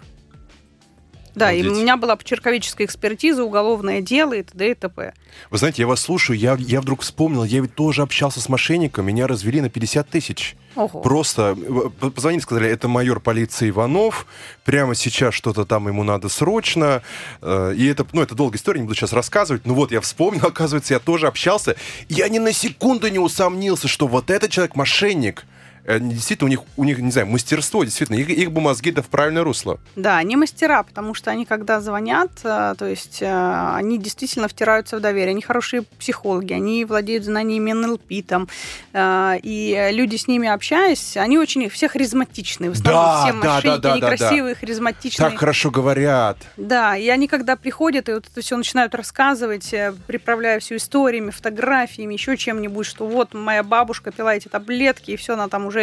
Да, 1.34 1.50
и 1.50 1.60
Обалдеть. 1.60 1.78
у 1.78 1.82
меня 1.82 1.96
была 1.96 2.16
почерковическая 2.16 2.86
экспертиза, 2.86 3.42
уголовное 3.42 4.00
дело 4.00 4.34
и 4.34 4.42
т.д. 4.42 4.70
и 4.70 4.74
т.п. 4.74 5.14
Вы 5.50 5.58
знаете, 5.58 5.82
я 5.82 5.88
вас 5.88 6.00
слушаю, 6.00 6.38
я, 6.38 6.56
я 6.58 6.80
вдруг 6.80 7.02
вспомнил, 7.02 7.42
я 7.44 7.60
ведь 7.60 7.74
тоже 7.74 8.02
общался 8.02 8.40
с 8.40 8.48
мошенником, 8.48 9.06
меня 9.06 9.26
развели 9.26 9.60
на 9.60 9.68
50 9.68 10.08
тысяч. 10.08 10.56
Ого. 10.76 11.00
Просто 11.00 11.56
э, 11.56 12.08
позвонили, 12.10 12.40
сказали, 12.42 12.68
это 12.68 12.88
майор 12.88 13.20
полиции 13.20 13.70
Иванов, 13.70 14.26
прямо 14.64 14.94
сейчас 14.94 15.34
что-то 15.34 15.64
там 15.64 15.88
ему 15.88 16.02
надо 16.04 16.28
срочно. 16.28 17.02
Э, 17.42 17.72
И 17.76 17.86
это, 17.86 18.06
ну, 18.12 18.22
это 18.22 18.34
долгая 18.34 18.58
история, 18.58 18.80
не 18.80 18.86
буду 18.86 18.96
сейчас 18.96 19.12
рассказывать. 19.12 19.66
Ну 19.66 19.74
вот, 19.74 19.92
я 19.92 20.00
вспомнил, 20.00 20.46
оказывается, 20.46 20.94
я 20.94 21.00
тоже 21.00 21.26
общался. 21.26 21.76
Я 22.08 22.28
ни 22.28 22.38
на 22.38 22.52
секунду 22.52 23.08
не 23.08 23.18
усомнился, 23.18 23.88
что 23.88 24.06
вот 24.06 24.30
этот 24.30 24.50
человек 24.50 24.74
мошенник. 24.76 25.44
Э, 25.84 25.98
Действительно, 26.00 26.46
у 26.46 26.50
них, 26.50 26.60
у 26.76 26.84
них, 26.84 26.98
не 26.98 27.10
знаю, 27.10 27.26
мастерство, 27.26 27.84
действительно, 27.84 28.16
их, 28.16 28.30
их 28.30 28.52
бы 28.52 28.60
мозги 28.60 28.90
да 28.90 29.02
в 29.02 29.06
правильное 29.06 29.44
русло. 29.44 29.78
Да, 29.96 30.16
они 30.16 30.36
мастера, 30.36 30.82
потому 30.82 31.14
что 31.14 31.30
они, 31.30 31.44
когда 31.44 31.80
звонят, 31.80 32.30
э, 32.42 32.74
то 32.78 32.86
есть 32.86 33.20
э, 33.20 33.72
они 33.74 33.98
действительно 33.98 34.48
втираются 34.48 34.96
в 34.96 35.00
доверие. 35.00 35.30
Они 35.30 35.42
хорошие 35.42 35.82
психологи, 35.98 36.52
они 36.52 36.84
владеют 36.84 37.24
знаниями 37.24 37.72
НЛП 37.72 38.26
там. 38.26 38.48
И 38.94 39.88
люди 39.92 40.16
с 40.16 40.28
ними 40.28 40.48
общаясь, 40.48 41.16
они 41.16 41.38
очень 41.38 41.68
все 41.68 41.88
харизматичные. 41.88 42.70
В 42.70 42.74
основном 42.74 43.04
Да, 43.04 43.22
все 43.22 43.32
да, 43.32 43.40
да, 43.40 43.54
мошенники, 43.54 43.80
да, 43.80 43.92
они 43.92 44.00
да, 44.00 44.10
да. 44.10 44.16
красивые, 44.16 44.54
харизматичные. 44.54 45.30
Так 45.30 45.38
хорошо 45.38 45.70
говорят. 45.70 46.38
Да, 46.56 46.96
и 46.96 47.08
они 47.08 47.26
когда 47.26 47.56
приходят 47.56 48.08
и 48.08 48.12
вот 48.12 48.26
это 48.30 48.40
все 48.40 48.56
начинают 48.56 48.94
рассказывать, 48.94 49.74
приправляя 50.06 50.60
все 50.60 50.76
историями, 50.76 51.30
фотографиями, 51.30 52.14
еще 52.14 52.36
чем-нибудь, 52.36 52.86
что 52.86 53.06
вот 53.06 53.34
моя 53.34 53.62
бабушка 53.62 54.12
пила 54.12 54.34
эти 54.34 54.48
таблетки, 54.48 55.12
и 55.12 55.16
все, 55.16 55.34
она 55.34 55.48
там 55.48 55.66
уже 55.66 55.73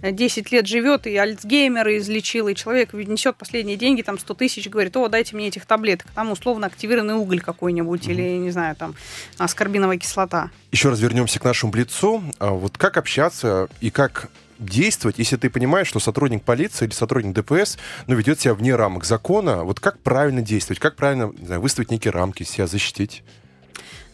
10 0.00 0.52
лет 0.52 0.66
живет, 0.66 1.06
и 1.06 1.16
Альцгеймера 1.16 1.96
излечила, 1.98 2.48
и 2.48 2.54
человек 2.54 2.92
несет 2.92 3.36
последние 3.36 3.76
деньги, 3.76 4.02
там 4.02 4.18
100 4.18 4.34
тысяч, 4.34 4.68
говорит, 4.68 4.96
о, 4.96 5.08
дайте 5.08 5.36
мне 5.36 5.48
этих 5.48 5.66
таблеток, 5.66 6.08
там 6.14 6.30
условно 6.30 6.66
активированный 6.66 7.14
уголь 7.14 7.40
какой-нибудь, 7.40 8.08
или, 8.08 8.36
не 8.38 8.50
знаю, 8.50 8.76
там 8.76 8.94
аскорбиновая 9.38 9.98
кислота. 9.98 10.50
Еще 10.72 10.90
раз 10.90 11.00
вернемся 11.00 11.38
к 11.40 11.44
нашему 11.44 11.72
блицу. 11.72 12.22
А 12.38 12.50
Вот 12.50 12.76
как 12.78 12.96
общаться 12.96 13.68
и 13.80 13.90
как 13.90 14.30
действовать, 14.58 15.18
если 15.18 15.36
ты 15.36 15.50
понимаешь, 15.50 15.86
что 15.86 16.00
сотрудник 16.00 16.42
полиции 16.42 16.86
или 16.86 16.92
сотрудник 16.92 17.32
ДПС 17.32 17.78
ну, 18.06 18.14
ведет 18.16 18.40
себя 18.40 18.54
вне 18.54 18.74
рамок 18.74 19.04
закона, 19.04 19.64
вот 19.64 19.80
как 19.80 20.00
правильно 20.00 20.42
действовать, 20.42 20.80
как 20.80 20.96
правильно 20.96 21.32
знаю, 21.44 21.60
выставить 21.60 21.90
некие 21.90 22.10
рамки, 22.10 22.42
себя 22.42 22.66
защитить? 22.66 23.22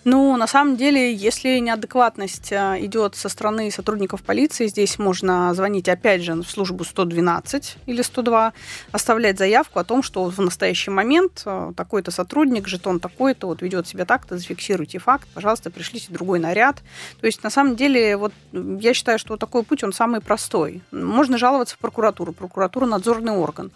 Ну, 0.05 0.37
на 0.37 0.47
самом 0.47 0.77
деле, 0.77 1.15
если 1.15 1.59
неадекватность 1.59 2.53
э, 2.53 2.77
идет 2.81 3.15
со 3.15 3.31
стороны 3.31 3.71
сотрудников 3.71 4.23
полиции, 4.23 4.67
здесь 4.67 4.99
можно 4.99 5.55
звонить 5.55 5.89
опять 5.89 6.23
же 6.23 6.35
в 6.35 6.45
службу 6.45 6.85
112 6.85 7.79
или 7.87 8.03
102, 8.03 8.53
оставлять 8.93 9.39
заявку 9.39 9.79
о 9.79 9.85
том, 9.85 10.03
что 10.03 10.25
в 10.25 10.39
настоящий 10.41 10.91
момент 10.91 11.43
э, 11.47 11.73
такой-то 11.75 12.11
сотрудник, 12.11 12.69
жетон 12.69 13.01
такой-то, 13.01 13.47
вот 13.47 13.63
ведет 13.63 13.89
себя 13.89 14.05
так-то, 14.05 14.37
зафиксируйте 14.37 14.99
факт, 14.99 15.27
пожалуйста, 15.33 15.71
пришлите 15.71 16.13
другой 16.13 16.39
наряд. 16.39 16.83
То 17.21 17.27
есть, 17.27 17.43
на 17.43 17.49
самом 17.49 17.75
деле, 17.75 18.19
вот 18.19 18.35
я 18.53 18.93
считаю, 18.93 19.19
что 19.19 19.39
такой 19.39 19.63
путь, 19.63 19.85
он 19.85 19.95
самый 19.95 20.21
простой. 20.21 20.83
Можно 20.93 21.39
жаловаться 21.39 21.77
в 21.77 21.79
прокуратуру. 21.79 22.35
Прокуратура– 22.35 22.85
надзорный 22.87 23.33
орган. 23.33 23.73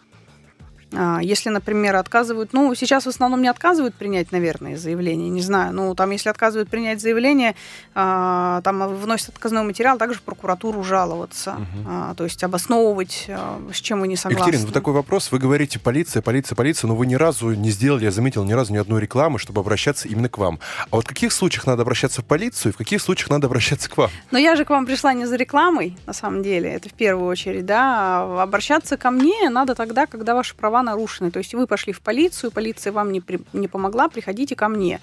А, 0.92 1.20
Если, 1.22 1.50
например, 1.50 1.96
отказывают, 1.96 2.52
ну, 2.52 2.74
сейчас 2.74 3.04
в 3.04 3.08
основном 3.08 3.42
не 3.42 3.48
отказывают 3.48 3.94
принять, 3.94 4.32
наверное, 4.32 4.76
заявление, 4.76 5.28
не 5.28 5.42
знаю. 5.42 5.74
Ну, 5.74 5.94
там, 5.94 6.10
если 6.10 6.30
отказывают 6.30 6.68
принять 6.70 7.00
заявление, 7.00 7.54
а, 7.94 8.60
там 8.62 8.88
вносят 8.94 9.30
отказной 9.30 9.62
материал, 9.64 9.98
также 9.98 10.18
в 10.18 10.22
прокуратуру 10.22 10.82
жаловаться. 10.82 11.56
А, 11.86 12.14
То 12.14 12.24
есть 12.24 12.42
обосновывать, 12.42 13.28
с 13.72 13.80
чем 13.80 14.00
вы 14.00 14.08
не 14.08 14.16
согласны. 14.16 14.42
Екатерина, 14.42 14.66
вот 14.66 14.74
такой 14.74 14.94
вопрос. 14.94 15.30
Вы 15.30 15.38
говорите 15.38 15.78
полиция, 15.78 16.22
полиция, 16.22 16.56
полиция, 16.56 16.88
но 16.88 16.96
вы 16.96 17.06
ни 17.06 17.14
разу 17.16 17.50
не 17.52 17.70
сделали, 17.70 18.04
я 18.04 18.10
заметил, 18.10 18.44
ни 18.44 18.52
разу 18.52 18.72
ни 18.72 18.78
одной 18.78 19.00
рекламы, 19.00 19.38
чтобы 19.38 19.60
обращаться 19.60 20.08
именно 20.08 20.28
к 20.28 20.38
вам. 20.38 20.58
А 20.90 20.96
вот 20.96 21.04
в 21.04 21.08
каких 21.08 21.32
случаях 21.32 21.66
надо 21.66 21.82
обращаться 21.82 22.22
в 22.22 22.24
полицию, 22.24 22.72
и 22.72 22.74
в 22.74 22.78
каких 22.78 23.02
случаях 23.02 23.30
надо 23.30 23.46
обращаться 23.46 23.90
к 23.90 23.96
вам? 23.96 24.10
Но 24.30 24.38
я 24.38 24.56
же 24.56 24.64
к 24.64 24.70
вам 24.70 24.86
пришла 24.86 25.12
не 25.12 25.26
за 25.26 25.36
рекламой, 25.36 25.96
на 26.06 26.12
самом 26.12 26.42
деле, 26.42 26.70
это 26.70 26.88
в 26.88 26.94
первую 26.94 27.28
очередь, 27.28 27.66
да. 27.66 28.42
Обращаться 28.42 28.96
ко 28.96 29.10
мне 29.10 29.50
надо 29.50 29.74
тогда, 29.74 30.06
когда 30.06 30.34
ваши 30.34 30.54
права 30.54 30.77
нарушены. 30.82 31.30
То 31.30 31.38
есть 31.38 31.54
вы 31.54 31.66
пошли 31.66 31.92
в 31.92 32.00
полицию, 32.00 32.50
полиция 32.50 32.92
вам 32.92 33.12
не, 33.12 33.20
при- 33.20 33.40
не 33.52 33.68
помогла, 33.68 34.08
приходите 34.08 34.56
ко 34.56 34.68
мне. 34.68 35.00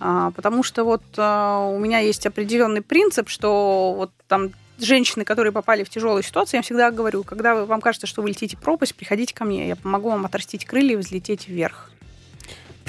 А, 0.00 0.30
потому 0.32 0.62
что 0.62 0.84
вот 0.84 1.02
а, 1.16 1.66
у 1.66 1.78
меня 1.78 1.98
есть 2.00 2.26
определенный 2.26 2.82
принцип, 2.82 3.28
что 3.28 3.94
вот 3.96 4.10
там 4.26 4.50
женщины, 4.78 5.24
которые 5.24 5.52
попали 5.52 5.84
в 5.84 5.90
тяжелую 5.90 6.22
ситуацию, 6.22 6.58
я 6.58 6.62
всегда 6.62 6.90
говорю, 6.90 7.24
когда 7.24 7.64
вам 7.64 7.80
кажется, 7.80 8.06
что 8.06 8.22
вы 8.22 8.28
летите 8.28 8.56
в 8.56 8.60
пропасть, 8.60 8.94
приходите 8.94 9.34
ко 9.34 9.44
мне, 9.44 9.68
я 9.68 9.76
помогу 9.76 10.10
вам 10.10 10.24
отрастить 10.24 10.64
крылья 10.64 10.92
и 10.92 10.96
взлететь 10.96 11.48
вверх. 11.48 11.90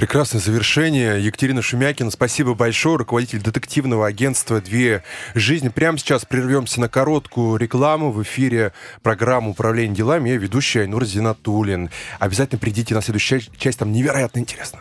Прекрасное 0.00 0.40
завершение. 0.40 1.22
Екатерина 1.22 1.60
Шумякина, 1.60 2.10
спасибо 2.10 2.54
большое, 2.54 2.96
руководитель 2.96 3.42
детективного 3.42 4.06
агентства 4.06 4.58
«Две 4.58 5.02
жизни». 5.34 5.68
Прямо 5.68 5.98
сейчас 5.98 6.24
прервемся 6.24 6.80
на 6.80 6.88
короткую 6.88 7.58
рекламу 7.58 8.10
в 8.10 8.22
эфире 8.22 8.72
программы 9.02 9.50
«Управление 9.50 9.94
делами». 9.94 10.30
Я 10.30 10.38
ведущий 10.38 10.78
Айнур 10.80 11.04
Зинатулин. 11.04 11.90
Обязательно 12.18 12.58
придите 12.58 12.94
на 12.94 13.02
следующую 13.02 13.42
часть, 13.58 13.78
там 13.78 13.92
невероятно 13.92 14.38
интересно. 14.38 14.78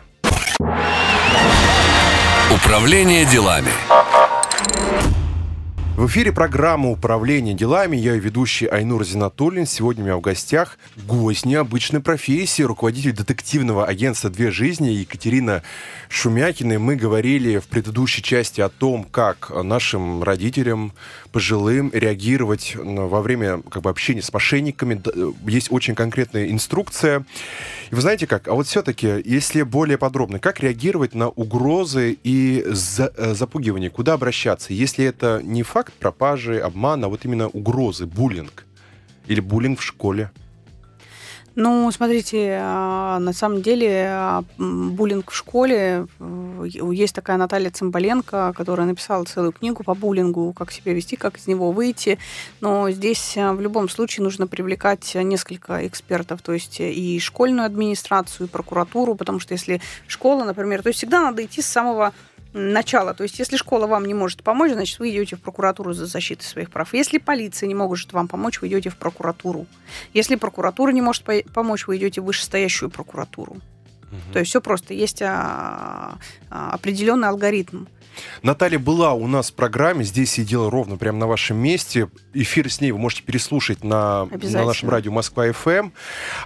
Управление 2.50 3.26
делами. 3.26 3.72
В 6.00 6.08
эфире 6.08 6.32
программа 6.32 6.92
«Управление 6.92 7.54
делами». 7.54 7.98
Я 7.98 8.14
ее 8.14 8.22
ведущий 8.22 8.68
Айнур 8.68 9.04
Зинатуллин. 9.04 9.66
Сегодня 9.66 10.04
у 10.04 10.06
меня 10.06 10.16
в 10.16 10.22
гостях 10.22 10.80
гость 11.06 11.46
необычной 11.46 12.00
профессии, 12.00 12.64
руководитель 12.64 13.12
детективного 13.12 13.86
агентства 13.86 14.30
«Две 14.30 14.50
жизни» 14.50 14.92
Екатерина 14.92 15.62
Шумякина. 16.08 16.80
Мы 16.80 16.96
говорили 16.96 17.58
в 17.58 17.68
предыдущей 17.68 18.24
части 18.24 18.62
о 18.62 18.70
том, 18.70 19.04
как 19.04 19.52
нашим 19.62 20.24
родителям, 20.24 20.94
пожилым 21.34 21.92
реагировать 21.94 22.78
во 22.78 23.22
время 23.22 23.62
как 23.70 23.84
бы, 23.84 23.90
общения 23.90 24.22
с 24.22 24.32
мошенниками. 24.32 25.02
Есть 25.52 25.70
очень 25.70 25.96
конкретная 25.96 26.50
инструкция. 26.50 27.26
И 27.92 27.96
вы 27.96 28.00
знаете 28.00 28.26
как? 28.26 28.48
А 28.48 28.54
вот 28.54 28.68
все-таки, 28.68 29.22
если 29.26 29.64
более 29.64 29.98
подробно, 29.98 30.40
как 30.40 30.62
реагировать 30.62 31.14
на 31.14 31.28
угрозы 31.28 32.18
и 32.24 32.64
за- 32.68 33.12
э, 33.18 33.34
запугивание? 33.34 33.90
Куда 33.90 34.14
обращаться? 34.14 34.74
Если 34.74 35.04
это 35.04 35.42
не 35.44 35.64
факт 35.64 35.89
пропажи, 35.94 36.60
обмана, 36.60 37.08
вот 37.08 37.26
именно 37.26 37.48
угрозы, 37.48 38.06
буллинг. 38.06 38.66
Или 39.28 39.40
буллинг 39.40 39.80
в 39.80 39.84
школе. 39.84 40.32
Ну, 41.62 41.92
смотрите, 41.92 42.58
а, 42.62 43.20
на 43.20 43.34
самом 43.34 43.62
деле 43.62 44.06
а, 44.08 44.44
буллинг 44.58 45.32
в 45.32 45.36
школе, 45.36 46.08
э, 46.20 46.66
есть 46.94 47.14
такая 47.14 47.36
Наталья 47.36 47.70
Цымбаленко, 47.70 48.54
которая 48.56 48.88
написала 48.88 49.26
целую 49.26 49.52
книгу 49.52 49.84
по 49.84 49.94
буллингу, 49.94 50.54
как 50.54 50.72
себя 50.72 50.94
вести, 50.94 51.18
как 51.18 51.38
из 51.38 51.48
него 51.48 51.72
выйти. 51.72 52.18
Но 52.62 52.90
здесь 52.92 53.36
а, 53.36 53.52
в 53.52 53.60
любом 53.60 53.90
случае 53.90 54.24
нужно 54.24 54.48
привлекать 54.48 55.16
несколько 55.16 55.86
экспертов, 55.86 56.42
то 56.42 56.54
есть 56.54 56.80
и 56.80 57.20
школьную 57.20 57.66
администрацию, 57.66 58.48
и 58.48 58.50
прокуратуру, 58.50 59.16
потому 59.16 59.40
что 59.40 59.54
если 59.54 59.82
школа, 60.08 60.46
например, 60.46 60.82
то 60.82 60.88
есть 60.88 61.00
всегда 61.00 61.20
надо 61.20 61.44
идти 61.44 61.62
с 61.62 61.68
самого 61.68 62.14
начала. 62.54 63.14
То 63.14 63.24
есть, 63.24 63.40
если 63.40 63.58
школа 63.58 63.88
вам 63.88 64.06
не 64.06 64.14
может 64.14 64.44
помочь, 64.44 64.72
значит, 64.72 65.00
вы 65.00 65.12
идете 65.12 65.36
в 65.36 65.42
прокуратуру 65.42 65.94
за 65.94 66.06
защитой 66.06 66.44
своих 66.44 66.72
прав. 66.72 66.94
Если 66.94 67.18
полиция 67.18 67.68
не 67.68 67.76
может 67.76 68.14
вам 68.14 68.28
помочь, 68.28 68.62
вы 68.62 68.68
идете 68.68 68.90
в 68.90 68.98
прокуратуру. 68.98 69.68
Если 70.14 70.36
прокуратура 70.36 70.92
не 70.92 71.02
может 71.02 71.24
по- 71.24 71.44
помочь, 71.54 71.88
вы 71.88 71.98
идете 71.98 72.22
в 72.22 72.26
вышестоящую 72.26 72.90
прокуратуру. 72.90 73.58
То 74.34 74.40
есть 74.40 74.50
все 74.50 74.62
просто. 74.62 74.94
Есть 74.94 75.22
а, 75.22 76.18
а, 76.50 76.72
определенный 76.72 77.28
алгоритм. 77.28 77.86
Наталья 78.42 78.80
была 78.80 79.14
у 79.14 79.28
нас 79.28 79.52
в 79.52 79.54
программе, 79.54 80.04
здесь 80.04 80.32
сидела 80.32 80.70
ровно 80.70 80.98
прямо 80.98 81.20
на 81.20 81.28
вашем 81.28 81.58
месте. 81.58 82.10
Эфир 82.34 82.72
с 82.72 82.82
ней 82.82 82.92
вы 82.92 82.98
можете 82.98 83.24
переслушать 83.24 83.84
на, 83.84 84.26
на 84.26 84.66
нашем 84.66 84.90
радио 84.90 85.12
Москва 85.12 85.52
ФМ. 85.52 85.92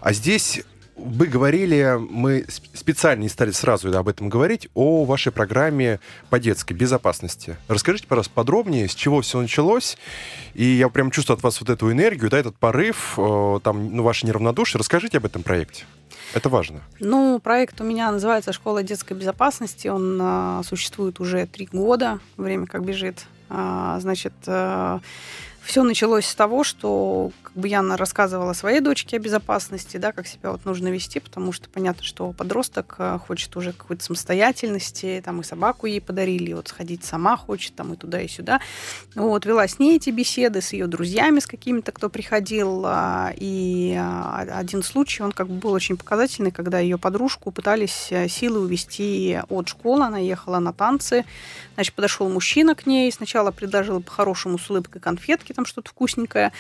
А 0.02 0.14
здесь 0.14 0.62
вы 0.96 1.28
говорили, 1.28 1.98
мы 1.98 2.42
сп- 2.42 2.70
специально 2.74 3.24
не 3.24 3.30
стали 3.30 3.52
сразу 3.52 3.96
об 3.98 4.08
этом 4.08 4.30
говорить, 4.30 4.70
о 4.74 5.06
вашей 5.06 5.32
программе 5.32 6.00
по 6.30 6.40
детской 6.40 6.74
безопасности. 6.74 7.58
Расскажите, 7.68 8.08
пожалуйста, 8.08 8.34
подробнее, 8.34 8.88
с 8.88 8.96
чего 8.96 9.22
все 9.22 9.42
началось. 9.42 9.98
И 10.54 10.64
я 10.64 10.90
прям 10.90 11.12
чувствую 11.12 11.38
от 11.38 11.44
вас 11.44 11.60
вот 11.60 11.70
эту 11.70 11.92
энергию, 11.92 12.30
да, 12.30 12.38
этот 12.38 12.56
порыв, 12.56 13.16
э, 13.18 13.60
там, 13.64 13.96
ну, 13.96 14.04
ваше 14.04 14.26
неравнодушие. 14.28 14.80
Расскажите 14.80 15.18
об 15.18 15.26
этом 15.26 15.44
проекте. 15.44 15.86
Это 16.34 16.50
важно. 16.50 16.82
Ну, 17.00 17.40
проект 17.40 17.80
у 17.82 17.84
меня 17.84 18.12
называется 18.12 18.54
«Школа 18.54 18.84
детской 18.84 19.14
безопасности». 19.14 19.88
Он 19.88 20.20
а, 20.22 20.62
существует 20.64 21.20
уже 21.20 21.46
три 21.46 21.68
года, 21.72 22.20
время 22.38 22.66
как 22.66 22.84
бежит. 22.84 23.26
А, 23.50 24.00
значит, 24.00 24.34
а, 24.48 25.00
все 25.64 25.84
началось 25.84 26.26
с 26.26 26.36
того, 26.36 26.64
что 26.64 27.32
как 27.42 27.54
бы 27.54 27.68
я 27.68 27.82
рассказывала 27.96 28.54
своей 28.54 28.82
дочке 28.82 29.18
о 29.18 29.20
безопасности, 29.20 29.98
да, 29.98 30.12
как 30.12 30.28
себя 30.28 30.52
вот 30.52 30.66
нужно 30.66 30.90
вести, 30.90 31.20
потому 31.20 31.52
что 31.54 31.70
понятно, 31.70 32.04
что 32.04 32.32
подросток 32.34 32.96
э, 32.98 33.18
хочет 33.26 33.56
уже 33.56 33.72
какой-то 33.72 34.04
самостоятельности, 34.04 35.22
там 35.24 35.42
и 35.42 35.44
собаку 35.44 35.86
ей 35.86 36.02
подарили, 36.02 36.52
и 36.52 36.54
вот 36.54 36.68
сходить 36.68 37.06
сама 37.06 37.38
хочет, 37.38 37.76
там 37.76 37.94
и 37.94 37.96
туда, 37.96 38.22
и 38.22 38.28
сюда. 38.28 38.60
Вот, 39.16 39.46
вела 39.46 39.68
с 39.68 39.80
ней 39.80 39.96
эти 39.96 40.10
беседы, 40.10 40.62
с 40.62 40.74
ее 40.74 40.88
друзьями, 40.88 41.40
с 41.40 41.48
какими-то, 41.48 41.92
кто 41.92 42.10
приходил, 42.10 42.84
а, 42.86 43.32
и 43.36 43.96
а, 43.98 44.46
один 44.52 44.84
случай, 44.84 45.24
он 45.24 45.32
как 45.32 45.48
бы 45.48 45.56
был 45.56 45.72
очень 45.72 45.96
показательный, 45.96 46.52
когда 46.52 46.80
ее 46.80 46.98
подружку 46.98 47.52
пытались 47.52 48.08
э, 48.10 48.28
силы 48.28 48.60
увести 48.60 49.40
от 49.48 49.70
школы, 49.70 50.06
она 50.06 50.18
ехала 50.18 50.60
на 50.60 50.74
танцы, 50.74 51.24
значит, 51.76 51.94
подошел 51.94 52.28
мужчина 52.30 52.76
к 52.76 52.86
ней, 52.86 53.12
сначала 53.12 53.52
предложил 53.52 54.02
по-хорошему 54.02 54.58
с 54.58 54.70
улыбкой 54.70 55.00
конфетки, 55.00 55.53
там 55.54 55.66
что-то 55.66 55.90
вкусненькое, 55.90 56.52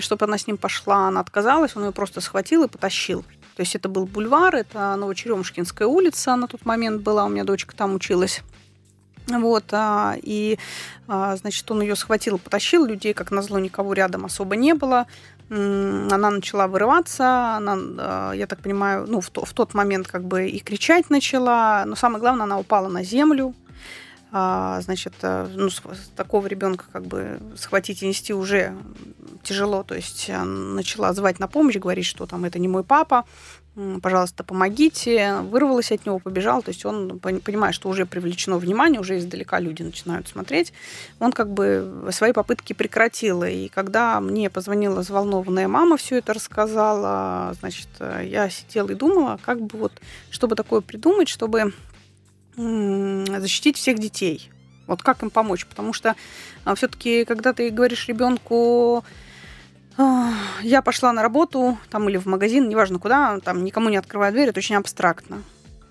чтобы 0.00 0.24
она 0.24 0.38
с 0.38 0.46
ним 0.46 0.56
пошла, 0.56 1.08
она 1.08 1.20
отказалась, 1.20 1.76
он 1.76 1.84
ее 1.84 1.92
просто 1.92 2.20
схватил 2.20 2.64
и 2.64 2.68
потащил. 2.68 3.24
То 3.56 3.60
есть 3.60 3.74
это 3.74 3.88
был 3.88 4.06
бульвар, 4.06 4.54
это 4.54 4.96
Новочеремушкинская 4.96 5.88
улица 5.88 6.36
на 6.36 6.46
тот 6.46 6.64
момент 6.66 7.02
была, 7.02 7.24
у 7.24 7.28
меня 7.28 7.44
дочка 7.44 7.74
там 7.74 7.94
училась. 7.94 8.42
Вот, 9.28 9.64
а, 9.72 10.14
и, 10.22 10.58
а, 11.08 11.34
значит, 11.36 11.68
он 11.70 11.80
ее 11.80 11.96
схватил, 11.96 12.38
потащил, 12.38 12.84
людей, 12.84 13.12
как 13.12 13.32
назло, 13.32 13.58
никого 13.58 13.92
рядом 13.92 14.24
особо 14.24 14.54
не 14.54 14.74
было. 14.74 15.06
Она 15.48 16.30
начала 16.30 16.68
вырываться, 16.68 17.56
она, 17.56 17.76
а, 17.98 18.32
я 18.32 18.46
так 18.46 18.60
понимаю, 18.60 19.06
ну, 19.08 19.20
в, 19.20 19.30
то, 19.30 19.44
в 19.44 19.52
тот 19.52 19.74
момент 19.74 20.06
как 20.06 20.24
бы 20.24 20.48
и 20.48 20.60
кричать 20.60 21.10
начала, 21.10 21.84
но 21.86 21.96
самое 21.96 22.20
главное, 22.20 22.44
она 22.44 22.58
упала 22.58 22.88
на 22.88 23.02
землю, 23.02 23.54
значит, 24.30 25.14
э, 25.22 25.48
ну, 25.54 25.68
такого 26.16 26.46
ребенка 26.46 26.86
как 26.92 27.06
бы 27.06 27.38
схватить 27.56 28.02
и 28.02 28.08
нести 28.08 28.34
уже 28.34 28.76
тяжело. 29.42 29.82
То 29.82 29.94
есть 29.94 30.28
начала 30.28 31.12
звать 31.12 31.38
на 31.38 31.48
помощь, 31.48 31.76
говорить, 31.76 32.06
что 32.06 32.26
там 32.26 32.44
это 32.44 32.58
не 32.58 32.68
мой 32.68 32.84
папа, 32.84 33.24
пожалуйста, 34.02 34.42
помогите. 34.42 35.36
Вырвалась 35.42 35.92
от 35.92 36.06
него, 36.06 36.18
побежал. 36.18 36.62
То 36.62 36.70
есть 36.70 36.84
он, 36.84 37.18
понимая, 37.18 37.72
что 37.72 37.88
уже 37.88 38.06
привлечено 38.06 38.58
внимание, 38.58 39.00
уже 39.00 39.18
издалека 39.18 39.60
люди 39.60 39.82
начинают 39.82 40.28
смотреть, 40.28 40.72
он 41.20 41.32
как 41.32 41.50
бы 41.50 42.08
свои 42.10 42.32
попытки 42.32 42.72
прекратил. 42.72 43.44
И 43.44 43.68
когда 43.68 44.20
мне 44.20 44.50
позвонила 44.50 45.00
взволнованная 45.00 45.68
мама, 45.68 45.96
все 45.96 46.16
это 46.16 46.32
рассказала, 46.32 47.54
значит, 47.60 47.88
э, 48.00 48.22
я 48.26 48.48
сидела 48.50 48.90
и 48.90 48.94
думала, 48.94 49.38
как 49.44 49.60
бы 49.60 49.78
вот, 49.78 49.92
чтобы 50.30 50.56
такое 50.56 50.80
придумать, 50.80 51.28
чтобы 51.28 51.72
защитить 52.56 53.76
всех 53.76 53.98
детей. 53.98 54.50
Вот 54.86 55.02
как 55.02 55.22
им 55.22 55.30
помочь? 55.30 55.66
Потому 55.66 55.92
что 55.92 56.14
а, 56.64 56.74
все-таки, 56.74 57.24
когда 57.24 57.52
ты 57.52 57.70
говоришь 57.70 58.08
ребенку, 58.08 59.04
а, 59.98 60.32
я 60.62 60.82
пошла 60.82 61.12
на 61.12 61.22
работу, 61.22 61.78
там 61.90 62.08
или 62.08 62.16
в 62.16 62.26
магазин, 62.26 62.68
неважно 62.68 62.98
куда, 62.98 63.40
там 63.40 63.64
никому 63.64 63.88
не 63.88 63.96
открывая 63.96 64.30
дверь, 64.30 64.48
это 64.50 64.58
очень 64.58 64.76
абстрактно. 64.76 65.42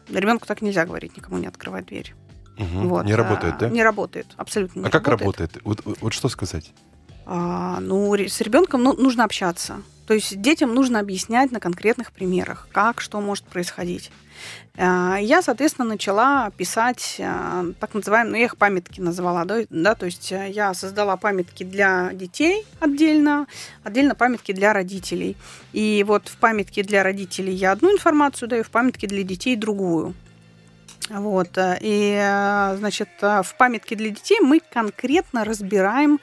Ребенку 0.09 0.45
так 0.45 0.61
нельзя 0.61 0.85
говорить, 0.85 1.17
никому 1.17 1.37
не 1.37 1.47
открывай 1.47 1.81
дверь. 1.81 2.13
Угу. 2.57 2.87
Вот. 2.87 3.05
Не 3.05 3.15
работает, 3.15 3.57
да? 3.59 3.69
Не 3.69 3.83
работает, 3.83 4.27
абсолютно 4.37 4.81
не 4.81 4.87
А 4.87 4.89
как 4.89 5.07
работает? 5.07 5.59
Вот, 5.63 5.81
вот 5.83 6.13
что 6.13 6.29
сказать? 6.29 6.71
А, 7.25 7.79
ну, 7.81 8.13
с 8.15 8.39
ребенком 8.41 8.83
ну, 8.83 8.93
нужно 8.93 9.23
общаться. 9.23 9.81
То 10.07 10.13
есть 10.13 10.39
детям 10.39 10.73
нужно 10.73 10.99
объяснять 10.99 11.51
на 11.51 11.59
конкретных 11.59 12.11
примерах, 12.11 12.67
как, 12.71 13.01
что 13.01 13.19
может 13.19 13.45
происходить. 13.45 14.11
А, 14.77 15.17
я, 15.21 15.41
соответственно, 15.41 15.87
начала 15.87 16.49
писать 16.51 17.17
а, 17.19 17.65
так 17.79 17.93
называемые, 17.93 18.31
ну, 18.31 18.37
я 18.37 18.45
их 18.45 18.57
памятки 18.57 18.99
назвала, 18.99 19.45
да, 19.45 19.95
то 19.95 20.05
есть 20.05 20.31
э, 20.31 20.49
я 20.49 20.73
создала 20.73 21.15
памятки 21.15 21.63
для 21.63 22.11
детей 22.13 22.65
отдельно, 22.79 23.47
отдельно 23.83 24.15
памятки 24.15 24.51
для 24.51 24.73
родителей. 24.73 25.37
И 25.71 26.03
вот 26.05 26.27
в 26.27 26.37
памятке 26.37 26.83
для 26.83 27.03
родителей 27.03 27.53
я 27.53 27.71
одну 27.71 27.93
информацию 27.93 28.49
даю, 28.49 28.63
в 28.63 28.69
памятке 28.69 29.07
для 29.07 29.23
детей 29.23 29.55
другую. 29.55 30.13
Вот, 31.09 31.57
э, 31.57 31.77
и, 31.79 32.17
э, 32.19 32.75
значит, 32.77 33.09
в 33.21 33.55
памятке 33.57 33.95
для 33.95 34.09
детей 34.09 34.39
мы 34.41 34.59
конкретно 34.59 35.45
разбираем 35.45 36.19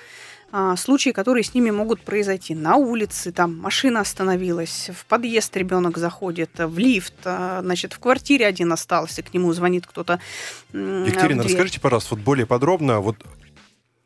а, 0.52 0.76
случаи, 0.76 1.10
которые 1.10 1.44
с 1.44 1.54
ними 1.54 1.70
могут 1.70 2.02
произойти. 2.02 2.54
На 2.54 2.76
улице 2.76 3.32
там 3.32 3.56
машина 3.56 4.00
остановилась, 4.00 4.90
в 4.94 5.06
подъезд 5.06 5.56
ребенок 5.56 5.96
заходит, 5.96 6.50
в 6.58 6.78
лифт, 6.78 7.14
а, 7.24 7.60
значит, 7.62 7.94
в 7.94 7.98
квартире 7.98 8.46
один 8.46 8.70
остался, 8.70 9.22
к 9.22 9.32
нему 9.32 9.52
звонит 9.54 9.86
кто-то. 9.86 10.20
Екатерина, 10.72 11.42
расскажите, 11.42 11.80
пожалуйста, 11.80 12.14
вот 12.14 12.24
более 12.24 12.44
подробно, 12.46 13.00
вот 13.00 13.16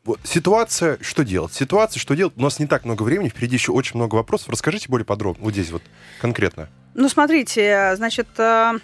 вот, 0.05 0.21
ситуация, 0.23 0.97
что 1.01 1.25
делать? 1.25 1.51
Ситуация, 1.51 1.99
что 1.99 2.15
делать? 2.15 2.33
У 2.37 2.41
нас 2.41 2.59
не 2.59 2.65
так 2.65 2.85
много 2.85 3.03
времени, 3.03 3.27
впереди 3.27 3.57
еще 3.57 3.73
очень 3.73 3.97
много 3.97 4.15
вопросов. 4.15 4.47
Расскажите 4.47 4.87
более 4.87 5.05
подробно, 5.05 5.43
вот 5.43 5.51
здесь 5.51 5.69
вот 5.69 5.83
конкретно. 6.21 6.69
Ну, 6.93 7.09
смотрите, 7.09 7.93
значит, 7.97 8.27
а, 8.37 8.77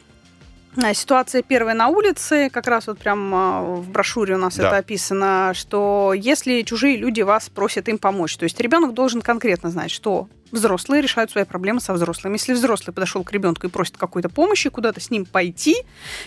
ситуация 0.94 1.42
первая 1.42 1.76
на 1.76 1.88
улице, 1.88 2.50
как 2.50 2.68
раз 2.68 2.88
вот 2.88 3.00
прям 3.00 3.34
а, 3.34 3.62
в 3.62 3.90
брошюре 3.90 4.36
у 4.36 4.38
нас 4.38 4.56
да. 4.56 4.68
это 4.68 4.78
описано, 4.78 5.52
что 5.54 6.14
если 6.16 6.62
чужие 6.64 6.98
люди 6.98 7.22
вас 7.22 7.50
просят 7.50 7.88
им 7.90 7.98
помочь, 7.98 8.38
то 8.38 8.44
есть 8.44 8.60
ребенок 8.60 8.94
должен 8.94 9.22
конкретно 9.22 9.70
знать, 9.70 9.92
что 9.92 10.28
взрослые 10.54 11.02
решают 11.02 11.32
свои 11.32 11.44
проблемы 11.44 11.82
со 11.82 11.94
взрослыми. 11.94 12.36
Если 12.36 12.54
взрослый 12.54 12.94
подошел 12.94 13.24
к 13.24 13.32
ребенку 13.34 13.68
и 13.68 13.70
просит 13.70 13.98
какой-то 13.98 14.30
помощи, 14.30 14.70
куда-то 14.70 15.02
с 15.02 15.10
ним 15.10 15.26
пойти, 15.26 15.76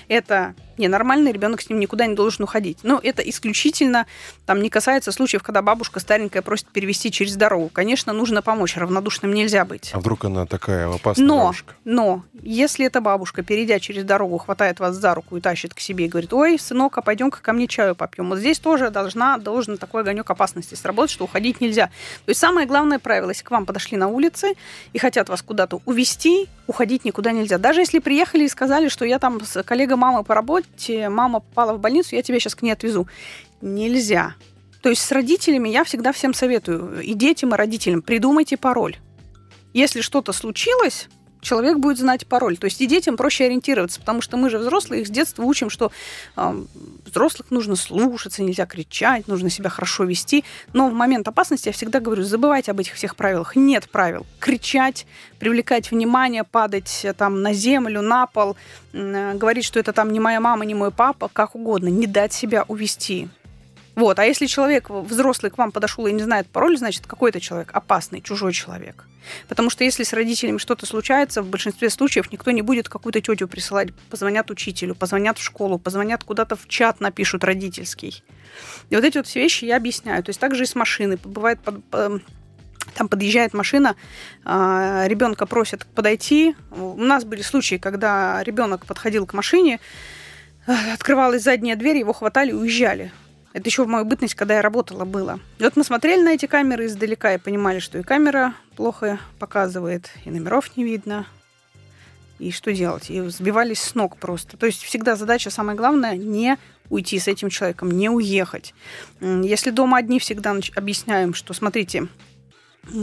это 0.08 0.54
ненормальный, 0.78 1.32
ребенок 1.32 1.62
с 1.62 1.70
ним 1.70 1.80
никуда 1.80 2.06
не 2.06 2.14
должен 2.14 2.44
уходить. 2.44 2.78
Но 2.82 3.00
это 3.02 3.22
исключительно 3.22 4.06
там 4.44 4.60
не 4.60 4.68
касается 4.70 5.12
случаев, 5.12 5.42
когда 5.42 5.62
бабушка 5.62 6.00
старенькая 6.00 6.42
просит 6.42 6.68
перевести 6.68 7.10
через 7.10 7.36
дорогу. 7.36 7.70
Конечно, 7.72 8.12
нужно 8.12 8.42
помочь, 8.42 8.76
равнодушным 8.76 9.32
нельзя 9.32 9.64
быть. 9.64 9.90
А 9.94 10.00
вдруг 10.00 10.24
она 10.24 10.46
такая 10.46 10.92
опасная 10.92 11.26
но, 11.26 11.38
бабушка? 11.38 11.74
Но, 11.84 12.24
если 12.42 12.86
эта 12.86 13.00
бабушка, 13.00 13.42
перейдя 13.42 13.78
через 13.78 14.04
дорогу, 14.04 14.38
хватает 14.38 14.80
вас 14.80 14.96
за 14.96 15.14
руку 15.14 15.36
и 15.36 15.40
тащит 15.40 15.72
к 15.72 15.80
себе 15.80 16.06
и 16.06 16.08
говорит, 16.08 16.32
ой, 16.32 16.58
сынок, 16.58 16.98
а 16.98 17.02
пойдем-ка 17.02 17.40
ко 17.40 17.52
мне 17.52 17.68
чаю 17.68 17.94
попьем. 17.94 18.28
Вот 18.28 18.38
здесь 18.38 18.58
тоже 18.58 18.90
должна, 18.90 19.38
должен 19.38 19.78
такой 19.78 20.02
огонек 20.02 20.28
опасности 20.30 20.74
сработать, 20.74 21.12
что 21.12 21.24
уходить 21.24 21.60
нельзя. 21.60 21.86
То 22.24 22.30
есть 22.30 22.40
самое 22.40 22.66
главное 22.66 22.98
правило, 22.98 23.30
если 23.30 23.44
к 23.44 23.50
вам 23.50 23.66
подошли 23.66 23.96
на 23.96 24.08
улице 24.16 24.54
и 24.92 24.98
хотят 24.98 25.28
вас 25.28 25.42
куда-то 25.42 25.80
увезти, 25.84 26.48
уходить 26.66 27.04
никуда 27.04 27.32
нельзя. 27.32 27.58
Даже 27.58 27.80
если 27.80 28.00
приехали 28.00 28.44
и 28.44 28.48
сказали, 28.48 28.88
что 28.88 29.04
я 29.04 29.18
там 29.18 29.44
с 29.44 29.62
коллегой 29.62 29.96
мамы 29.96 30.24
по 30.24 30.34
работе, 30.34 31.08
мама 31.08 31.40
попала 31.40 31.74
в 31.74 31.78
больницу, 31.78 32.16
я 32.16 32.22
тебя 32.22 32.40
сейчас 32.40 32.54
к 32.54 32.62
ней 32.62 32.72
отвезу. 32.72 33.06
Нельзя. 33.60 34.34
То 34.82 34.90
есть 34.90 35.02
с 35.02 35.12
родителями 35.12 35.68
я 35.68 35.84
всегда 35.84 36.12
всем 36.12 36.34
советую, 36.34 37.02
и 37.02 37.14
детям, 37.14 37.54
и 37.54 37.56
родителям, 37.56 38.02
придумайте 38.02 38.56
пароль. 38.56 38.96
Если 39.72 40.00
что-то 40.00 40.32
случилось, 40.32 41.08
человек 41.46 41.78
будет 41.78 41.98
знать 41.98 42.26
пароль. 42.26 42.56
То 42.56 42.64
есть 42.64 42.80
и 42.80 42.86
детям 42.86 43.16
проще 43.16 43.44
ориентироваться, 43.44 44.00
потому 44.00 44.20
что 44.20 44.36
мы 44.36 44.50
же 44.50 44.58
взрослые, 44.58 45.02
их 45.02 45.06
с 45.06 45.10
детства 45.10 45.44
учим, 45.44 45.70
что 45.70 45.92
э, 46.36 46.64
взрослых 47.04 47.50
нужно 47.50 47.76
слушаться, 47.76 48.42
нельзя 48.42 48.66
кричать, 48.66 49.28
нужно 49.28 49.48
себя 49.48 49.70
хорошо 49.70 50.04
вести. 50.04 50.44
Но 50.72 50.88
в 50.88 50.92
момент 50.92 51.28
опасности 51.28 51.68
я 51.68 51.72
всегда 51.72 52.00
говорю, 52.00 52.24
забывайте 52.24 52.72
об 52.72 52.80
этих 52.80 52.94
всех 52.94 53.14
правилах. 53.14 53.54
Нет 53.54 53.88
правил. 53.88 54.26
Кричать, 54.40 55.06
привлекать 55.38 55.92
внимание, 55.92 56.42
падать 56.42 57.02
э, 57.04 57.12
там 57.12 57.42
на 57.42 57.52
землю, 57.52 58.02
на 58.02 58.26
пол, 58.26 58.56
э, 58.92 59.34
говорить, 59.34 59.64
что 59.64 59.78
это 59.78 59.92
там 59.92 60.12
не 60.12 60.18
моя 60.18 60.40
мама, 60.40 60.64
не 60.64 60.74
мой 60.74 60.90
папа, 60.90 61.30
как 61.32 61.54
угодно, 61.54 61.88
не 61.88 62.08
дать 62.08 62.32
себя 62.32 62.64
увести. 62.66 63.28
Вот. 63.94 64.18
А 64.18 64.24
если 64.24 64.46
человек 64.46 64.90
взрослый 64.90 65.52
к 65.52 65.58
вам 65.58 65.70
подошел 65.70 66.08
и 66.08 66.12
не 66.12 66.22
знает 66.22 66.48
пароль, 66.48 66.76
значит, 66.76 67.06
какой-то 67.06 67.40
человек 67.40 67.70
опасный, 67.72 68.20
чужой 68.20 68.52
человек. 68.52 69.04
Потому 69.48 69.70
что 69.70 69.84
если 69.84 70.02
с 70.02 70.12
родителями 70.12 70.58
что-то 70.58 70.86
случается, 70.86 71.42
в 71.42 71.48
большинстве 71.48 71.90
случаев 71.90 72.32
никто 72.32 72.50
не 72.50 72.62
будет 72.62 72.88
какую-то 72.88 73.20
тетю 73.20 73.48
присылать. 73.48 73.88
Позвонят 74.10 74.50
учителю, 74.50 74.94
позвонят 74.94 75.38
в 75.38 75.42
школу, 75.42 75.78
позвонят 75.78 76.24
куда-то 76.24 76.56
в 76.56 76.68
чат, 76.68 77.00
напишут 77.00 77.44
родительский. 77.44 78.22
И 78.90 78.96
вот 78.96 79.04
эти 79.04 79.18
вот 79.18 79.26
все 79.26 79.40
вещи 79.40 79.64
я 79.64 79.76
объясняю. 79.76 80.22
То 80.22 80.30
есть 80.30 80.40
также 80.40 80.64
и 80.64 80.66
с 80.66 80.74
машиной. 80.74 81.18
Бывает, 81.22 81.60
там 82.94 83.08
подъезжает 83.08 83.52
машина, 83.52 83.96
а, 84.44 85.04
ребенка 85.06 85.46
просят 85.46 85.86
подойти. 85.86 86.56
У 86.70 86.96
нас 86.96 87.24
были 87.24 87.42
случаи, 87.42 87.76
когда 87.76 88.42
ребенок 88.42 88.86
подходил 88.86 89.26
к 89.26 89.34
машине, 89.34 89.80
открывалась 90.66 91.42
задняя 91.42 91.76
дверь, 91.76 91.98
его 91.98 92.12
хватали 92.12 92.50
и 92.50 92.54
уезжали. 92.54 93.12
Это 93.56 93.70
еще 93.70 93.84
в 93.84 93.88
мою 93.88 94.04
бытность, 94.04 94.34
когда 94.34 94.56
я 94.56 94.60
работала, 94.60 95.06
было. 95.06 95.40
И 95.58 95.62
вот 95.62 95.76
мы 95.76 95.84
смотрели 95.84 96.20
на 96.20 96.34
эти 96.34 96.44
камеры 96.44 96.84
издалека 96.84 97.32
и 97.32 97.38
понимали, 97.38 97.78
что 97.78 97.96
и 97.96 98.02
камера 98.02 98.52
плохо 98.76 99.18
показывает, 99.38 100.10
и 100.26 100.30
номеров 100.30 100.76
не 100.76 100.84
видно. 100.84 101.26
И 102.38 102.50
что 102.50 102.70
делать? 102.74 103.08
И 103.08 103.18
сбивались 103.30 103.80
с 103.80 103.94
ног 103.94 104.18
просто. 104.18 104.58
То 104.58 104.66
есть 104.66 104.82
всегда 104.82 105.16
задача, 105.16 105.48
самое 105.48 105.74
главное, 105.74 106.18
не 106.18 106.58
уйти 106.90 107.18
с 107.18 107.28
этим 107.28 107.48
человеком, 107.48 107.90
не 107.90 108.10
уехать. 108.10 108.74
Если 109.22 109.70
дома 109.70 109.96
одни, 109.96 110.18
всегда 110.18 110.54
объясняем, 110.74 111.32
что, 111.32 111.54
смотрите, 111.54 112.08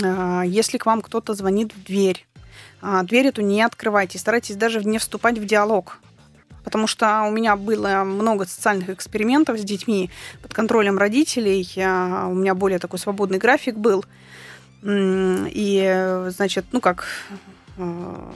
а, 0.04 0.44
если 0.44 0.78
к 0.78 0.86
вам 0.86 1.02
кто-то 1.02 1.34
звонит 1.34 1.74
в 1.74 1.84
дверь, 1.84 2.28
а, 2.80 3.02
дверь 3.02 3.26
эту 3.26 3.42
не 3.42 3.64
открывайте, 3.64 4.20
старайтесь 4.20 4.56
даже 4.56 4.84
не 4.84 5.00
вступать 5.00 5.40
в 5.40 5.46
диалог. 5.46 5.98
Потому 6.64 6.88
что 6.88 7.24
у 7.24 7.32
меня 7.32 7.56
было 7.56 8.04
много 8.04 8.46
социальных 8.46 8.90
экспериментов 8.90 9.60
с 9.60 9.64
детьми 9.64 10.10
под 10.42 10.54
контролем 10.54 10.98
родителей. 10.98 11.68
Я, 11.76 12.28
у 12.30 12.34
меня 12.34 12.56
более 12.56 12.80
такой 12.80 13.00
свободный 13.00 13.38
график 13.38 13.76
был. 13.76 14.06
И, 14.86 16.26
значит, 16.30 16.66
ну 16.72 16.82
как, 16.82 17.06
э, 17.78 18.32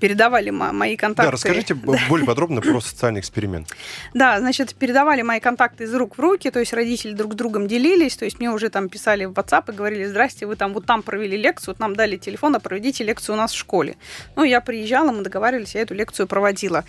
передавали 0.00 0.50
мои 0.50 0.96
контакты. 0.96 1.28
Да, 1.28 1.30
расскажите 1.30 1.74
более 2.08 2.26
подробно 2.26 2.60
про 2.60 2.80
социальный 2.80 3.20
эксперимент. 3.20 3.68
Да, 4.12 4.40
значит, 4.40 4.74
передавали 4.74 5.22
мои 5.22 5.38
контакты 5.38 5.84
из 5.84 5.94
рук 5.94 6.18
в 6.18 6.20
руки, 6.20 6.50
то 6.50 6.58
есть 6.58 6.72
родители 6.72 7.12
друг 7.12 7.34
с 7.34 7.36
другом 7.36 7.68
делились, 7.68 8.16
то 8.16 8.24
есть 8.24 8.40
мне 8.40 8.50
уже 8.50 8.68
там 8.68 8.88
писали 8.88 9.26
в 9.26 9.32
WhatsApp 9.32 9.72
и 9.72 9.76
говорили, 9.76 10.04
здрасте, 10.06 10.46
вы 10.46 10.56
там 10.56 10.72
вот 10.72 10.86
там 10.86 11.04
провели 11.04 11.36
лекцию, 11.36 11.74
вот 11.74 11.78
нам 11.78 11.94
дали 11.94 12.16
телефон, 12.16 12.56
а 12.56 12.58
проведите 12.58 13.04
лекцию 13.04 13.36
у 13.36 13.38
нас 13.38 13.52
в 13.52 13.56
школе. 13.56 13.96
Ну, 14.34 14.42
я 14.42 14.60
приезжала, 14.60 15.12
мы 15.12 15.22
договаривались, 15.22 15.76
я 15.76 15.82
эту 15.82 15.94
лекцию 15.94 16.26
проводила. 16.26 16.84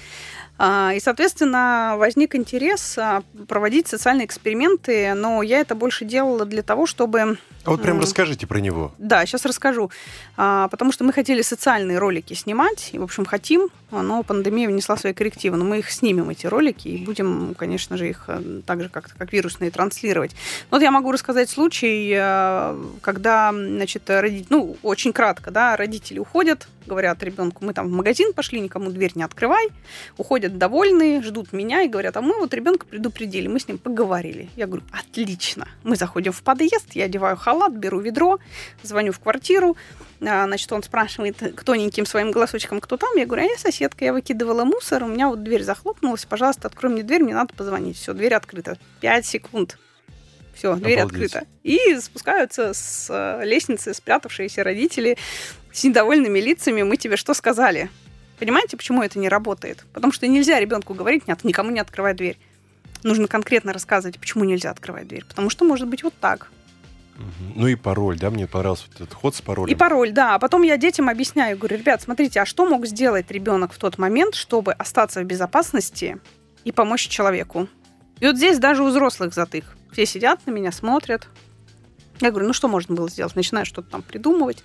А, 0.57 0.93
и, 0.93 0.99
соответственно, 0.99 1.95
возник 1.97 2.35
интерес 2.35 2.97
а, 2.97 3.23
проводить 3.47 3.87
социальные 3.87 4.25
эксперименты, 4.25 5.13
но 5.15 5.41
я 5.41 5.59
это 5.59 5.73
больше 5.73 6.05
делала 6.05 6.45
для 6.45 6.61
того, 6.61 6.85
чтобы... 6.85 7.37
А 7.65 7.71
вот 7.71 7.81
прям 7.81 7.99
расскажите 7.99 8.45
про 8.45 8.59
него. 8.59 8.93
Да, 8.97 9.25
сейчас 9.25 9.45
расскажу. 9.45 9.89
А, 10.37 10.67
потому 10.67 10.91
что 10.91 11.03
мы 11.05 11.13
хотели 11.13 11.41
социальные 11.41 11.97
ролики 11.97 12.33
снимать, 12.33 12.89
и, 12.91 12.99
в 12.99 13.03
общем, 13.03 13.25
хотим, 13.25 13.69
но 13.91 14.23
пандемия 14.23 14.67
внесла 14.67 14.97
свои 14.97 15.13
коррективы. 15.13 15.57
Но 15.57 15.65
мы 15.65 15.79
их 15.79 15.91
снимем, 15.91 16.29
эти 16.29 16.45
ролики, 16.45 16.87
и 16.87 17.05
будем, 17.05 17.55
конечно 17.57 17.97
же, 17.97 18.09
их 18.09 18.25
э, 18.27 18.61
так 18.65 18.81
же, 18.81 18.89
как, 18.89 19.09
как 19.17 19.31
вирусные, 19.31 19.71
транслировать. 19.71 20.35
Вот 20.71 20.81
я 20.81 20.91
могу 20.91 21.11
рассказать 21.11 21.49
случай, 21.49 22.13
э, 22.15 22.83
когда, 23.01 23.51
значит, 23.51 24.09
родители, 24.09 24.47
ну, 24.49 24.77
очень 24.83 25.13
кратко, 25.13 25.51
да, 25.51 25.77
родители 25.77 26.19
уходят, 26.19 26.67
говорят 26.85 27.21
ребенку, 27.23 27.65
мы 27.65 27.73
там 27.73 27.87
в 27.87 27.91
магазин 27.91 28.33
пошли, 28.33 28.59
никому 28.59 28.91
дверь 28.91 29.11
не 29.15 29.23
открывай. 29.23 29.67
Уходят 30.17 30.57
довольные, 30.57 31.21
ждут 31.21 31.53
меня 31.53 31.83
и 31.83 31.87
говорят, 31.87 32.17
а 32.17 32.21
мы 32.21 32.39
вот 32.39 32.53
ребенка 32.53 32.85
предупредили, 32.85 33.47
мы 33.47 33.59
с 33.59 33.67
ним 33.67 33.77
поговорили. 33.77 34.49
Я 34.55 34.67
говорю, 34.67 34.83
отлично. 34.91 35.67
Мы 35.83 35.95
заходим 35.95 36.31
в 36.31 36.43
подъезд, 36.43 36.93
я 36.93 37.05
одеваю 37.05 37.37
халат, 37.37 37.73
беру 37.73 37.99
ведро, 37.99 38.39
звоню 38.83 39.11
в 39.11 39.19
квартиру, 39.19 39.75
а, 40.21 40.45
значит, 40.45 40.71
он 40.71 40.83
спрашивает 40.83 41.37
тоненьким 41.65 42.05
своим 42.05 42.31
голосочком, 42.31 42.79
кто 42.79 42.97
там. 42.97 43.15
Я 43.15 43.25
говорю, 43.25 43.43
а 43.43 43.45
я 43.45 43.57
соседка, 43.57 44.05
я 44.05 44.13
выкидывала 44.13 44.63
мусор, 44.63 45.03
у 45.03 45.07
меня 45.07 45.27
вот 45.29 45.43
дверь 45.43 45.63
захлопнулась, 45.63 46.25
пожалуйста, 46.25 46.67
открой 46.67 46.91
мне 46.91 47.03
дверь, 47.03 47.23
мне 47.23 47.33
надо 47.33 47.53
позвонить. 47.53 47.97
Все, 47.97 48.13
дверь 48.13 48.33
открыта. 48.33 48.77
Пять 49.01 49.25
секунд. 49.25 49.77
Все, 50.53 50.75
дверь 50.75 50.99
Обалдеть. 50.99 51.33
открыта. 51.33 51.47
И 51.63 51.97
спускаются 51.99 52.73
с 52.73 53.07
э, 53.09 53.43
лестницы 53.43 53.93
спрятавшиеся 53.93 54.63
родители 54.63 55.17
с 55.73 55.83
недовольными 55.83 56.39
лицами. 56.39 56.83
Мы 56.83 56.95
тебе 56.95 57.17
что 57.17 57.33
сказали? 57.33 57.89
Понимаете, 58.39 58.77
почему 58.77 59.01
это 59.01 59.19
не 59.19 59.27
работает? 59.27 59.83
Потому 59.93 60.13
что 60.13 60.27
нельзя 60.27 60.59
ребенку 60.59 60.93
говорить, 60.93 61.27
нет, 61.27 61.43
никому 61.43 61.71
не 61.71 61.79
открывай 61.79 62.13
дверь. 62.13 62.37
Нужно 63.03 63.27
конкретно 63.27 63.73
рассказывать, 63.73 64.19
почему 64.19 64.43
нельзя 64.45 64.71
открывать 64.71 65.07
дверь. 65.07 65.25
Потому 65.25 65.49
что 65.49 65.65
может 65.65 65.87
быть 65.87 66.03
вот 66.03 66.13
так. 66.19 66.49
Ну 67.55 67.67
и 67.67 67.75
пароль, 67.75 68.17
да, 68.17 68.29
мне 68.29 68.47
понравился 68.47 68.85
вот 68.87 69.01
этот 69.01 69.13
ход 69.13 69.35
с 69.35 69.41
паролем. 69.41 69.71
И 69.71 69.75
пароль, 69.77 70.11
да. 70.11 70.35
А 70.35 70.39
потом 70.39 70.63
я 70.63 70.77
детям 70.77 71.09
объясняю, 71.09 71.57
говорю, 71.57 71.77
ребят, 71.77 72.01
смотрите, 72.01 72.41
а 72.41 72.45
что 72.45 72.65
мог 72.65 72.85
сделать 72.85 73.29
ребенок 73.29 73.73
в 73.73 73.77
тот 73.77 73.97
момент, 73.97 74.35
чтобы 74.35 74.73
остаться 74.73 75.21
в 75.21 75.25
безопасности 75.25 76.17
и 76.63 76.71
помочь 76.71 77.07
человеку? 77.07 77.67
И 78.19 78.25
вот 78.25 78.37
здесь 78.37 78.57
даже 78.57 78.83
у 78.83 78.87
взрослых 78.87 79.33
затык. 79.33 79.65
Все 79.91 80.05
сидят 80.05 80.45
на 80.47 80.51
меня, 80.51 80.71
смотрят. 80.71 81.27
Я 82.19 82.31
говорю, 82.31 82.47
ну 82.47 82.53
что 82.53 82.67
можно 82.67 82.95
было 82.95 83.09
сделать? 83.09 83.35
Начинаю 83.35 83.65
что-то 83.65 83.91
там 83.91 84.01
придумывать. 84.01 84.63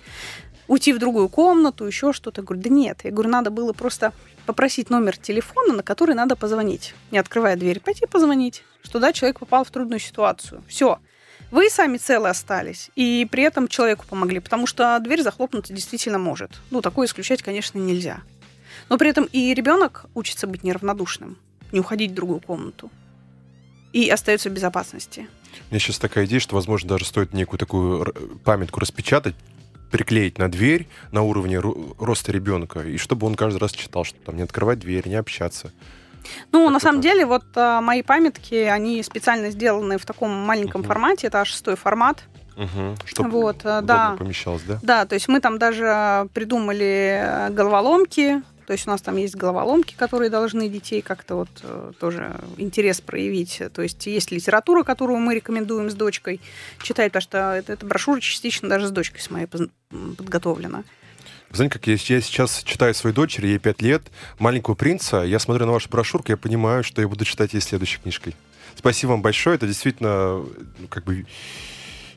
Уйти 0.69 0.93
в 0.93 0.99
другую 0.99 1.29
комнату, 1.29 1.83
еще 1.83 2.13
что-то. 2.13 2.41
Я 2.41 2.45
говорю, 2.45 2.61
да 2.61 2.69
нет. 2.69 2.99
Я 3.03 3.09
говорю, 3.09 3.31
надо 3.31 3.49
было 3.49 3.73
просто 3.73 4.13
попросить 4.45 4.91
номер 4.91 5.17
телефона, 5.17 5.73
на 5.73 5.81
который 5.81 6.13
надо 6.13 6.35
позвонить. 6.35 6.93
Не 7.09 7.17
открывая 7.17 7.55
дверь, 7.55 7.79
пойти 7.79 8.05
позвонить. 8.05 8.63
Что 8.83 8.99
да, 8.99 9.11
человек 9.11 9.39
попал 9.39 9.63
в 9.63 9.71
трудную 9.71 9.99
ситуацию. 9.99 10.63
Все. 10.67 10.99
Вы 11.49 11.71
сами 11.71 11.97
целы 11.97 12.29
остались, 12.29 12.91
и 12.95 13.27
при 13.31 13.41
этом 13.41 13.67
человеку 13.67 14.05
помогли, 14.07 14.39
потому 14.39 14.67
что 14.67 14.99
дверь 14.99 15.23
захлопнуться 15.23 15.73
действительно 15.73 16.19
может. 16.19 16.51
Ну, 16.69 16.83
такое 16.83 17.07
исключать, 17.07 17.41
конечно, 17.41 17.79
нельзя. 17.79 18.21
Но 18.89 18.99
при 18.99 19.09
этом 19.09 19.25
и 19.25 19.55
ребенок 19.55 20.05
учится 20.13 20.45
быть 20.45 20.63
неравнодушным, 20.63 21.39
не 21.71 21.79
уходить 21.79 22.11
в 22.11 22.13
другую 22.13 22.41
комнату. 22.41 22.91
И 23.91 24.07
остается 24.07 24.51
в 24.51 24.53
безопасности. 24.53 25.27
У 25.71 25.73
меня 25.73 25.79
сейчас 25.79 25.97
такая 25.97 26.27
идея, 26.27 26.39
что, 26.39 26.53
возможно, 26.53 26.89
даже 26.89 27.05
стоит 27.05 27.33
некую 27.33 27.57
такую 27.57 28.13
памятку 28.43 28.79
распечатать, 28.79 29.33
приклеить 29.89 30.37
на 30.37 30.49
дверь 30.49 30.87
на 31.11 31.21
уровне 31.21 31.59
роста 31.59 32.31
ребенка, 32.31 32.81
и 32.81 32.97
чтобы 32.97 33.27
он 33.27 33.35
каждый 33.35 33.57
раз 33.57 33.71
читал, 33.71 34.03
что 34.03 34.17
там 34.19 34.37
не 34.37 34.43
открывать 34.43 34.79
дверь, 34.79 35.07
не 35.07 35.15
общаться. 35.15 35.71
Ну, 36.51 36.65
как 36.65 36.73
на 36.73 36.79
самом 36.79 37.01
деле, 37.01 37.25
вот 37.25 37.45
а, 37.55 37.81
мои 37.81 38.01
памятки, 38.01 38.55
они 38.55 39.01
специально 39.03 39.49
сделаны 39.49 39.97
в 39.97 40.05
таком 40.05 40.31
маленьком 40.31 40.81
uh-huh. 40.81 40.87
формате, 40.87 41.27
это 41.27 41.43
шестой 41.45 41.75
формат. 41.75 42.23
Угу, 42.55 42.97
чтобы 43.05 43.29
вот, 43.29 43.61
э, 43.63 43.79
да. 43.81 44.17
помещалось, 44.19 44.63
да? 44.63 44.79
Да, 44.81 45.05
то 45.05 45.15
есть 45.15 45.29
мы 45.29 45.39
там 45.39 45.57
даже 45.57 46.27
придумали 46.33 47.21
э, 47.23 47.49
головоломки, 47.51 48.41
то 48.69 48.73
есть 48.73 48.85
у 48.85 48.91
нас 48.91 49.01
там 49.01 49.15
есть 49.17 49.35
головоломки, 49.35 49.95
которые 49.97 50.29
должны 50.29 50.69
детей 50.69 51.01
как-то 51.01 51.37
вот 51.37 51.49
э, 51.63 51.91
тоже 51.99 52.39
интерес 52.57 53.01
проявить. 53.01 53.63
То 53.73 53.81
есть 53.81 54.05
есть 54.05 54.29
литература, 54.29 54.83
которую 54.83 55.17
мы 55.17 55.33
рекомендуем 55.33 55.89
с 55.89 55.95
дочкой 55.95 56.39
читать, 56.83 57.11
потому 57.11 57.21
что 57.23 57.55
эта, 57.55 57.73
эта 57.73 57.83
брошюра 57.87 58.19
частично 58.19 58.69
даже 58.69 58.85
с 58.85 58.91
дочкой 58.91 59.21
с 59.21 59.31
моей 59.31 59.47
подготовлена. 59.47 60.83
Знаете, 61.51 61.73
как 61.73 61.87
я, 61.87 61.93
я 61.93 62.21
сейчас 62.21 62.61
читаю 62.61 62.93
своей 62.93 63.15
дочери, 63.15 63.47
ей 63.47 63.57
5 63.57 63.81
лет, 63.81 64.03
«Маленького 64.37 64.75
принца», 64.75 65.23
я 65.23 65.39
смотрю 65.39 65.65
на 65.65 65.71
вашу 65.71 65.89
брошюрку, 65.89 66.31
я 66.31 66.37
понимаю, 66.37 66.83
что 66.83 67.01
я 67.01 67.07
буду 67.07 67.25
читать 67.25 67.53
ей 67.53 67.61
следующей 67.61 67.97
книжкой. 67.97 68.35
Спасибо 68.75 69.09
вам 69.09 69.23
большое, 69.23 69.55
это 69.55 69.65
действительно 69.65 70.45
ну, 70.77 70.87
как 70.89 71.05
бы 71.05 71.25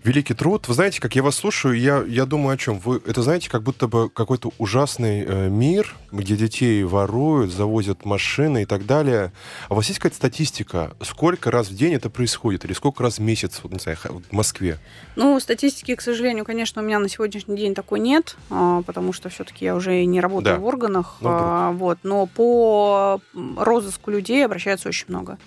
великий 0.04 0.34
труд. 0.34 0.68
Вы 0.68 0.74
знаете, 0.74 1.00
как 1.00 1.14
я 1.14 1.22
вас 1.22 1.36
слушаю, 1.36 1.78
я, 1.78 2.02
я 2.06 2.26
думаю 2.26 2.54
о 2.54 2.56
чем? 2.56 2.78
Вы 2.78 3.00
это 3.06 3.22
знаете, 3.22 3.48
как 3.48 3.62
будто 3.62 3.88
бы 3.88 4.10
какой-то 4.10 4.52
ужасный 4.58 5.24
э, 5.24 5.48
мир, 5.48 5.94
где 6.10 6.36
детей 6.36 6.82
воруют, 6.84 7.52
завозят 7.52 8.04
машины 8.04 8.62
и 8.62 8.64
так 8.64 8.86
далее. 8.86 9.32
А 9.68 9.74
у 9.74 9.76
вас 9.76 9.86
есть 9.86 9.98
какая-то 9.98 10.16
статистика, 10.16 10.92
сколько 11.02 11.50
раз 11.50 11.68
в 11.68 11.74
день 11.74 11.94
это 11.94 12.10
происходит, 12.10 12.64
или 12.64 12.72
сколько 12.72 13.02
раз 13.02 13.18
в 13.18 13.22
месяц, 13.22 13.60
вот, 13.62 13.72
не 13.72 13.78
знаю, 13.78 13.98
в 14.02 14.32
Москве? 14.32 14.78
Ну, 15.16 15.38
статистики, 15.40 15.94
к 15.94 16.00
сожалению, 16.00 16.44
конечно, 16.44 16.82
у 16.82 16.84
меня 16.84 16.98
на 16.98 17.08
сегодняшний 17.08 17.56
день 17.56 17.74
такой 17.74 18.00
нет, 18.00 18.36
а, 18.50 18.82
потому 18.82 19.12
что 19.12 19.28
все-таки 19.28 19.64
я 19.64 19.74
уже 19.74 20.04
не 20.04 20.20
работаю 20.20 20.56
да. 20.56 20.60
в 20.60 20.64
органах. 20.64 21.16
Ну, 21.20 21.28
а, 21.30 21.72
вот, 21.72 21.98
но 22.02 22.26
по 22.26 23.20
розыску 23.56 24.10
людей 24.10 24.44
обращаются 24.44 24.88
очень 24.88 25.06
много. 25.08 25.38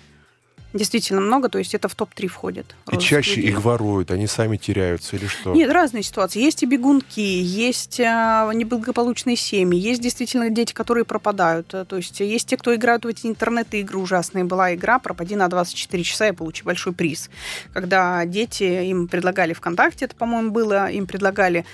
Действительно 0.72 1.20
много, 1.20 1.48
то 1.48 1.58
есть 1.58 1.74
это 1.74 1.88
в 1.88 1.94
топ-3 1.94 2.26
входит. 2.26 2.74
И 2.90 2.98
чаще 2.98 3.36
людей. 3.36 3.50
их 3.50 3.62
воруют, 3.62 4.10
они 4.10 4.26
сами 4.26 4.56
теряются 4.56 5.16
или 5.16 5.26
что? 5.26 5.54
Нет, 5.54 5.70
разные 5.70 6.02
ситуации. 6.02 6.40
Есть 6.40 6.62
и 6.62 6.66
бегунки, 6.66 7.20
есть 7.20 8.00
а, 8.00 8.50
неблагополучные 8.52 9.36
семьи, 9.36 9.78
есть 9.78 10.00
действительно 10.00 10.50
дети, 10.50 10.72
которые 10.72 11.04
пропадают. 11.04 11.68
То 11.68 11.96
есть 11.96 12.20
есть 12.20 12.48
те, 12.48 12.56
кто 12.56 12.74
играют 12.74 13.04
в 13.04 13.08
эти 13.08 13.26
интернет-игры 13.26 13.98
ужасные. 13.98 14.44
Была 14.44 14.74
игра 14.74 14.98
«Пропади 14.98 15.36
на 15.36 15.48
24 15.48 16.02
часа 16.02 16.28
и 16.28 16.32
получи 16.32 16.62
большой 16.62 16.92
приз». 16.92 17.30
Когда 17.72 18.24
дети, 18.26 18.64
им 18.64 19.08
предлагали 19.08 19.52
ВКонтакте, 19.52 20.04
это, 20.04 20.16
по-моему, 20.16 20.50
было, 20.50 20.90
им 20.90 21.06
предлагали 21.06 21.64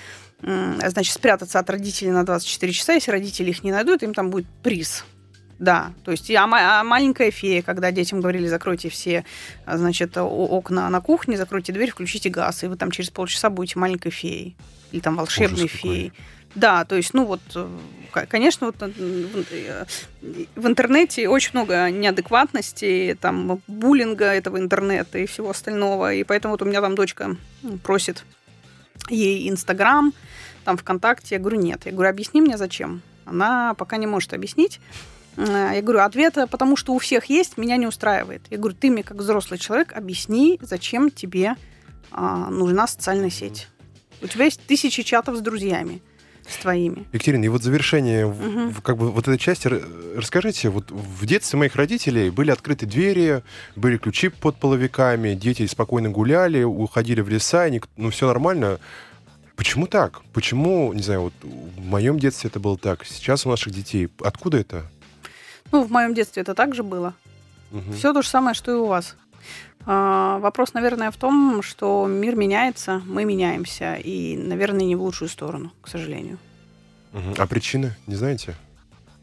значит, 0.41 1.13
спрятаться 1.13 1.59
от 1.59 1.69
родителей 1.69 2.11
на 2.11 2.25
24 2.25 2.71
часа. 2.73 2.93
Если 2.93 3.11
родители 3.11 3.49
их 3.49 3.63
не 3.63 3.71
найдут, 3.71 4.03
им 4.03 4.13
там 4.13 4.29
будет 4.29 4.45
приз 4.61 5.05
да, 5.59 5.93
то 6.03 6.11
есть 6.11 6.29
я 6.29 6.43
а 6.43 6.83
маленькая 6.83 7.31
фея, 7.31 7.61
когда 7.61 7.91
детям 7.91 8.21
говорили, 8.21 8.47
закройте 8.47 8.89
все, 8.89 9.23
а, 9.65 9.77
значит, 9.77 10.17
окна 10.17 10.89
на 10.89 11.01
кухне, 11.01 11.37
закройте 11.37 11.71
дверь, 11.71 11.91
включите 11.91 12.29
газ, 12.29 12.63
и 12.63 12.67
вы 12.67 12.75
там 12.75 12.91
через 12.91 13.09
полчаса 13.09 13.49
будете 13.49 13.79
маленькой 13.79 14.11
феей 14.11 14.55
или 14.91 14.99
там 14.99 15.15
волшебной 15.15 15.65
Ужас 15.65 15.71
феей. 15.71 16.09
Какой. 16.09 16.23
Да, 16.55 16.85
то 16.85 16.95
есть, 16.95 17.13
ну 17.13 17.25
вот, 17.25 17.41
э, 17.55 17.67
конечно, 18.27 18.67
вот 18.67 18.75
э, 18.79 19.85
в 20.55 20.67
интернете 20.67 21.27
очень 21.27 21.51
много 21.53 21.89
неадекватности, 21.89 23.17
там, 23.19 23.59
буллинга 23.67 24.25
этого 24.25 24.59
интернета 24.59 25.17
и 25.17 25.25
всего 25.25 25.49
остального, 25.49 26.13
и 26.13 26.23
поэтому 26.23 26.53
вот 26.53 26.61
у 26.61 26.65
меня 26.65 26.81
там 26.81 26.95
дочка 26.95 27.35
просит 27.81 28.23
ей 29.09 29.49
Инстаграм, 29.49 30.13
там 30.63 30.77
ВКонтакте, 30.77 31.35
я 31.35 31.39
говорю, 31.39 31.59
нет, 31.59 31.81
я 31.85 31.91
говорю, 31.91 32.09
объясни 32.09 32.39
мне, 32.39 32.57
зачем. 32.57 33.01
Она 33.25 33.73
пока 33.73 33.97
не 33.97 34.05
может 34.05 34.33
объяснить. 34.33 34.79
Э, 35.37 35.71
я 35.75 35.81
говорю, 35.81 36.01
ответ, 36.01 36.37
потому 36.49 36.75
что 36.75 36.93
у 36.93 36.99
всех 36.99 37.25
есть, 37.25 37.57
меня 37.57 37.77
не 37.77 37.87
устраивает. 37.87 38.41
Я 38.49 38.57
говорю, 38.57 38.75
ты 38.79 38.89
мне 38.89 39.03
как 39.03 39.17
взрослый 39.17 39.59
человек 39.59 39.93
объясни, 39.95 40.59
зачем 40.61 41.09
тебе 41.09 41.55
а, 42.11 42.49
нужна 42.49 42.87
социальная 42.87 43.29
сеть. 43.29 43.67
У 44.21 44.27
тебя 44.27 44.45
есть 44.45 44.61
тысячи 44.65 45.03
чатов 45.03 45.37
с 45.37 45.41
друзьями 45.41 46.01
с 46.47 46.57
твоими. 46.57 47.05
Екатерина, 47.13 47.45
и 47.45 47.47
вот 47.47 47.63
завершение 47.63 48.25
угу. 48.25 48.73
как 48.81 48.97
бы 48.97 49.11
вот 49.11 49.27
этой 49.27 49.37
части. 49.37 49.69
Расскажите, 50.15 50.69
вот 50.69 50.91
в 50.91 51.25
детстве 51.25 51.57
моих 51.57 51.75
родителей 51.75 52.29
были 52.29 52.51
открыты 52.51 52.85
двери, 52.85 53.43
были 53.75 53.97
ключи 53.97 54.29
под 54.29 54.57
половиками, 54.57 55.35
дети 55.35 55.65
спокойно 55.67 56.09
гуляли, 56.09 56.63
уходили 56.63 57.21
в 57.21 57.29
леса, 57.29 57.67
и, 57.67 57.81
ну 57.95 58.09
все 58.09 58.27
нормально. 58.27 58.79
Почему 59.55 59.87
так? 59.87 60.21
Почему, 60.33 60.91
не 60.93 61.01
знаю, 61.01 61.21
вот 61.21 61.33
в 61.41 61.79
моем 61.85 62.19
детстве 62.19 62.49
это 62.49 62.59
было 62.59 62.77
так, 62.77 63.05
сейчас 63.05 63.45
у 63.45 63.49
наших 63.49 63.71
детей. 63.71 64.09
Откуда 64.21 64.57
это? 64.57 64.89
Ну, 65.73 65.83
в 65.83 65.91
моем 65.91 66.13
детстве 66.13 66.43
это 66.43 66.53
также 66.53 66.83
было. 66.83 67.15
Угу. 67.71 67.93
Все 67.93 68.13
то 68.13 68.21
же 68.21 68.29
самое, 68.29 68.53
что 68.53 68.71
и 68.71 68.75
у 68.75 68.85
вас. 68.85 69.15
А, 69.87 70.37
вопрос, 70.37 70.75
наверное, 70.75 71.09
в 71.09 71.17
том, 71.17 71.63
что 71.63 72.05
мир 72.05 72.35
меняется, 72.35 73.01
мы 73.07 73.25
меняемся, 73.25 73.95
и, 73.95 74.37
наверное, 74.37 74.85
не 74.85 74.95
в 74.95 75.01
лучшую 75.01 75.29
сторону, 75.29 75.73
к 75.81 75.87
сожалению. 75.87 76.37
Угу. 77.11 77.33
А 77.39 77.47
причины, 77.47 77.95
не 78.05 78.15
знаете? 78.15 78.55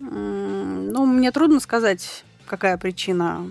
Ну, 0.00 1.06
мне 1.06 1.30
трудно 1.30 1.60
сказать, 1.60 2.24
какая 2.46 2.76
причина. 2.78 3.46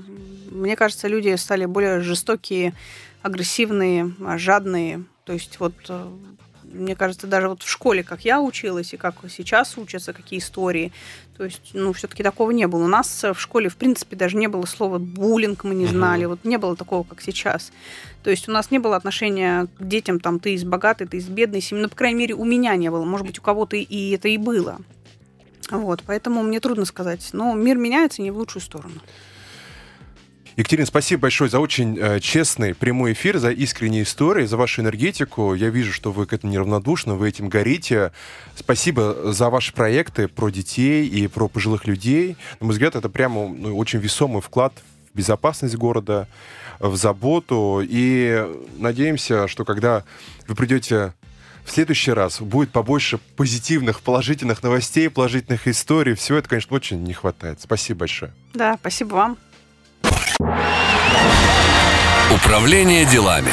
Мне 0.51 0.75
кажется, 0.75 1.07
люди 1.07 1.33
стали 1.37 1.65
более 1.65 2.01
жестокие, 2.01 2.73
агрессивные, 3.21 4.11
жадные. 4.35 5.05
То 5.23 5.31
есть 5.31 5.59
вот 5.61 5.73
э, 5.87 6.07
мне 6.63 6.95
кажется, 6.95 7.27
даже 7.27 7.49
вот 7.49 7.63
в 7.63 7.69
школе, 7.69 8.03
как 8.03 8.25
я 8.25 8.41
училась 8.41 8.93
и 8.93 8.97
как 8.97 9.15
сейчас 9.29 9.77
учатся, 9.77 10.13
какие 10.13 10.39
истории, 10.39 10.91
то 11.39 11.45
есть, 11.45 11.69
ну, 11.71 11.93
все-таки 11.93 12.21
такого 12.21 12.51
не 12.51 12.67
было. 12.67 12.83
У 12.83 12.89
нас 12.89 13.23
в 13.23 13.39
школе, 13.39 13.69
в 13.69 13.77
принципе, 13.77 14.17
даже 14.17 14.35
не 14.35 14.47
было 14.47 14.65
слова 14.65 14.97
буллинг, 14.97 15.63
мы 15.63 15.73
не 15.73 15.85
знали, 15.85 16.25
вот 16.25 16.43
не 16.43 16.57
было 16.57 16.75
такого, 16.75 17.03
как 17.03 17.21
сейчас. 17.21 17.71
То 18.23 18.29
есть 18.29 18.49
у 18.49 18.51
нас 18.51 18.71
не 18.71 18.79
было 18.79 18.97
отношения 18.97 19.69
к 19.79 19.87
детям, 19.87 20.19
там, 20.19 20.41
ты 20.41 20.55
из 20.55 20.65
богатой, 20.65 21.07
ты 21.07 21.15
из 21.15 21.29
бедной 21.29 21.61
семьи, 21.61 21.83
ну, 21.83 21.87
по 21.87 21.95
крайней 21.95 22.19
мере, 22.19 22.35
у 22.35 22.43
меня 22.43 22.75
не 22.75 22.91
было, 22.91 23.05
может 23.05 23.25
быть, 23.25 23.39
у 23.39 23.41
кого-то 23.41 23.77
и 23.77 24.09
это 24.09 24.27
и 24.27 24.35
было. 24.35 24.79
Вот, 25.71 26.03
поэтому 26.05 26.43
мне 26.43 26.59
трудно 26.59 26.83
сказать. 26.83 27.29
Но 27.31 27.53
мир 27.53 27.77
меняется 27.77 28.21
не 28.21 28.31
в 28.31 28.37
лучшую 28.37 28.61
сторону. 28.61 28.95
Екатерина, 30.55 30.85
спасибо 30.85 31.23
большое 31.23 31.49
за 31.49 31.59
очень 31.59 31.97
э, 31.97 32.19
честный 32.19 32.73
прямой 32.73 33.13
эфир, 33.13 33.37
за 33.37 33.51
искренние 33.51 34.03
истории, 34.03 34.45
за 34.45 34.57
вашу 34.57 34.81
энергетику. 34.81 35.53
Я 35.53 35.69
вижу, 35.69 35.93
что 35.93 36.11
вы 36.11 36.25
к 36.25 36.33
этому 36.33 36.51
неравнодушны, 36.51 37.13
вы 37.13 37.29
этим 37.29 37.49
горите. 37.49 38.11
Спасибо 38.55 39.31
за 39.31 39.49
ваши 39.49 39.73
проекты 39.73 40.27
про 40.27 40.49
детей 40.49 41.07
и 41.07 41.27
про 41.27 41.47
пожилых 41.47 41.87
людей. 41.87 42.35
На 42.59 42.65
мой 42.65 42.73
взгляд, 42.73 42.95
это 42.95 43.09
прямо 43.09 43.47
ну, 43.47 43.77
очень 43.77 43.99
весомый 43.99 44.41
вклад 44.41 44.73
в 45.13 45.17
безопасность 45.17 45.75
города, 45.75 46.27
в 46.79 46.95
заботу. 46.95 47.81
И 47.83 48.45
надеемся, 48.77 49.47
что 49.47 49.65
когда 49.65 50.03
вы 50.47 50.55
придете 50.55 51.13
в 51.63 51.71
следующий 51.71 52.11
раз 52.11 52.41
будет 52.41 52.71
побольше 52.71 53.19
позитивных, 53.35 54.01
положительных 54.01 54.63
новостей, 54.63 55.09
положительных 55.09 55.67
историй. 55.67 56.15
Всего 56.15 56.39
это, 56.39 56.49
конечно, 56.49 56.75
очень 56.75 57.03
не 57.03 57.13
хватает. 57.13 57.61
Спасибо 57.61 57.99
большое. 57.99 58.33
Да, 58.53 58.77
спасибо 58.79 59.13
вам. 59.13 59.37
Управление 62.31 63.05
делами. 63.05 63.51